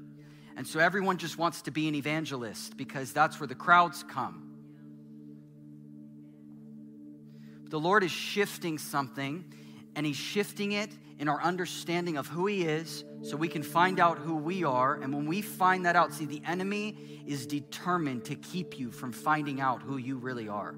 And 0.57 0.66
so 0.66 0.80
everyone 0.80 1.18
just 1.18 1.36
wants 1.36 1.62
to 1.62 1.70
be 1.70 1.86
an 1.86 1.94
evangelist 1.94 2.76
because 2.76 3.12
that's 3.12 3.38
where 3.38 3.46
the 3.46 3.54
crowds 3.54 4.02
come. 4.02 4.42
But 7.62 7.70
The 7.70 7.80
Lord 7.80 8.02
is 8.02 8.11
shifting 8.11 8.78
something, 8.78 9.44
and 9.94 10.07
He's 10.07 10.16
shifting 10.16 10.72
it 10.72 10.90
in 11.18 11.28
our 11.28 11.42
understanding 11.42 12.16
of 12.16 12.26
who 12.26 12.46
He 12.46 12.62
is 12.62 13.04
so 13.22 13.36
we 13.36 13.48
can 13.48 13.62
find 13.62 14.00
out 14.00 14.18
who 14.18 14.36
we 14.36 14.64
are. 14.64 14.94
And 14.94 15.14
when 15.14 15.26
we 15.26 15.42
find 15.42 15.84
that 15.84 15.94
out, 15.94 16.14
see, 16.14 16.24
the 16.24 16.42
enemy 16.46 16.96
is 17.26 17.46
determined 17.46 18.24
to 18.26 18.34
keep 18.34 18.78
you 18.78 18.90
from 18.90 19.12
finding 19.12 19.61
out 19.61 19.82
who 19.82 19.98
you 19.98 20.16
really 20.16 20.48
are. 20.48 20.74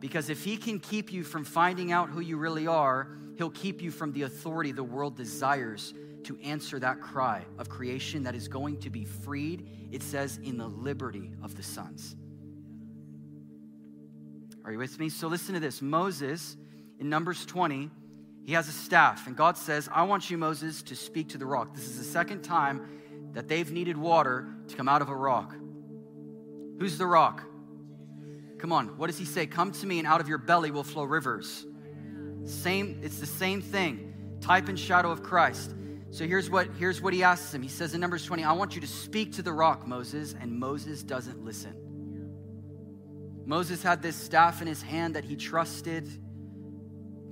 Because 0.00 0.30
if 0.30 0.44
he 0.44 0.56
can 0.56 0.78
keep 0.78 1.12
you 1.12 1.24
from 1.24 1.44
finding 1.44 1.90
out 1.90 2.08
who 2.08 2.20
you 2.20 2.36
really 2.36 2.66
are, 2.66 3.08
he'll 3.36 3.50
keep 3.50 3.82
you 3.82 3.90
from 3.90 4.12
the 4.12 4.22
authority 4.22 4.72
the 4.72 4.84
world 4.84 5.16
desires 5.16 5.92
to 6.28 6.38
answer 6.40 6.78
that 6.78 7.00
cry 7.00 7.44
of 7.58 7.68
creation 7.68 8.22
that 8.22 8.34
is 8.34 8.48
going 8.48 8.78
to 8.80 8.90
be 8.90 9.04
freed, 9.04 9.68
it 9.90 10.02
says, 10.02 10.38
in 10.42 10.56
the 10.56 10.68
liberty 10.68 11.32
of 11.42 11.56
the 11.56 11.62
sons. 11.62 12.16
Are 14.64 14.72
you 14.72 14.78
with 14.78 14.98
me? 14.98 15.08
So 15.08 15.28
listen 15.28 15.54
to 15.54 15.60
this. 15.60 15.82
Moses 15.82 16.56
in 16.98 17.08
Numbers 17.08 17.44
20 17.46 17.90
he 18.48 18.54
has 18.54 18.66
a 18.66 18.72
staff, 18.72 19.26
and 19.26 19.36
God 19.36 19.58
says, 19.58 19.90
I 19.92 20.04
want 20.04 20.30
you, 20.30 20.38
Moses, 20.38 20.82
to 20.84 20.96
speak 20.96 21.28
to 21.30 21.38
the 21.38 21.44
rock. 21.44 21.74
This 21.74 21.84
is 21.84 21.98
the 21.98 22.04
second 22.04 22.40
time 22.40 23.30
that 23.34 23.46
they've 23.46 23.70
needed 23.70 23.98
water 23.98 24.48
to 24.68 24.74
come 24.74 24.88
out 24.88 25.02
of 25.02 25.10
a 25.10 25.14
rock. 25.14 25.54
Who's 26.78 26.96
the 26.96 27.04
rock? 27.04 27.42
Come 28.56 28.72
on, 28.72 28.96
what 28.96 29.08
does 29.08 29.18
he 29.18 29.26
say? 29.26 29.46
Come 29.46 29.72
to 29.72 29.86
me, 29.86 29.98
and 29.98 30.08
out 30.08 30.22
of 30.22 30.28
your 30.28 30.38
belly 30.38 30.70
will 30.70 30.82
flow 30.82 31.04
rivers. 31.04 31.66
Same, 32.46 32.98
it's 33.02 33.18
the 33.18 33.26
same 33.26 33.60
thing. 33.60 34.38
Type 34.40 34.68
and 34.68 34.78
shadow 34.78 35.10
of 35.10 35.22
Christ. 35.22 35.74
So 36.10 36.26
here's 36.26 36.48
what 36.48 36.68
here's 36.78 37.00
what 37.02 37.12
he 37.12 37.22
asks 37.22 37.52
him. 37.52 37.62
He 37.62 37.68
says 37.68 37.94
in 37.94 38.00
Numbers 38.00 38.24
20, 38.24 38.44
I 38.44 38.52
want 38.52 38.74
you 38.74 38.80
to 38.80 38.86
speak 38.86 39.34
to 39.34 39.42
the 39.42 39.52
rock, 39.52 39.86
Moses, 39.86 40.34
and 40.40 40.58
Moses 40.58 41.02
doesn't 41.02 41.44
listen. 41.44 41.74
Moses 43.44 43.82
had 43.82 44.02
this 44.02 44.16
staff 44.16 44.60
in 44.60 44.68
his 44.68 44.82
hand 44.82 45.16
that 45.16 45.24
he 45.24 45.36
trusted 45.36 46.08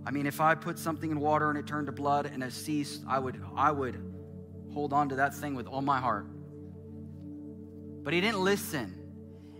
I 0.06 0.12
mean, 0.12 0.26
if 0.26 0.40
I 0.40 0.54
put 0.54 0.78
something 0.78 1.10
in 1.10 1.18
water 1.18 1.50
and 1.50 1.58
it 1.58 1.66
turned 1.66 1.86
to 1.86 1.92
blood 1.92 2.26
and 2.26 2.42
it 2.44 2.52
ceased, 2.52 3.02
I 3.08 3.18
would, 3.18 3.42
I 3.56 3.72
would 3.72 4.00
hold 4.72 4.92
on 4.92 5.08
to 5.08 5.16
that 5.16 5.34
thing 5.34 5.56
with 5.56 5.66
all 5.66 5.82
my 5.82 5.98
heart. 5.98 6.28
But 8.04 8.14
he 8.14 8.20
didn't 8.20 8.44
listen. 8.44 8.94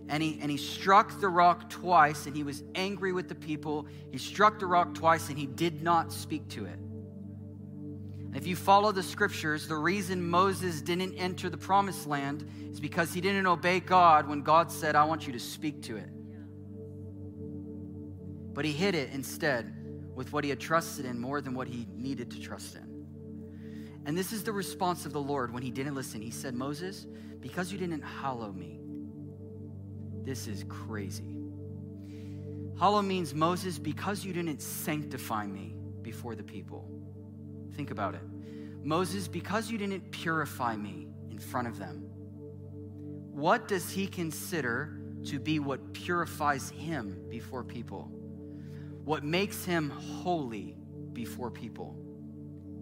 And 0.07 0.23
he, 0.23 0.39
and 0.41 0.49
he 0.49 0.55
struck 0.55 1.19
the 1.19 1.27
rock 1.27 1.69
twice 1.69 2.27
and 2.27 2.35
he 2.35 2.43
was 2.43 2.63
angry 2.75 3.11
with 3.11 3.27
the 3.27 3.35
people. 3.35 3.87
He 4.09 4.17
struck 4.17 4.57
the 4.57 4.65
rock 4.65 4.93
twice 4.93 5.27
and 5.27 5.37
he 5.37 5.47
did 5.47 5.83
not 5.83 6.13
speak 6.13 6.47
to 6.51 6.63
it. 6.63 6.79
If 8.33 8.45
you 8.45 8.55
follow 8.55 8.91
the 8.91 9.03
scriptures, 9.03 9.67
the 9.67 9.75
reason 9.75 10.27
Moses 10.29 10.81
didn't 10.81 11.15
enter 11.15 11.49
the 11.49 11.57
promised 11.57 12.07
land 12.07 12.47
is 12.71 12.79
because 12.79 13.13
he 13.13 13.21
didn't 13.21 13.47
obey 13.47 13.79
God 13.79 14.27
when 14.27 14.41
God 14.41 14.71
said, 14.71 14.95
I 14.95 15.05
want 15.05 15.25
you 15.25 15.33
to 15.33 15.39
speak 15.39 15.81
to 15.83 15.97
it. 15.97 16.09
but 18.57 18.65
he 18.65 18.71
hid 18.71 18.95
it 18.95 19.11
instead 19.13 19.71
with 20.15 20.33
what 20.33 20.43
he 20.43 20.49
had 20.49 20.59
trusted 20.59 21.05
in 21.05 21.19
more 21.19 21.41
than 21.41 21.53
what 21.53 21.67
he 21.67 21.87
needed 21.93 22.31
to 22.31 22.39
trust 22.39 22.75
in. 22.75 23.05
And 24.07 24.17
this 24.17 24.33
is 24.33 24.43
the 24.43 24.51
response 24.51 25.05
of 25.05 25.13
the 25.13 25.21
Lord 25.21 25.53
when 25.53 25.61
he 25.61 25.69
didn't 25.69 25.93
listen. 25.93 26.23
He 26.23 26.31
said, 26.31 26.55
Moses, 26.55 27.05
because 27.39 27.71
you 27.71 27.77
didn't 27.77 28.01
hallow 28.01 28.51
me, 28.51 28.79
this 30.23 30.47
is 30.47 30.65
crazy. 30.67 31.37
Hallow 32.79 33.03
means, 33.03 33.35
Moses, 33.35 33.77
because 33.77 34.25
you 34.25 34.33
didn't 34.33 34.59
sanctify 34.59 35.45
me 35.45 35.75
before 36.01 36.33
the 36.33 36.41
people. 36.41 36.89
Think 37.77 37.91
about 37.91 38.15
it. 38.15 38.21
Moses, 38.83 39.27
because 39.27 39.69
you 39.69 39.77
didn't 39.77 40.11
purify 40.11 40.75
me 40.75 41.07
in 41.29 41.37
front 41.37 41.67
of 41.67 41.77
them, 41.77 42.09
what 43.31 43.67
does 43.67 43.91
he 43.91 44.07
consider 44.07 44.99
to 45.25 45.39
be 45.39 45.59
what 45.59 45.93
purifies 45.93 46.71
him 46.71 47.21
before 47.29 47.63
people? 47.63 48.09
What 49.05 49.23
makes 49.23 49.63
him 49.63 49.91
holy 49.91 50.75
before 51.13 51.51
people? 51.51 51.95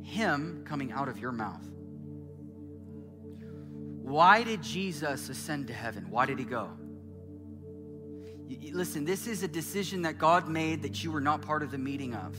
Him 0.02 0.64
coming 0.66 0.94
out 0.94 1.10
of 1.10 1.20
your 1.20 1.34
mouth. 1.34 1.66
Why 4.02 4.44
did 4.44 4.64
Jesus 4.64 5.28
ascend 5.28 5.68
to 5.68 5.74
heaven? 5.74 6.10
Why 6.10 6.26
did 6.26 6.40
he 6.40 6.46
go? 6.46 6.70
Listen, 8.72 9.04
this 9.04 9.28
is 9.28 9.44
a 9.44 9.48
decision 9.48 10.04
that 10.04 10.20
God 10.20 10.48
made 10.48 10.84
that 10.84 11.04
you 11.04 11.12
were 11.12 11.20
not 11.20 11.42
part 11.42 11.64
of 11.64 11.72
the 11.72 11.78
meeting 11.78 12.14
of. 12.14 12.38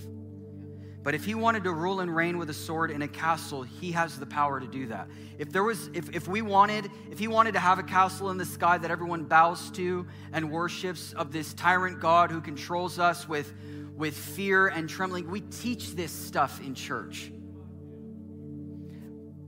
But 1.07 1.15
if 1.15 1.25
he 1.25 1.37
wanted 1.37 1.63
to 1.63 1.73
rule 1.73 2.01
and 2.01 2.17
reign 2.17 2.37
with 2.37 2.51
a 2.51 2.53
sword 2.53 2.91
in 2.91 3.01
a 3.03 3.07
castle, 3.07 3.63
he 3.63 3.93
has 3.93 4.19
the 4.19 4.27
power 4.27 4.59
to 4.59 4.67
do 4.67 4.89
that. 4.89 5.09
If 5.39 5.53
there 5.53 5.63
was, 5.63 5.89
if, 5.95 6.11
if 6.11 6.27
we 6.27 6.43
wanted, 6.43 6.91
if 7.13 7.21
he 7.21 7.29
wanted 7.29 7.53
to 7.53 7.61
have 7.61 7.79
a 7.79 7.85
castle 7.85 8.31
in 8.31 8.39
the 8.39 8.45
sky 8.45 8.77
that 8.77 8.91
everyone 8.91 9.23
bows 9.23 9.71
to 9.71 10.05
and 10.33 10.51
worships 10.51 11.13
of 11.13 11.31
this 11.31 11.55
tyrant 11.55 12.01
God 12.01 12.33
who 12.33 12.41
controls 12.41 12.99
us 12.99 13.29
with, 13.29 13.55
with 13.95 14.17
fear 14.17 14.67
and 14.67 14.89
trembling, 14.89 15.31
we 15.31 15.43
teach 15.43 15.95
this 15.95 16.11
stuff 16.11 16.61
in 16.61 16.75
church. 16.75 17.31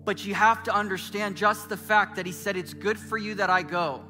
But 0.04 0.24
you 0.24 0.34
have 0.34 0.62
to 0.62 0.72
understand 0.72 1.36
just 1.36 1.68
the 1.68 1.76
fact 1.76 2.14
that 2.14 2.24
he 2.24 2.30
said, 2.30 2.56
It's 2.56 2.72
good 2.72 3.00
for 3.00 3.18
you 3.18 3.34
that 3.34 3.50
I 3.50 3.64
go. 3.64 4.04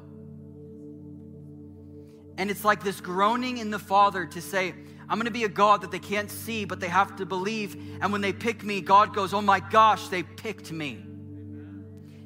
And 2.37 2.51
it's 2.51 2.63
like 2.63 2.83
this 2.83 3.01
groaning 3.01 3.57
in 3.57 3.71
the 3.71 3.79
Father 3.79 4.27
to 4.27 4.39
say, 4.39 4.75
I'm 5.09 5.17
going 5.17 5.25
to 5.25 5.31
be 5.31 5.43
a 5.43 5.49
God 5.49 5.81
that 5.81 5.91
they 5.91 5.99
can't 5.99 6.29
see, 6.29 6.65
but 6.65 6.79
they 6.79 6.87
have 6.87 7.15
to 7.15 7.25
believe. 7.25 7.75
And 7.99 8.11
when 8.11 8.21
they 8.21 8.31
pick 8.31 8.63
me, 8.63 8.79
God 8.79 9.15
goes, 9.15 9.33
Oh 9.33 9.41
my 9.41 9.59
gosh, 9.59 10.07
they 10.09 10.21
picked 10.21 10.71
me. 10.71 11.03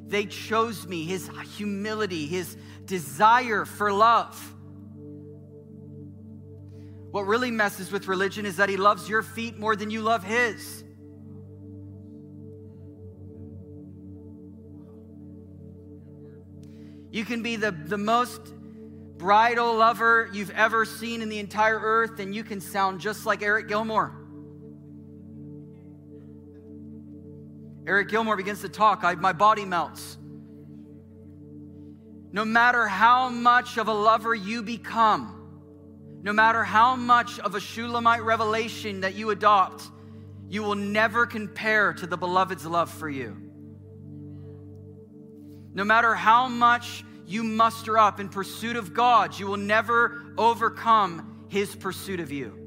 They 0.08 0.26
chose 0.26 0.86
me. 0.86 1.06
His 1.06 1.30
humility, 1.56 2.28
his 2.28 2.58
desire 2.86 3.64
for 3.64 3.92
love. 3.92 4.54
What 7.12 7.22
really 7.22 7.52
messes 7.52 7.92
with 7.92 8.08
religion 8.08 8.46
is 8.46 8.58
that 8.58 8.68
he 8.68 8.76
loves 8.76 9.08
your 9.08 9.22
feet 9.22 9.58
more 9.58 9.76
than 9.76 9.90
you 9.90 10.02
love 10.02 10.24
his. 10.24 10.84
You 17.12 17.24
can 17.24 17.44
be 17.44 17.56
the, 17.56 17.72
the 17.72 17.98
most 17.98 18.42
bridal 19.24 19.74
lover 19.74 20.30
you've 20.34 20.50
ever 20.50 20.84
seen 20.84 21.22
in 21.22 21.30
the 21.30 21.40
entire 21.40 21.80
earth, 21.80 22.20
and 22.20 22.36
you 22.36 22.44
can 22.44 22.60
sound 22.60 23.00
just 23.00 23.26
like 23.26 23.42
Eric 23.42 23.70
Gilmour. 23.70 24.12
Eric 27.88 28.10
Gilmour 28.10 28.36
begins 28.36 28.60
to 28.64 28.68
talk, 28.68 29.06
I, 29.06 29.16
my 29.16 29.32
body 29.32 29.64
melts. 29.64 30.18
No 32.34 32.44
matter 32.44 32.86
how 32.86 33.30
much 33.30 33.78
of 33.78 33.88
a 33.88 33.94
lover 33.94 34.36
you 34.36 34.62
become, 34.62 36.20
no 36.22 36.34
matter 36.34 36.66
how 36.66 36.98
much 36.98 37.40
of 37.40 37.56
a 37.56 37.62
Shulamite 37.62 38.24
revelation 38.24 39.00
that 39.02 39.16
you 39.16 39.30
adopt, 39.30 39.84
you 40.50 40.64
will 40.64 40.76
never 40.76 41.26
compare 41.26 41.94
to 41.94 42.06
the 42.06 42.18
beloved's 42.18 42.66
love 42.66 42.90
for 42.90 43.10
you. 43.10 43.38
No 45.74 45.86
matter 45.86 46.14
how 46.14 46.50
much 46.50 47.06
you 47.26 47.44
muster 47.44 47.98
up 47.98 48.20
in 48.20 48.30
pursuit 48.30 48.76
of 48.76 48.94
God, 48.94 49.38
you 49.38 49.48
will 49.48 49.58
never 49.58 50.24
overcome 50.38 51.46
his 51.50 51.76
pursuit 51.76 52.20
of 52.20 52.32
you. 52.32 52.60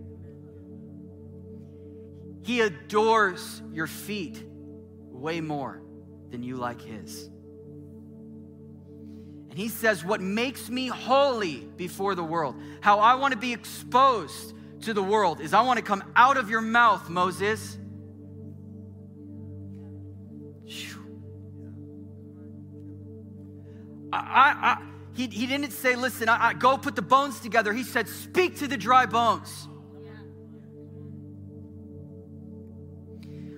He 2.42 2.61
adores 2.61 3.62
your 3.72 3.88
feet 3.88 4.42
way 5.11 5.40
more 5.40 5.82
than 6.30 6.42
you 6.42 6.57
like 6.57 6.80
his. 6.80 7.28
And 9.50 9.59
he 9.59 9.68
says, 9.68 10.04
What 10.04 10.20
makes 10.20 10.68
me 10.68 10.86
holy 10.86 11.66
before 11.76 12.14
the 12.14 12.22
world, 12.22 12.54
how 12.80 13.00
I 13.00 13.14
want 13.14 13.32
to 13.32 13.38
be 13.38 13.52
exposed 13.52 14.54
to 14.82 14.94
the 14.94 15.02
world, 15.02 15.40
is 15.40 15.54
I 15.54 15.62
want 15.62 15.78
to 15.78 15.84
come 15.84 16.04
out 16.14 16.36
of 16.36 16.48
your 16.48 16.61
mouth, 16.61 17.09
Moses. 17.09 17.78
I, 24.18 24.76
I, 24.78 24.82
he, 25.14 25.26
he 25.28 25.46
didn't 25.46 25.70
say, 25.70 25.96
listen, 25.96 26.28
I, 26.28 26.48
I, 26.48 26.54
go 26.54 26.76
put 26.76 26.96
the 26.96 27.02
bones 27.02 27.40
together. 27.40 27.72
He 27.72 27.82
said, 27.82 28.08
speak 28.08 28.58
to 28.58 28.68
the 28.68 28.76
dry 28.76 29.06
bones. 29.06 29.68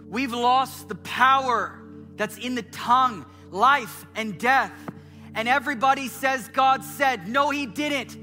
We've 0.09 0.33
lost 0.33 0.89
the 0.89 0.95
power 0.95 1.79
that's 2.17 2.39
in 2.39 2.55
the 2.55 2.63
tongue, 2.63 3.27
life 3.51 4.07
and 4.15 4.39
death. 4.39 4.73
And 5.35 5.47
everybody 5.47 6.09
says 6.09 6.49
God 6.49 6.83
said. 6.83 7.29
No, 7.29 7.51
He 7.51 7.67
didn't. 7.67 8.17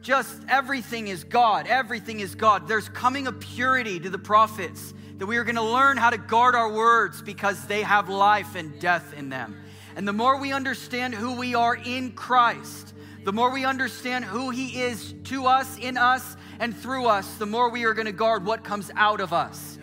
Just 0.00 0.42
everything 0.48 1.08
is 1.08 1.24
God. 1.24 1.66
Everything 1.66 2.20
is 2.20 2.34
God. 2.34 2.66
There's 2.66 2.88
coming 2.88 3.26
a 3.26 3.32
purity 3.32 4.00
to 4.00 4.10
the 4.10 4.18
prophets 4.18 4.94
that 5.18 5.26
we 5.26 5.36
are 5.36 5.44
going 5.44 5.56
to 5.56 5.62
learn 5.62 5.96
how 5.96 6.10
to 6.10 6.18
guard 6.18 6.54
our 6.54 6.72
words 6.72 7.22
because 7.22 7.66
they 7.66 7.82
have 7.82 8.08
life 8.08 8.56
and 8.56 8.80
death 8.80 9.14
in 9.14 9.28
them. 9.28 9.61
And 9.96 10.06
the 10.06 10.12
more 10.12 10.38
we 10.38 10.52
understand 10.52 11.14
who 11.14 11.36
we 11.36 11.54
are 11.54 11.74
in 11.74 12.12
Christ, 12.12 12.94
the 13.24 13.32
more 13.32 13.52
we 13.52 13.64
understand 13.64 14.24
who 14.24 14.50
He 14.50 14.80
is 14.82 15.14
to 15.24 15.46
us, 15.46 15.78
in 15.78 15.96
us, 15.96 16.36
and 16.58 16.76
through 16.76 17.06
us, 17.06 17.34
the 17.36 17.46
more 17.46 17.70
we 17.70 17.84
are 17.84 17.94
going 17.94 18.06
to 18.06 18.12
guard 18.12 18.44
what 18.44 18.64
comes 18.64 18.90
out 18.96 19.20
of 19.20 19.32
us. 19.32 19.78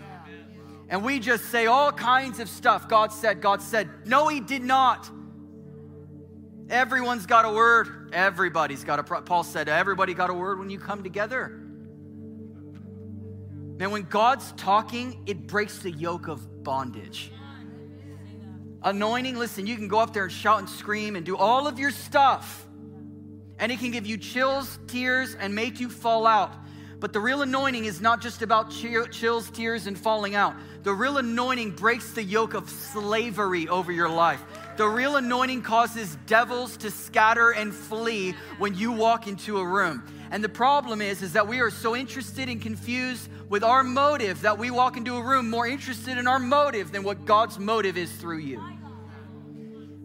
And 0.90 1.04
we 1.04 1.20
just 1.20 1.46
say 1.46 1.68
all 1.68 1.92
kinds 1.92 2.40
of 2.40 2.50
stuff. 2.50 2.88
God 2.88 3.14
said, 3.14 3.42
God 3.42 3.62
said. 3.62 3.90
No, 4.06 4.28
He 4.28 4.40
did 4.40 4.64
not. 4.64 5.10
Everyone's 6.70 7.26
got 7.26 7.46
a 7.46 7.52
word. 7.52 8.10
Everybody's 8.14 8.84
got 8.84 9.00
a. 9.00 9.04
Paul 9.04 9.44
said, 9.44 9.70
everybody 9.70 10.14
got 10.14 10.30
a 10.30 10.34
word 10.34 10.60
when 10.60 10.70
you 10.70 10.80
come 10.80 11.04
together. 11.04 11.50
Man, 13.78 13.92
when 13.92 14.04
God's 14.04 14.52
talking, 14.54 15.24
it 15.26 15.48
breaks 15.48 15.80
the 15.80 15.92
yoke 15.92 16.28
of 16.28 16.64
bondage. 16.64 17.32
Anointing, 18.82 19.38
listen, 19.38 19.68
you 19.68 19.76
can 19.76 19.88
go 19.88 20.00
up 20.00 20.14
there 20.14 20.24
and 20.24 20.32
shout 20.32 20.60
and 20.60 20.70
scream 20.70 21.16
and 21.16 21.26
do 21.26 21.36
all 21.36 21.68
of 21.68 21.78
your 21.80 21.92
stuff. 21.92 22.66
And 23.58 23.72
it 23.72 23.80
can 23.80 23.92
give 23.92 24.06
you 24.06 24.18
chills, 24.18 24.80
tears, 24.88 25.36
and 25.36 25.54
make 25.54 25.82
you 25.82 25.90
fall 25.90 26.26
out. 26.26 26.54
But 27.00 27.14
the 27.14 27.20
real 27.20 27.42
anointing 27.42 27.86
is 27.86 28.02
not 28.02 28.22
just 28.22 28.42
about 28.42 28.72
chills, 28.72 29.50
tears, 29.52 29.88
and 29.88 29.98
falling 29.98 30.36
out. 30.36 30.54
The 30.84 30.94
real 30.94 31.18
anointing 31.18 31.72
breaks 31.72 32.12
the 32.12 32.24
yoke 32.24 32.54
of 32.54 32.70
slavery 32.70 33.68
over 33.70 33.92
your 33.92 34.10
life. 34.10 34.44
The 34.76 34.88
real 34.88 35.16
anointing 35.16 35.62
causes 35.62 36.18
devils 36.26 36.76
to 36.78 36.92
scatter 36.92 37.52
and 37.52 37.74
flee 37.74 38.36
when 38.58 38.76
you 38.76 38.92
walk 38.92 39.28
into 39.28 39.60
a 39.60 39.66
room. 39.66 40.04
And 40.32 40.44
the 40.44 40.50
problem 40.50 41.02
is, 41.02 41.22
is 41.22 41.34
that 41.34 41.48
we 41.48 41.60
are 41.60 41.70
so 41.70 41.96
interested 41.96 42.50
and 42.50 42.62
confused 42.62 43.30
with 43.50 43.64
our 43.64 43.84
motive 43.84 44.42
that 44.42 44.58
we 44.58 44.70
walk 44.72 44.96
into 44.96 45.18
a 45.18 45.22
room 45.22 45.50
more 45.50 45.68
interested 45.68 46.18
in 46.18 46.28
our 46.28 46.40
motive 46.40 46.92
than 46.92 47.04
what 47.04 47.26
God's 47.26 47.58
motive 47.60 47.98
is 47.98 48.12
through 48.12 48.38
you. 48.38 48.64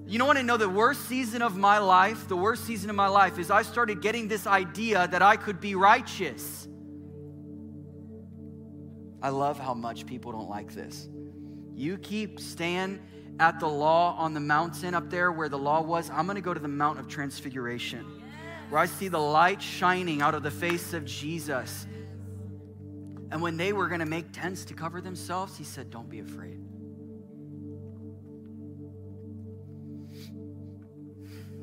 You 0.07 0.19
know 0.19 0.27
what 0.27 0.37
I 0.37 0.43
know? 0.43 0.57
The 0.57 0.69
worst 0.69 1.07
season 1.09 1.43
of 1.43 1.57
my 1.57 1.79
life, 1.79 2.27
the 2.27 2.37
worst 2.37 2.65
season 2.65 2.91
of 2.91 2.97
my 2.97 3.09
life 3.09 3.39
is 3.39 3.51
I 3.51 3.63
started 3.63 4.03
getting 4.03 4.29
this 4.29 4.47
idea 4.47 5.09
that 5.09 5.23
I 5.23 5.37
could 5.37 5.61
be 5.61 5.75
righteous. 5.75 6.67
I 9.23 9.31
love 9.31 9.59
how 9.59 9.73
much 9.73 10.05
people 10.05 10.33
don't 10.33 10.51
like 10.51 10.75
this. 10.75 11.09
You 11.75 11.97
keep 11.99 12.41
staying 12.41 13.01
at 13.41 13.61
the 13.61 13.69
law 13.69 14.15
on 14.19 14.35
the 14.35 14.41
mountain 14.41 14.95
up 14.95 15.11
there 15.11 15.33
where 15.33 15.49
the 15.49 15.59
law 15.59 15.81
was. 15.81 16.11
I'm 16.11 16.27
going 16.27 16.37
to 16.37 16.43
go 16.43 16.55
to 16.55 16.61
the 16.61 16.69
Mount 16.69 16.99
of 16.99 17.09
Transfiguration 17.09 18.05
where 18.69 18.81
I 18.81 18.87
see 18.87 19.09
the 19.09 19.19
light 19.19 19.61
shining 19.61 20.23
out 20.23 20.35
of 20.35 20.43
the 20.43 20.51
face 20.51 20.93
of 20.93 21.05
Jesus. 21.05 21.87
And 23.35 23.43
when 23.43 23.57
they 23.57 23.73
were 23.73 23.89
going 23.89 23.99
to 23.99 24.07
make 24.07 24.31
tents 24.31 24.65
to 24.67 24.75
cover 24.75 25.01
themselves, 25.01 25.59
he 25.59 25.65
said, 25.65 25.91
Don't 25.91 26.09
be 26.09 26.21
afraid. 26.21 26.61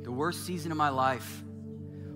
The 0.04 0.12
worst 0.12 0.46
season 0.46 0.74
of 0.74 0.78
my 0.78 0.90
life 0.90 1.44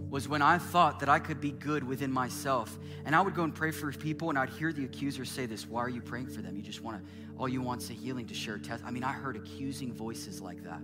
was 0.10 0.28
when 0.28 0.42
I 0.42 0.58
thought 0.58 1.00
that 1.00 1.08
I 1.08 1.20
could 1.20 1.40
be 1.40 1.52
good 1.52 1.86
within 1.86 2.12
myself. 2.12 2.78
And 3.06 3.16
I 3.16 3.22
would 3.22 3.34
go 3.34 3.44
and 3.44 3.56
pray 3.56 3.72
for 3.72 3.90
people, 3.94 4.30
and 4.30 4.38
I'd 4.38 4.50
hear 4.50 4.74
the 4.74 4.84
accuser 4.84 5.24
say 5.24 5.46
this 5.46 5.66
Why 5.66 5.80
are 5.84 5.90
you 5.90 6.02
praying 6.02 6.28
for 6.28 6.42
them? 6.42 6.58
You 6.58 6.62
just 6.62 6.82
want 6.82 7.02
to, 7.02 7.10
all 7.38 7.48
you 7.48 7.62
want 7.62 7.82
is 7.82 7.90
a 7.90 7.94
healing 7.94 8.26
to 8.26 8.34
share 8.34 8.58
test. 8.58 8.84
I 8.86 8.92
mean, 8.92 9.06
I 9.06 9.14
heard 9.14 9.38
accusing 9.38 9.94
voices 9.94 10.42
like 10.42 10.66
that. 10.66 10.82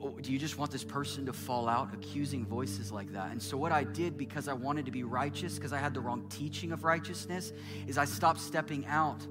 Oh, 0.00 0.10
do 0.20 0.32
you 0.32 0.38
just 0.38 0.58
want 0.58 0.70
this 0.70 0.84
person 0.84 1.26
to 1.26 1.32
fall 1.32 1.68
out? 1.68 1.92
Accusing 1.92 2.46
voices 2.46 2.92
like 2.92 3.12
that. 3.12 3.32
And 3.32 3.42
so, 3.42 3.56
what 3.56 3.72
I 3.72 3.84
did 3.84 4.16
because 4.16 4.46
I 4.46 4.52
wanted 4.52 4.86
to 4.86 4.92
be 4.92 5.02
righteous, 5.02 5.56
because 5.56 5.72
I 5.72 5.78
had 5.78 5.92
the 5.94 6.00
wrong 6.00 6.26
teaching 6.28 6.72
of 6.72 6.84
righteousness, 6.84 7.52
is 7.86 7.98
I 7.98 8.04
stopped 8.04 8.40
stepping 8.40 8.86
out. 8.86 9.26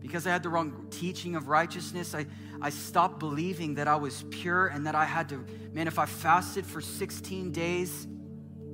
Because 0.00 0.26
I 0.26 0.30
had 0.30 0.42
the 0.42 0.48
wrong 0.48 0.86
teaching 0.90 1.36
of 1.36 1.48
righteousness, 1.48 2.14
I, 2.14 2.26
I 2.60 2.70
stopped 2.70 3.20
believing 3.20 3.74
that 3.74 3.86
I 3.86 3.96
was 3.96 4.24
pure 4.30 4.68
and 4.68 4.86
that 4.86 4.94
I 4.94 5.04
had 5.04 5.28
to, 5.28 5.44
man, 5.72 5.86
if 5.86 5.98
I 5.98 6.06
fasted 6.06 6.66
for 6.66 6.80
16 6.80 7.52
days 7.52 8.08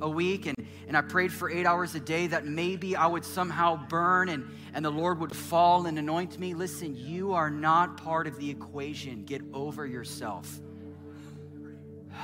a 0.00 0.08
week 0.08 0.46
and 0.46 0.56
and 0.88 0.96
I 0.96 1.00
prayed 1.00 1.32
for 1.32 1.50
eight 1.50 1.66
hours 1.66 1.94
a 1.96 2.00
day 2.00 2.28
that 2.28 2.46
maybe 2.46 2.94
I 2.94 3.06
would 3.06 3.24
somehow 3.24 3.88
burn 3.88 4.28
and, 4.28 4.48
and 4.72 4.84
the 4.84 4.90
Lord 4.90 5.18
would 5.18 5.34
fall 5.34 5.86
and 5.86 5.98
anoint 5.98 6.38
me. 6.38 6.54
Listen, 6.54 6.94
you 6.96 7.32
are 7.32 7.50
not 7.50 7.96
part 7.96 8.28
of 8.28 8.38
the 8.38 8.48
equation. 8.48 9.24
Get 9.24 9.42
over 9.52 9.84
yourself. 9.84 10.60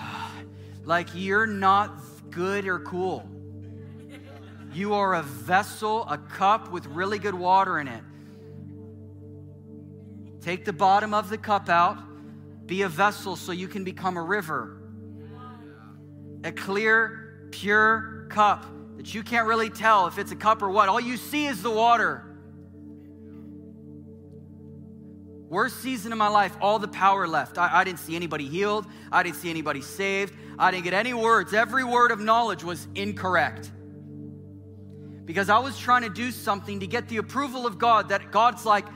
like 0.84 1.08
you're 1.14 1.46
not 1.46 1.92
good 2.30 2.68
or 2.68 2.78
cool. 2.80 3.28
You 4.72 4.94
are 4.94 5.14
a 5.14 5.22
vessel, 5.22 6.06
a 6.08 6.16
cup 6.16 6.70
with 6.70 6.86
really 6.86 7.18
good 7.18 7.34
water 7.34 7.80
in 7.80 7.88
it. 7.88 8.04
Take 10.40 10.64
the 10.64 10.72
bottom 10.72 11.12
of 11.14 11.28
the 11.30 11.38
cup 11.38 11.68
out, 11.68 11.98
be 12.66 12.82
a 12.82 12.88
vessel 12.88 13.36
so 13.36 13.52
you 13.52 13.68
can 13.68 13.84
become 13.84 14.16
a 14.16 14.22
river. 14.22 14.78
A 16.42 16.52
clear, 16.52 17.21
pure 17.52 18.26
cup 18.30 18.66
that 18.96 19.14
you 19.14 19.22
can't 19.22 19.46
really 19.46 19.70
tell 19.70 20.08
if 20.08 20.18
it's 20.18 20.32
a 20.32 20.36
cup 20.36 20.62
or 20.62 20.70
what. 20.70 20.88
All 20.88 21.00
you 21.00 21.16
see 21.16 21.46
is 21.46 21.62
the 21.62 21.70
water. 21.70 22.24
Worst 25.48 25.82
season 25.82 26.12
of 26.12 26.18
my 26.18 26.28
life, 26.28 26.56
all 26.60 26.78
the 26.78 26.88
power 26.88 27.28
left. 27.28 27.58
I, 27.58 27.80
I, 27.80 27.84
didn't 27.84 27.98
see 27.98 28.16
anybody 28.16 28.48
healed. 28.48 28.86
I 29.12 29.22
didn't 29.22 29.36
see 29.36 29.50
anybody 29.50 29.82
saved. 29.82 30.34
I 30.58 30.70
didn't 30.70 30.84
get 30.84 30.94
any 30.94 31.12
words. 31.12 31.52
Every 31.52 31.84
word 31.84 32.10
of 32.10 32.20
knowledge 32.20 32.64
was 32.64 32.88
incorrect. 32.94 33.70
Because 35.26 35.50
I 35.50 35.58
was 35.58 35.78
trying 35.78 36.02
to 36.02 36.08
do 36.08 36.30
something 36.30 36.80
to 36.80 36.86
get 36.86 37.08
the 37.08 37.18
approval 37.18 37.66
of 37.66 37.78
God 37.78 38.08
that 38.08 38.32
God's 38.32 38.64
like, 38.64 38.86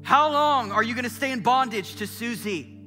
How 0.00 0.32
long 0.32 0.72
are 0.72 0.82
you 0.82 0.94
going 0.94 1.04
to 1.04 1.10
stay 1.10 1.30
in 1.30 1.40
bondage 1.40 1.96
to 1.96 2.06
Susie? 2.06 2.81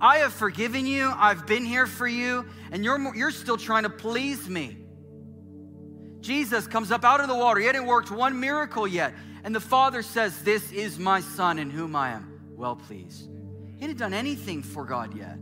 I 0.00 0.18
have 0.18 0.32
forgiven 0.32 0.86
you, 0.86 1.12
I've 1.14 1.46
been 1.46 1.64
here 1.64 1.86
for 1.86 2.06
you, 2.06 2.46
and 2.70 2.84
you're, 2.84 3.14
you're 3.16 3.32
still 3.32 3.56
trying 3.56 3.82
to 3.82 3.90
please 3.90 4.48
me. 4.48 4.76
Jesus 6.20 6.66
comes 6.66 6.92
up 6.92 7.04
out 7.04 7.20
of 7.20 7.28
the 7.28 7.34
water. 7.34 7.60
He 7.60 7.66
hadn't 7.66 7.86
worked 7.86 8.10
one 8.10 8.38
miracle 8.38 8.86
yet. 8.86 9.14
And 9.44 9.54
the 9.54 9.60
Father 9.60 10.02
says, 10.02 10.42
This 10.42 10.72
is 10.72 10.98
my 10.98 11.20
Son 11.20 11.58
in 11.58 11.70
whom 11.70 11.96
I 11.96 12.10
am 12.10 12.40
well 12.50 12.76
pleased. 12.76 13.28
He 13.76 13.80
hadn't 13.80 13.98
done 13.98 14.14
anything 14.14 14.62
for 14.62 14.84
God 14.84 15.16
yet. 15.16 15.38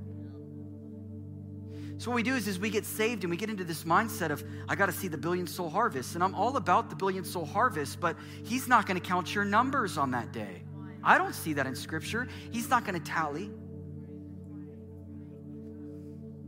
So 1.99 2.11
what 2.11 2.17
we 2.17 2.23
do 2.23 2.35
is, 2.35 2.47
is 2.47 2.59
we 2.59 2.69
get 2.69 2.85
saved 2.85 3.25
and 3.25 3.31
we 3.31 3.39
get 3.39 3.49
into 3.49 3.65
this 3.65 3.85
mindset 3.85 4.31
of 4.31 4.45
I 4.69 4.75
got 4.75 4.87
to 4.87 4.93
see 4.93 5.09
the 5.09 5.17
billion 5.17 5.47
soul 5.47 5.71
harvest, 5.71 6.15
and 6.15 6.23
I'm 6.23 6.35
all 6.35 6.57
about 6.57 6.91
the 6.91 6.97
billion 6.97 7.25
soul 7.25 7.47
harvest, 7.47 8.01
but 8.01 8.17
He's 8.45 8.69
not 8.69 8.87
going 8.87 9.01
to 9.01 9.07
count 9.07 9.35
your 9.35 9.45
numbers 9.45 9.97
on 9.97 10.11
that 10.11 10.33
day. 10.33 10.63
I 11.03 11.17
don't 11.17 11.35
see 11.35 11.55
that 11.55 11.67
in 11.67 11.75
Scripture. 11.75 12.29
He's 12.51 12.69
not 12.69 12.85
going 12.85 13.01
to 13.01 13.11
tally. 13.11 13.51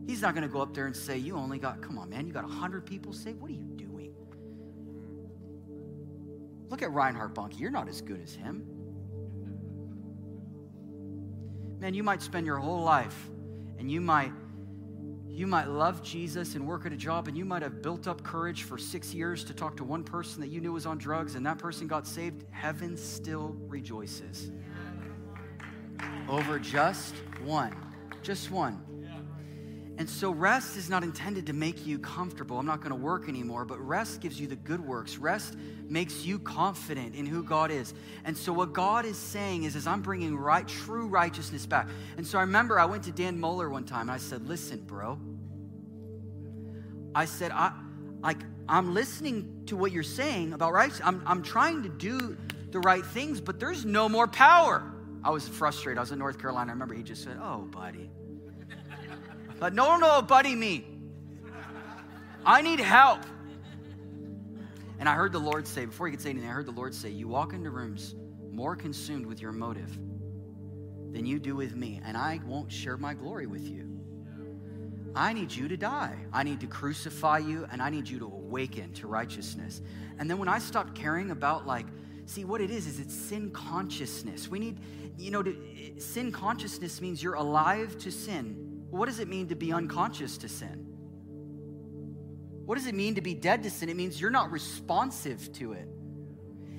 He's 0.08 0.22
not 0.22 0.34
going 0.34 0.42
to 0.42 0.48
go 0.48 0.62
up 0.62 0.72
there 0.72 0.86
and 0.86 0.96
say, 0.96 1.18
You 1.18 1.36
only 1.36 1.58
got, 1.58 1.82
come 1.82 1.98
on, 1.98 2.08
man, 2.08 2.26
you 2.26 2.32
got 2.32 2.44
100 2.44 2.86
people 2.86 3.12
saved? 3.12 3.42
What 3.42 3.50
are 3.50 3.54
you 3.54 3.68
doing? 3.76 4.14
Look 6.70 6.80
at 6.82 6.90
Reinhard 6.90 7.34
Bonnke. 7.34 7.60
You're 7.60 7.70
not 7.70 7.88
as 7.88 8.00
good 8.00 8.22
as 8.22 8.34
him. 8.34 8.66
Man, 11.78 11.92
you 11.92 12.02
might 12.02 12.22
spend 12.22 12.46
your 12.46 12.56
whole 12.56 12.82
life 12.82 13.28
and 13.78 13.92
you 13.92 14.00
might 14.00 14.32
you 15.28 15.46
might 15.46 15.68
love 15.68 16.02
Jesus 16.02 16.54
and 16.54 16.66
work 16.66 16.84
at 16.84 16.92
a 16.92 16.96
job, 16.96 17.28
and 17.28 17.38
you 17.38 17.44
might 17.44 17.62
have 17.62 17.80
built 17.80 18.08
up 18.08 18.24
courage 18.24 18.64
for 18.64 18.76
six 18.76 19.14
years 19.14 19.44
to 19.44 19.54
talk 19.54 19.76
to 19.76 19.84
one 19.84 20.02
person 20.02 20.40
that 20.40 20.48
you 20.48 20.60
knew 20.60 20.72
was 20.72 20.84
on 20.84 20.98
drugs, 20.98 21.36
and 21.36 21.46
that 21.46 21.58
person 21.58 21.86
got 21.86 22.08
saved. 22.08 22.44
Heaven 22.50 22.96
still 22.96 23.54
rejoices 23.68 24.50
over 26.28 26.58
just 26.58 27.14
one. 27.44 27.72
Just 28.20 28.50
one. 28.50 28.87
And 29.98 30.08
so 30.08 30.30
rest 30.30 30.76
is 30.76 30.88
not 30.88 31.02
intended 31.02 31.46
to 31.46 31.52
make 31.52 31.84
you 31.84 31.98
comfortable. 31.98 32.56
I'm 32.56 32.66
not 32.66 32.78
going 32.80 32.90
to 32.90 32.96
work 32.96 33.28
anymore, 33.28 33.64
but 33.64 33.80
rest 33.80 34.20
gives 34.20 34.40
you 34.40 34.46
the 34.46 34.54
good 34.54 34.78
works. 34.78 35.18
Rest 35.18 35.56
makes 35.88 36.24
you 36.24 36.38
confident 36.38 37.16
in 37.16 37.26
who 37.26 37.42
God 37.42 37.72
is. 37.72 37.94
And 38.24 38.36
so 38.36 38.52
what 38.52 38.72
God 38.72 39.04
is 39.04 39.16
saying 39.16 39.64
is, 39.64 39.74
is 39.74 39.88
I'm 39.88 40.00
bringing 40.00 40.36
right, 40.36 40.66
true 40.68 41.08
righteousness 41.08 41.66
back. 41.66 41.88
And 42.16 42.24
so 42.24 42.38
I 42.38 42.42
remember 42.42 42.78
I 42.78 42.84
went 42.84 43.02
to 43.04 43.12
Dan 43.12 43.40
Mohler 43.40 43.68
one 43.68 43.82
time 43.82 44.02
and 44.02 44.12
I 44.12 44.18
said, 44.18 44.46
listen, 44.46 44.82
bro. 44.82 45.18
I 47.12 47.24
said, 47.24 47.50
I, 47.50 47.72
like, 48.20 48.38
I'm 48.68 48.94
listening 48.94 49.64
to 49.66 49.76
what 49.76 49.90
you're 49.90 50.04
saying 50.04 50.52
about 50.52 50.72
righteousness. 50.72 51.08
I'm, 51.08 51.22
I'm 51.26 51.42
trying 51.42 51.82
to 51.82 51.88
do 51.88 52.36
the 52.70 52.78
right 52.78 53.04
things, 53.04 53.40
but 53.40 53.58
there's 53.58 53.84
no 53.84 54.08
more 54.08 54.28
power. 54.28 54.92
I 55.24 55.30
was 55.30 55.48
frustrated. 55.48 55.98
I 55.98 56.02
was 56.02 56.12
in 56.12 56.20
North 56.20 56.38
Carolina. 56.38 56.70
I 56.70 56.74
remember 56.74 56.94
he 56.94 57.02
just 57.02 57.24
said, 57.24 57.36
oh, 57.42 57.62
buddy. 57.62 58.10
But 59.58 59.74
no, 59.74 59.96
no, 59.96 60.22
buddy, 60.22 60.54
me. 60.54 60.84
I 62.46 62.62
need 62.62 62.80
help. 62.80 63.20
And 64.98 65.08
I 65.08 65.14
heard 65.14 65.32
the 65.32 65.38
Lord 65.38 65.66
say, 65.66 65.84
before 65.84 66.06
he 66.06 66.12
could 66.12 66.20
say 66.20 66.30
anything, 66.30 66.48
I 66.48 66.52
heard 66.52 66.66
the 66.66 66.72
Lord 66.72 66.94
say, 66.94 67.10
You 67.10 67.28
walk 67.28 67.52
into 67.52 67.70
rooms 67.70 68.14
more 68.50 68.74
consumed 68.74 69.26
with 69.26 69.40
your 69.40 69.52
motive 69.52 69.96
than 71.12 71.24
you 71.24 71.38
do 71.38 71.54
with 71.54 71.76
me, 71.76 72.00
and 72.04 72.16
I 72.16 72.40
won't 72.46 72.72
share 72.72 72.96
my 72.96 73.14
glory 73.14 73.46
with 73.46 73.68
you. 73.68 73.84
I 75.14 75.32
need 75.32 75.52
you 75.52 75.68
to 75.68 75.76
die. 75.76 76.16
I 76.32 76.42
need 76.42 76.60
to 76.60 76.66
crucify 76.66 77.38
you, 77.38 77.66
and 77.70 77.80
I 77.80 77.90
need 77.90 78.08
you 78.08 78.18
to 78.20 78.26
awaken 78.26 78.92
to 78.94 79.06
righteousness. 79.06 79.80
And 80.18 80.28
then 80.28 80.38
when 80.38 80.48
I 80.48 80.58
stopped 80.58 80.94
caring 80.94 81.30
about, 81.30 81.66
like, 81.66 81.86
see, 82.26 82.44
what 82.44 82.60
it 82.60 82.70
is, 82.70 82.86
is 82.86 83.00
it's 83.00 83.14
sin 83.14 83.50
consciousness. 83.50 84.48
We 84.48 84.58
need, 84.58 84.78
you 85.16 85.30
know, 85.30 85.42
to, 85.42 85.56
sin 85.98 86.32
consciousness 86.32 87.00
means 87.00 87.22
you're 87.22 87.34
alive 87.34 87.96
to 87.98 88.10
sin 88.10 88.67
what 88.90 89.06
does 89.06 89.18
it 89.18 89.28
mean 89.28 89.48
to 89.48 89.54
be 89.54 89.72
unconscious 89.72 90.38
to 90.38 90.48
sin? 90.48 90.86
What 92.64 92.76
does 92.76 92.86
it 92.86 92.94
mean 92.94 93.14
to 93.14 93.20
be 93.20 93.34
dead 93.34 93.62
to 93.62 93.70
sin? 93.70 93.88
It 93.88 93.96
means 93.96 94.20
you're 94.20 94.30
not 94.30 94.50
responsive 94.50 95.52
to 95.54 95.72
it. 95.72 95.88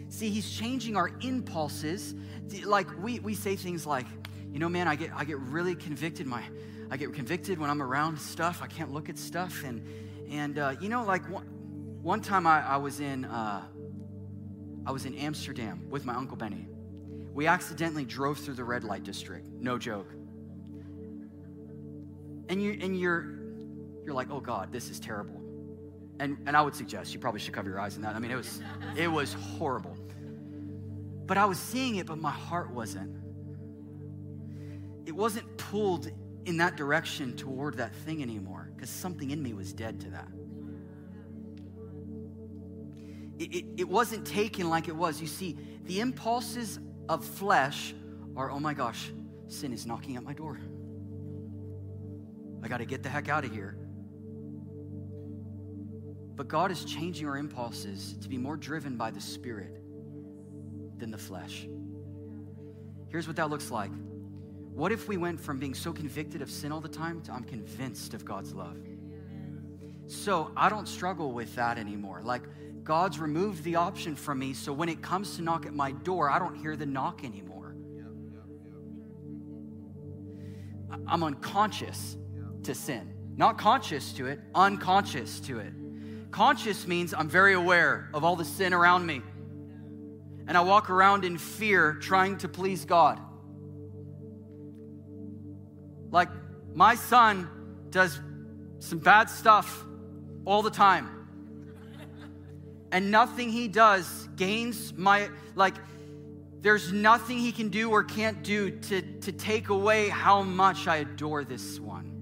See, 0.09 0.29
he's 0.29 0.49
changing 0.49 0.95
our 0.95 1.11
impulses. 1.21 2.15
Like 2.63 2.87
we, 3.01 3.19
we 3.19 3.35
say 3.35 3.55
things 3.55 3.85
like, 3.85 4.07
you 4.51 4.59
know, 4.59 4.69
man, 4.69 4.87
I 4.87 4.95
get 4.95 5.11
I 5.15 5.23
get 5.23 5.37
really 5.39 5.75
convicted. 5.75 6.25
My 6.25 6.43
I 6.89 6.97
get 6.97 7.13
convicted 7.13 7.59
when 7.59 7.69
I'm 7.69 7.81
around 7.81 8.19
stuff. 8.19 8.61
I 8.63 8.67
can't 8.67 8.91
look 8.91 9.09
at 9.09 9.17
stuff. 9.17 9.63
And 9.63 9.83
and 10.29 10.57
uh, 10.57 10.75
you 10.81 10.89
know, 10.89 11.03
like 11.03 11.29
one, 11.29 11.45
one 12.01 12.21
time 12.21 12.47
I, 12.47 12.61
I 12.67 12.77
was 12.77 12.99
in 12.99 13.25
uh, 13.25 13.63
I 14.85 14.91
was 14.91 15.05
in 15.05 15.13
Amsterdam 15.15 15.87
with 15.89 16.05
my 16.05 16.15
uncle 16.15 16.37
Benny. 16.37 16.67
We 17.33 17.45
accidentally 17.45 18.05
drove 18.05 18.39
through 18.39 18.55
the 18.55 18.63
red 18.63 18.83
light 18.83 19.03
district. 19.03 19.47
No 19.59 19.77
joke 19.77 20.07
and 22.49 22.61
you 22.61 22.77
and 22.81 22.99
you're 22.99 23.25
you're 24.03 24.15
like, 24.15 24.29
oh 24.31 24.41
God, 24.41 24.71
this 24.71 24.89
is 24.89 24.99
terrible. 24.99 25.39
And 26.19 26.37
and 26.47 26.57
I 26.57 26.61
would 26.61 26.75
suggest 26.75 27.13
you 27.13 27.19
probably 27.19 27.39
should 27.39 27.53
cover 27.53 27.69
your 27.69 27.79
eyes 27.79 27.95
in 27.95 28.01
that. 28.01 28.15
I 28.15 28.19
mean, 28.19 28.31
it 28.31 28.35
was 28.35 28.61
it 28.97 29.07
was 29.07 29.33
horrible. 29.33 29.95
But 31.25 31.37
I 31.37 31.45
was 31.45 31.59
seeing 31.59 31.97
it, 31.97 32.07
but 32.07 32.17
my 32.17 32.31
heart 32.31 32.71
wasn't. 32.71 33.15
It 35.05 35.15
wasn't 35.15 35.57
pulled 35.57 36.11
in 36.45 36.57
that 36.57 36.75
direction 36.75 37.35
toward 37.35 37.77
that 37.77 37.95
thing 37.95 38.23
anymore 38.23 38.71
because 38.75 38.89
something 38.89 39.29
in 39.29 39.41
me 39.41 39.53
was 39.53 39.71
dead 39.71 39.99
to 40.01 40.09
that. 40.09 40.27
It, 43.37 43.55
it, 43.55 43.65
it, 43.77 43.89
wasn't 43.89 44.25
taken 44.25 44.69
like 44.69 44.87
it 44.87 44.95
was. 44.95 45.21
You 45.21 45.27
see, 45.27 45.57
the 45.85 46.01
impulses 46.01 46.79
of 47.07 47.23
flesh 47.23 47.93
are, 48.35 48.51
oh 48.51 48.59
my 48.59 48.73
gosh, 48.73 49.11
sin 49.47 49.71
is 49.71 49.85
knocking 49.85 50.17
at 50.17 50.23
my 50.23 50.33
door. 50.33 50.59
I 52.63 52.67
got 52.67 52.77
to 52.77 52.85
get 52.85 53.03
the 53.03 53.09
heck 53.09 53.29
out 53.29 53.45
of 53.45 53.51
here. 53.51 53.77
But 56.35 56.47
God 56.47 56.71
is 56.71 56.85
changing 56.85 57.27
our 57.27 57.37
impulses 57.37 58.15
to 58.21 58.29
be 58.29 58.37
more 58.37 58.55
driven 58.55 58.95
by 58.95 59.11
the 59.11 59.21
Spirit 59.21 59.81
than 60.97 61.11
the 61.11 61.17
flesh. 61.17 61.67
Here's 63.09 63.27
what 63.27 63.35
that 63.37 63.49
looks 63.49 63.71
like. 63.71 63.91
What 64.73 64.91
if 64.91 65.07
we 65.07 65.17
went 65.17 65.41
from 65.41 65.59
being 65.59 65.73
so 65.73 65.91
convicted 65.91 66.41
of 66.41 66.49
sin 66.49 66.71
all 66.71 66.79
the 66.79 66.87
time 66.87 67.21
to 67.23 67.33
I'm 67.33 67.43
convinced 67.43 68.13
of 68.13 68.23
God's 68.23 68.53
love? 68.53 68.77
So 70.07 70.51
I 70.55 70.69
don't 70.69 70.87
struggle 70.87 71.33
with 71.33 71.53
that 71.55 71.77
anymore. 71.77 72.21
Like, 72.23 72.43
God's 72.83 73.19
removed 73.19 73.63
the 73.63 73.75
option 73.75 74.15
from 74.15 74.39
me, 74.39 74.53
so 74.53 74.71
when 74.71 74.89
it 74.89 75.01
comes 75.01 75.35
to 75.35 75.41
knock 75.41 75.65
at 75.65 75.73
my 75.73 75.91
door, 75.91 76.29
I 76.29 76.39
don't 76.39 76.55
hear 76.55 76.75
the 76.75 76.85
knock 76.85 77.23
anymore. 77.23 77.75
I'm 81.05 81.23
unconscious 81.23 82.17
to 82.63 82.75
sin. 82.75 83.13
Not 83.35 83.57
conscious 83.57 84.11
to 84.13 84.27
it, 84.27 84.39
unconscious 84.53 85.39
to 85.41 85.59
it. 85.59 85.73
Conscious 86.31 86.85
means 86.87 87.13
I'm 87.13 87.29
very 87.29 87.53
aware 87.53 88.09
of 88.13 88.23
all 88.23 88.35
the 88.35 88.45
sin 88.45 88.73
around 88.73 89.05
me. 89.05 89.21
and 90.49 90.57
I 90.57 90.61
walk 90.61 90.89
around 90.89 91.25
in 91.25 91.37
fear 91.37 91.93
trying 91.93 92.39
to 92.39 92.49
please 92.49 92.83
God. 92.83 93.19
Like, 96.09 96.29
my 96.73 96.95
son 96.95 97.47
does 97.91 98.19
some 98.79 98.97
bad 98.97 99.29
stuff 99.29 99.85
all 100.45 100.63
the 100.63 100.71
time. 100.71 101.27
And 102.91 103.11
nothing 103.11 103.51
he 103.51 103.67
does 103.67 104.27
gains 104.35 104.91
my, 104.97 105.29
like, 105.53 105.75
there's 106.61 106.91
nothing 106.91 107.37
he 107.37 107.51
can 107.51 107.69
do 107.69 107.91
or 107.91 108.03
can't 108.03 108.41
do 108.41 108.71
to, 108.71 109.03
to 109.03 109.31
take 109.31 109.69
away 109.69 110.09
how 110.09 110.41
much 110.41 110.87
I 110.87 110.97
adore 110.97 111.43
this 111.43 111.79
one. 111.79 112.18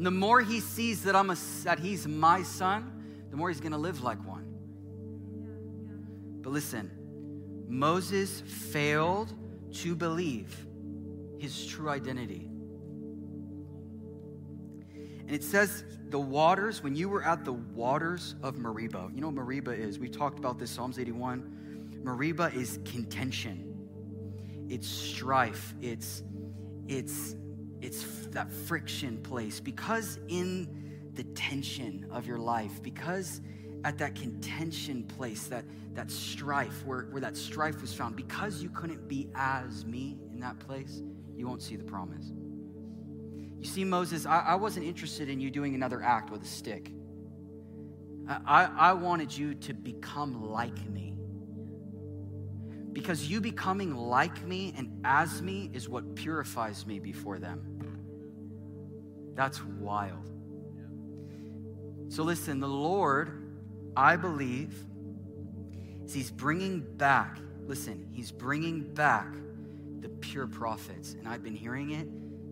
And 0.00 0.06
the 0.06 0.10
more 0.10 0.40
he 0.40 0.60
sees 0.60 1.02
that, 1.02 1.14
I'm 1.14 1.28
a, 1.28 1.36
that 1.64 1.78
he's 1.78 2.08
my 2.08 2.42
son, 2.42 3.26
the 3.28 3.36
more 3.36 3.50
he's 3.50 3.60
going 3.60 3.72
to 3.72 3.78
live 3.78 4.02
like 4.02 4.16
one. 4.26 4.46
But 6.40 6.54
listen, 6.54 6.90
Moses 7.68 8.40
failed 8.40 9.30
to 9.74 9.94
believe 9.94 10.56
his 11.38 11.66
true 11.66 11.90
identity. 11.90 12.48
And 14.94 15.32
it 15.32 15.44
says 15.44 15.84
the 16.08 16.18
waters, 16.18 16.82
when 16.82 16.96
you 16.96 17.10
were 17.10 17.22
at 17.22 17.44
the 17.44 17.52
waters 17.52 18.36
of 18.42 18.56
Meribah, 18.56 19.10
you 19.14 19.20
know 19.20 19.26
what 19.26 19.36
Meribah 19.36 19.72
is? 19.72 19.98
We 19.98 20.08
talked 20.08 20.38
about 20.38 20.58
this, 20.58 20.70
Psalms 20.70 20.98
81. 20.98 22.00
Meribah 22.02 22.52
is 22.54 22.78
contention, 22.86 23.86
it's 24.66 24.88
strife, 24.88 25.74
it's, 25.82 26.22
it's, 26.88 27.36
it's 27.82 28.04
that 28.28 28.50
friction 28.50 29.18
place. 29.22 29.60
Because 29.60 30.18
in 30.28 31.10
the 31.14 31.24
tension 31.24 32.06
of 32.10 32.26
your 32.26 32.38
life, 32.38 32.82
because 32.82 33.40
at 33.84 33.98
that 33.98 34.14
contention 34.14 35.04
place, 35.04 35.46
that, 35.48 35.64
that 35.94 36.10
strife, 36.10 36.84
where, 36.84 37.02
where 37.10 37.20
that 37.20 37.36
strife 37.36 37.80
was 37.80 37.94
found, 37.94 38.16
because 38.16 38.62
you 38.62 38.68
couldn't 38.70 39.08
be 39.08 39.28
as 39.34 39.84
me 39.84 40.18
in 40.32 40.40
that 40.40 40.58
place, 40.58 41.02
you 41.36 41.46
won't 41.46 41.62
see 41.62 41.76
the 41.76 41.84
promise. 41.84 42.32
You 43.58 43.66
see, 43.66 43.84
Moses, 43.84 44.26
I, 44.26 44.40
I 44.40 44.54
wasn't 44.54 44.86
interested 44.86 45.28
in 45.28 45.40
you 45.40 45.50
doing 45.50 45.74
another 45.74 46.02
act 46.02 46.30
with 46.30 46.42
a 46.42 46.46
stick. 46.46 46.92
I, 48.28 48.64
I 48.64 48.92
wanted 48.92 49.36
you 49.36 49.54
to 49.54 49.74
become 49.74 50.50
like 50.50 50.88
me. 50.88 51.09
Because 52.92 53.28
you 53.28 53.40
becoming 53.40 53.94
like 53.94 54.44
me 54.44 54.74
and 54.76 55.00
as 55.04 55.42
me 55.42 55.70
is 55.72 55.88
what 55.88 56.14
purifies 56.16 56.86
me 56.86 56.98
before 56.98 57.38
them. 57.38 57.80
That's 59.34 59.62
wild. 59.64 60.28
So, 62.08 62.24
listen, 62.24 62.58
the 62.58 62.68
Lord, 62.68 63.30
I 63.96 64.16
believe, 64.16 64.74
is 66.04 66.12
He's 66.12 66.30
bringing 66.30 66.80
back, 66.96 67.38
listen, 67.66 68.08
He's 68.12 68.32
bringing 68.32 68.92
back 68.94 69.32
the 70.00 70.08
pure 70.08 70.48
prophets. 70.48 71.14
And 71.14 71.28
I've 71.28 71.44
been 71.44 71.54
hearing 71.54 71.90
it 71.90 72.08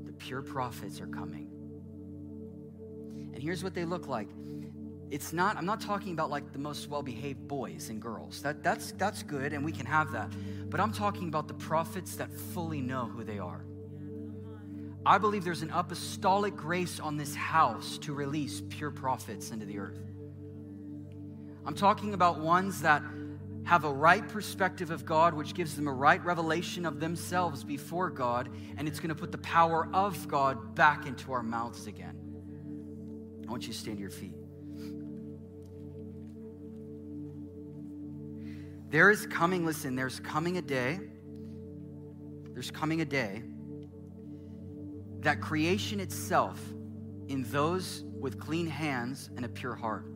the 0.07 0.13
pure 0.13 0.43
prophets 0.43 1.01
are 1.01 1.07
coming. 1.07 1.49
And 3.35 3.43
here's 3.43 3.63
what 3.63 3.75
they 3.75 3.85
look 3.85 4.09
like. 4.09 4.29
It's 5.11 5.33
not, 5.33 5.57
I'm 5.57 5.67
not 5.67 5.81
talking 5.81 6.13
about 6.13 6.31
like 6.31 6.53
the 6.53 6.59
most 6.59 6.89
well 6.89 7.03
behaved 7.03 7.49
boys 7.49 7.89
and 7.89 8.01
girls. 8.01 8.43
That, 8.43 8.63
that's, 8.63 8.93
that's 8.93 9.23
good, 9.23 9.53
and 9.53 9.65
we 9.65 9.73
can 9.73 9.87
have 9.87 10.13
that. 10.13 10.31
But 10.69 10.81
I'm 10.81 10.93
talking 10.93 11.29
about 11.29 11.49
the 11.49 11.55
prophets 11.55 12.17
that 12.17 12.31
fully 12.31 12.81
know 12.81 13.07
who 13.07 13.25
they 13.25 13.39
are. 13.39 13.65
I 15.07 15.17
believe 15.17 15.45
there's 15.45 15.63
an 15.63 15.71
apostolic 15.71 16.55
grace 16.55 17.01
on 17.01 17.17
this 17.17 17.35
house 17.35 17.97
to 17.99 18.13
release 18.13 18.63
pure 18.69 18.91
prophets 18.91 19.51
into 19.51 19.65
the 19.65 19.79
earth. 19.79 19.99
I'm 21.65 21.75
talking 21.75 22.13
about 22.13 22.41
ones 22.41 22.83
that 22.83 23.03
have 23.65 23.85
a 23.85 23.93
right 23.93 24.27
perspective 24.27 24.91
of 24.91 25.05
God, 25.05 25.35
which 25.35 25.55
gives 25.55 25.77
them 25.77 25.89
a 25.89 25.93
right 25.93 26.23
revelation 26.25 26.87
of 26.87 27.01
themselves 27.01 27.65
before 27.65 28.11
God, 28.11 28.49
and 28.77 28.89
it's 28.89 28.99
going 28.99 29.11
to 29.11 29.15
put 29.15 29.33
the 29.33 29.39
power 29.39 29.89
of 29.93 30.29
God 30.29 30.75
back 30.75 31.07
into 31.07 31.33
our 31.33 31.43
mouths 31.43 31.87
again. 31.87 32.17
I 33.47 33.51
want 33.51 33.67
you 33.67 33.73
to 33.73 33.79
stand 33.79 33.99
to 33.99 34.01
your 34.01 34.11
feet. 34.11 34.35
There 38.91 39.11
is 39.11 39.27
coming, 39.27 39.67
listen, 39.67 39.97
there's 39.97 40.21
coming 40.21 40.57
a 40.57 40.63
day, 40.63 40.99
there's 42.53 42.71
coming 42.71 43.01
a 43.01 43.05
day 43.05 43.43
that 45.21 45.41
creation 45.41 46.01
itself, 46.01 46.61
in 47.29 47.45
those 47.51 48.05
with 48.19 48.39
clean 48.41 48.67
hands 48.67 49.31
and 49.37 49.45
a 49.45 49.49
pure 49.49 49.75
heart, 49.75 50.07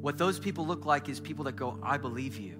what 0.00 0.16
those 0.16 0.38
people 0.38 0.66
look 0.66 0.86
like 0.86 1.08
is 1.08 1.20
people 1.20 1.44
that 1.44 1.56
go, 1.56 1.78
I 1.82 1.98
believe 1.98 2.38
you. 2.38 2.54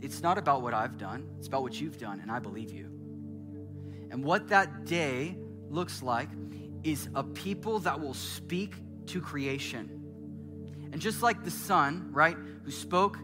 It's 0.00 0.22
not 0.22 0.38
about 0.38 0.62
what 0.62 0.74
I've 0.74 0.98
done, 0.98 1.28
it's 1.38 1.48
about 1.48 1.62
what 1.62 1.80
you've 1.80 1.98
done, 1.98 2.20
and 2.20 2.30
I 2.30 2.38
believe 2.38 2.70
you. 2.70 2.90
And 4.10 4.22
what 4.22 4.48
that 4.48 4.84
day 4.84 5.36
looks 5.68 6.02
like 6.02 6.28
is 6.84 7.08
a 7.14 7.24
people 7.24 7.80
that 7.80 8.00
will 8.00 8.14
speak 8.14 8.74
to 9.06 9.20
creation. 9.20 9.90
And 10.92 11.00
just 11.00 11.22
like 11.22 11.42
the 11.42 11.50
Son, 11.50 12.10
right, 12.12 12.36
who 12.64 12.70
spoke 12.70 13.18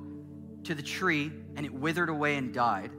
to 0.64 0.74
the 0.74 0.82
tree 0.82 1.32
and 1.56 1.64
it 1.64 1.72
withered 1.72 2.08
away 2.08 2.36
and 2.36 2.52
died, 2.52 2.90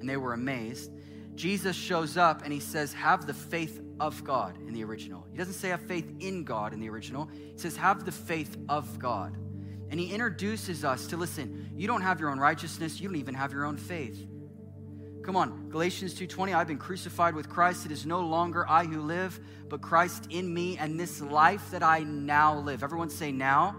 and 0.00 0.08
they 0.08 0.16
were 0.16 0.32
amazed, 0.32 0.90
Jesus 1.34 1.76
shows 1.76 2.16
up 2.16 2.42
and 2.42 2.52
he 2.52 2.60
says, 2.60 2.92
Have 2.94 3.26
the 3.26 3.34
faith 3.34 3.80
of 4.00 4.24
God 4.24 4.58
in 4.66 4.72
the 4.72 4.84
original. 4.84 5.26
He 5.30 5.38
doesn't 5.38 5.54
say 5.54 5.68
have 5.68 5.82
faith 5.82 6.10
in 6.20 6.44
God 6.44 6.72
in 6.72 6.80
the 6.80 6.88
original, 6.88 7.28
he 7.52 7.58
says, 7.58 7.76
Have 7.76 8.04
the 8.04 8.12
faith 8.12 8.56
of 8.68 8.98
God. 8.98 9.36
And 9.88 10.00
he 10.00 10.12
introduces 10.12 10.84
us 10.84 11.06
to 11.08 11.16
listen, 11.16 11.70
you 11.76 11.86
don't 11.86 12.02
have 12.02 12.18
your 12.18 12.30
own 12.30 12.40
righteousness, 12.40 13.00
you 13.00 13.08
don't 13.08 13.18
even 13.18 13.34
have 13.34 13.52
your 13.52 13.64
own 13.64 13.76
faith. 13.76 14.26
Come 15.22 15.34
on, 15.34 15.70
Galatians 15.70 16.14
2:20, 16.14 16.54
I've 16.54 16.68
been 16.68 16.78
crucified 16.78 17.34
with 17.34 17.48
Christ. 17.48 17.84
It 17.84 17.90
is 17.90 18.06
no 18.06 18.20
longer 18.20 18.64
I 18.68 18.84
who 18.84 19.00
live, 19.00 19.40
but 19.68 19.80
Christ 19.80 20.28
in 20.30 20.54
me 20.54 20.78
and 20.78 21.00
this 21.00 21.20
life 21.20 21.72
that 21.72 21.82
I 21.82 22.04
now 22.04 22.60
live. 22.60 22.84
Everyone 22.84 23.10
say 23.10 23.32
now. 23.32 23.74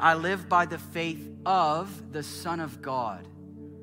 I 0.00 0.14
live 0.14 0.48
by 0.48 0.66
the 0.66 0.78
faith 0.78 1.30
of 1.44 2.12
the 2.12 2.22
Son 2.22 2.60
of 2.60 2.80
God. 2.80 3.26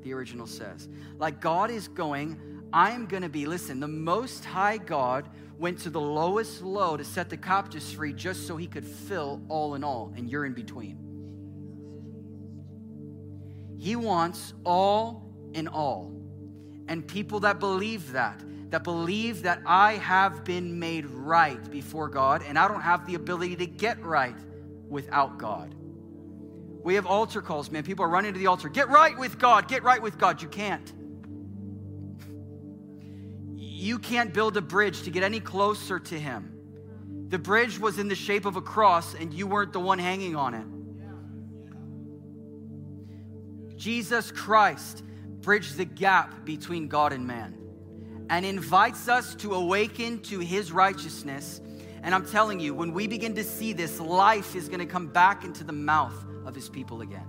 The 0.02 0.12
original 0.12 0.46
says. 0.46 0.88
Like 1.18 1.40
God 1.40 1.70
is 1.70 1.88
going, 1.88 2.40
I 2.72 2.90
am 2.90 3.06
going 3.06 3.22
to 3.22 3.28
be, 3.28 3.46
listen, 3.46 3.80
the 3.80 3.88
most 3.88 4.44
high 4.44 4.78
God 4.78 5.28
went 5.58 5.78
to 5.80 5.90
the 5.90 6.00
lowest 6.00 6.62
low 6.62 6.96
to 6.96 7.04
set 7.04 7.30
the 7.30 7.36
captives 7.36 7.92
free 7.92 8.12
just 8.12 8.46
so 8.46 8.56
he 8.56 8.66
could 8.66 8.84
fill 8.84 9.42
all 9.48 9.74
in 9.74 9.82
all, 9.82 10.12
and 10.16 10.30
you're 10.30 10.44
in 10.44 10.52
between. 10.52 10.98
He 13.78 13.96
wants 13.96 14.52
all 14.64 15.26
in 15.54 15.68
all. 15.68 16.12
And 16.88 17.06
people 17.06 17.40
that 17.40 17.58
believe 17.58 18.12
that, 18.12 18.42
that 18.70 18.84
believe 18.84 19.42
that 19.42 19.60
I 19.66 19.94
have 19.94 20.44
been 20.44 20.78
made 20.78 21.06
right 21.06 21.70
before 21.70 22.08
God 22.08 22.42
and 22.46 22.58
I 22.58 22.68
don't 22.68 22.80
have 22.80 23.06
the 23.06 23.14
ability 23.14 23.56
to 23.56 23.66
get 23.66 24.02
right 24.02 24.36
without 24.88 25.38
God. 25.38 25.74
We 26.86 26.94
have 26.94 27.04
altar 27.04 27.42
calls, 27.42 27.68
man. 27.68 27.82
People 27.82 28.04
are 28.04 28.08
running 28.08 28.32
to 28.32 28.38
the 28.38 28.46
altar. 28.46 28.68
Get 28.68 28.88
right 28.88 29.18
with 29.18 29.40
God. 29.40 29.66
Get 29.66 29.82
right 29.82 30.00
with 30.00 30.18
God. 30.18 30.40
You 30.40 30.46
can't. 30.46 30.92
You 33.56 33.98
can't 33.98 34.32
build 34.32 34.56
a 34.56 34.60
bridge 34.60 35.02
to 35.02 35.10
get 35.10 35.24
any 35.24 35.40
closer 35.40 35.98
to 35.98 36.16
Him. 36.16 36.52
The 37.28 37.40
bridge 37.40 37.80
was 37.80 37.98
in 37.98 38.06
the 38.06 38.14
shape 38.14 38.44
of 38.44 38.54
a 38.54 38.60
cross, 38.60 39.16
and 39.16 39.34
you 39.34 39.48
weren't 39.48 39.72
the 39.72 39.80
one 39.80 39.98
hanging 39.98 40.36
on 40.36 40.54
it. 43.74 43.76
Jesus 43.76 44.30
Christ 44.30 45.02
bridged 45.40 45.76
the 45.78 45.84
gap 45.84 46.44
between 46.44 46.86
God 46.86 47.12
and 47.12 47.26
man 47.26 47.58
and 48.30 48.46
invites 48.46 49.08
us 49.08 49.34
to 49.36 49.54
awaken 49.54 50.20
to 50.20 50.38
his 50.38 50.70
righteousness. 50.70 51.60
And 52.04 52.14
I'm 52.14 52.26
telling 52.26 52.60
you, 52.60 52.74
when 52.74 52.92
we 52.92 53.08
begin 53.08 53.34
to 53.34 53.42
see 53.42 53.72
this, 53.72 53.98
life 53.98 54.54
is 54.54 54.68
going 54.68 54.78
to 54.78 54.86
come 54.86 55.08
back 55.08 55.42
into 55.42 55.64
the 55.64 55.72
mouth 55.72 56.14
of 56.46 56.54
his 56.54 56.68
people 56.68 57.02
again. 57.02 57.26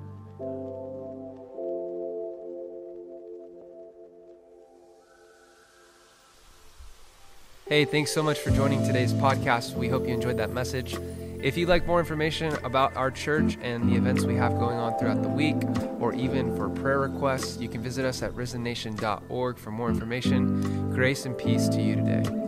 Hey, 7.67 7.83
thanks 7.83 8.13
so 8.13 8.23
much 8.23 8.39
for 8.39 8.49
joining 8.51 8.81
today's 8.85 9.13
podcast. 9.13 9.73
We 9.73 9.89
hope 9.89 10.07
you 10.07 10.13
enjoyed 10.13 10.37
that 10.37 10.53
message. 10.53 10.95
If 11.43 11.57
you'd 11.57 11.67
like 11.67 11.85
more 11.85 11.99
information 11.99 12.53
about 12.63 12.95
our 12.95 13.11
church 13.11 13.57
and 13.61 13.91
the 13.91 13.95
events 13.95 14.23
we 14.23 14.35
have 14.35 14.57
going 14.57 14.77
on 14.77 14.97
throughout 14.97 15.21
the 15.21 15.29
week, 15.29 15.57
or 15.99 16.13
even 16.13 16.55
for 16.55 16.69
prayer 16.69 16.99
requests, 16.99 17.57
you 17.57 17.67
can 17.67 17.83
visit 17.83 18.05
us 18.05 18.23
at 18.23 18.31
risennation.org 18.31 19.57
for 19.57 19.71
more 19.71 19.89
information. 19.89 20.91
Grace 20.93 21.25
and 21.25 21.37
peace 21.37 21.67
to 21.67 21.81
you 21.81 21.95
today. 21.95 22.46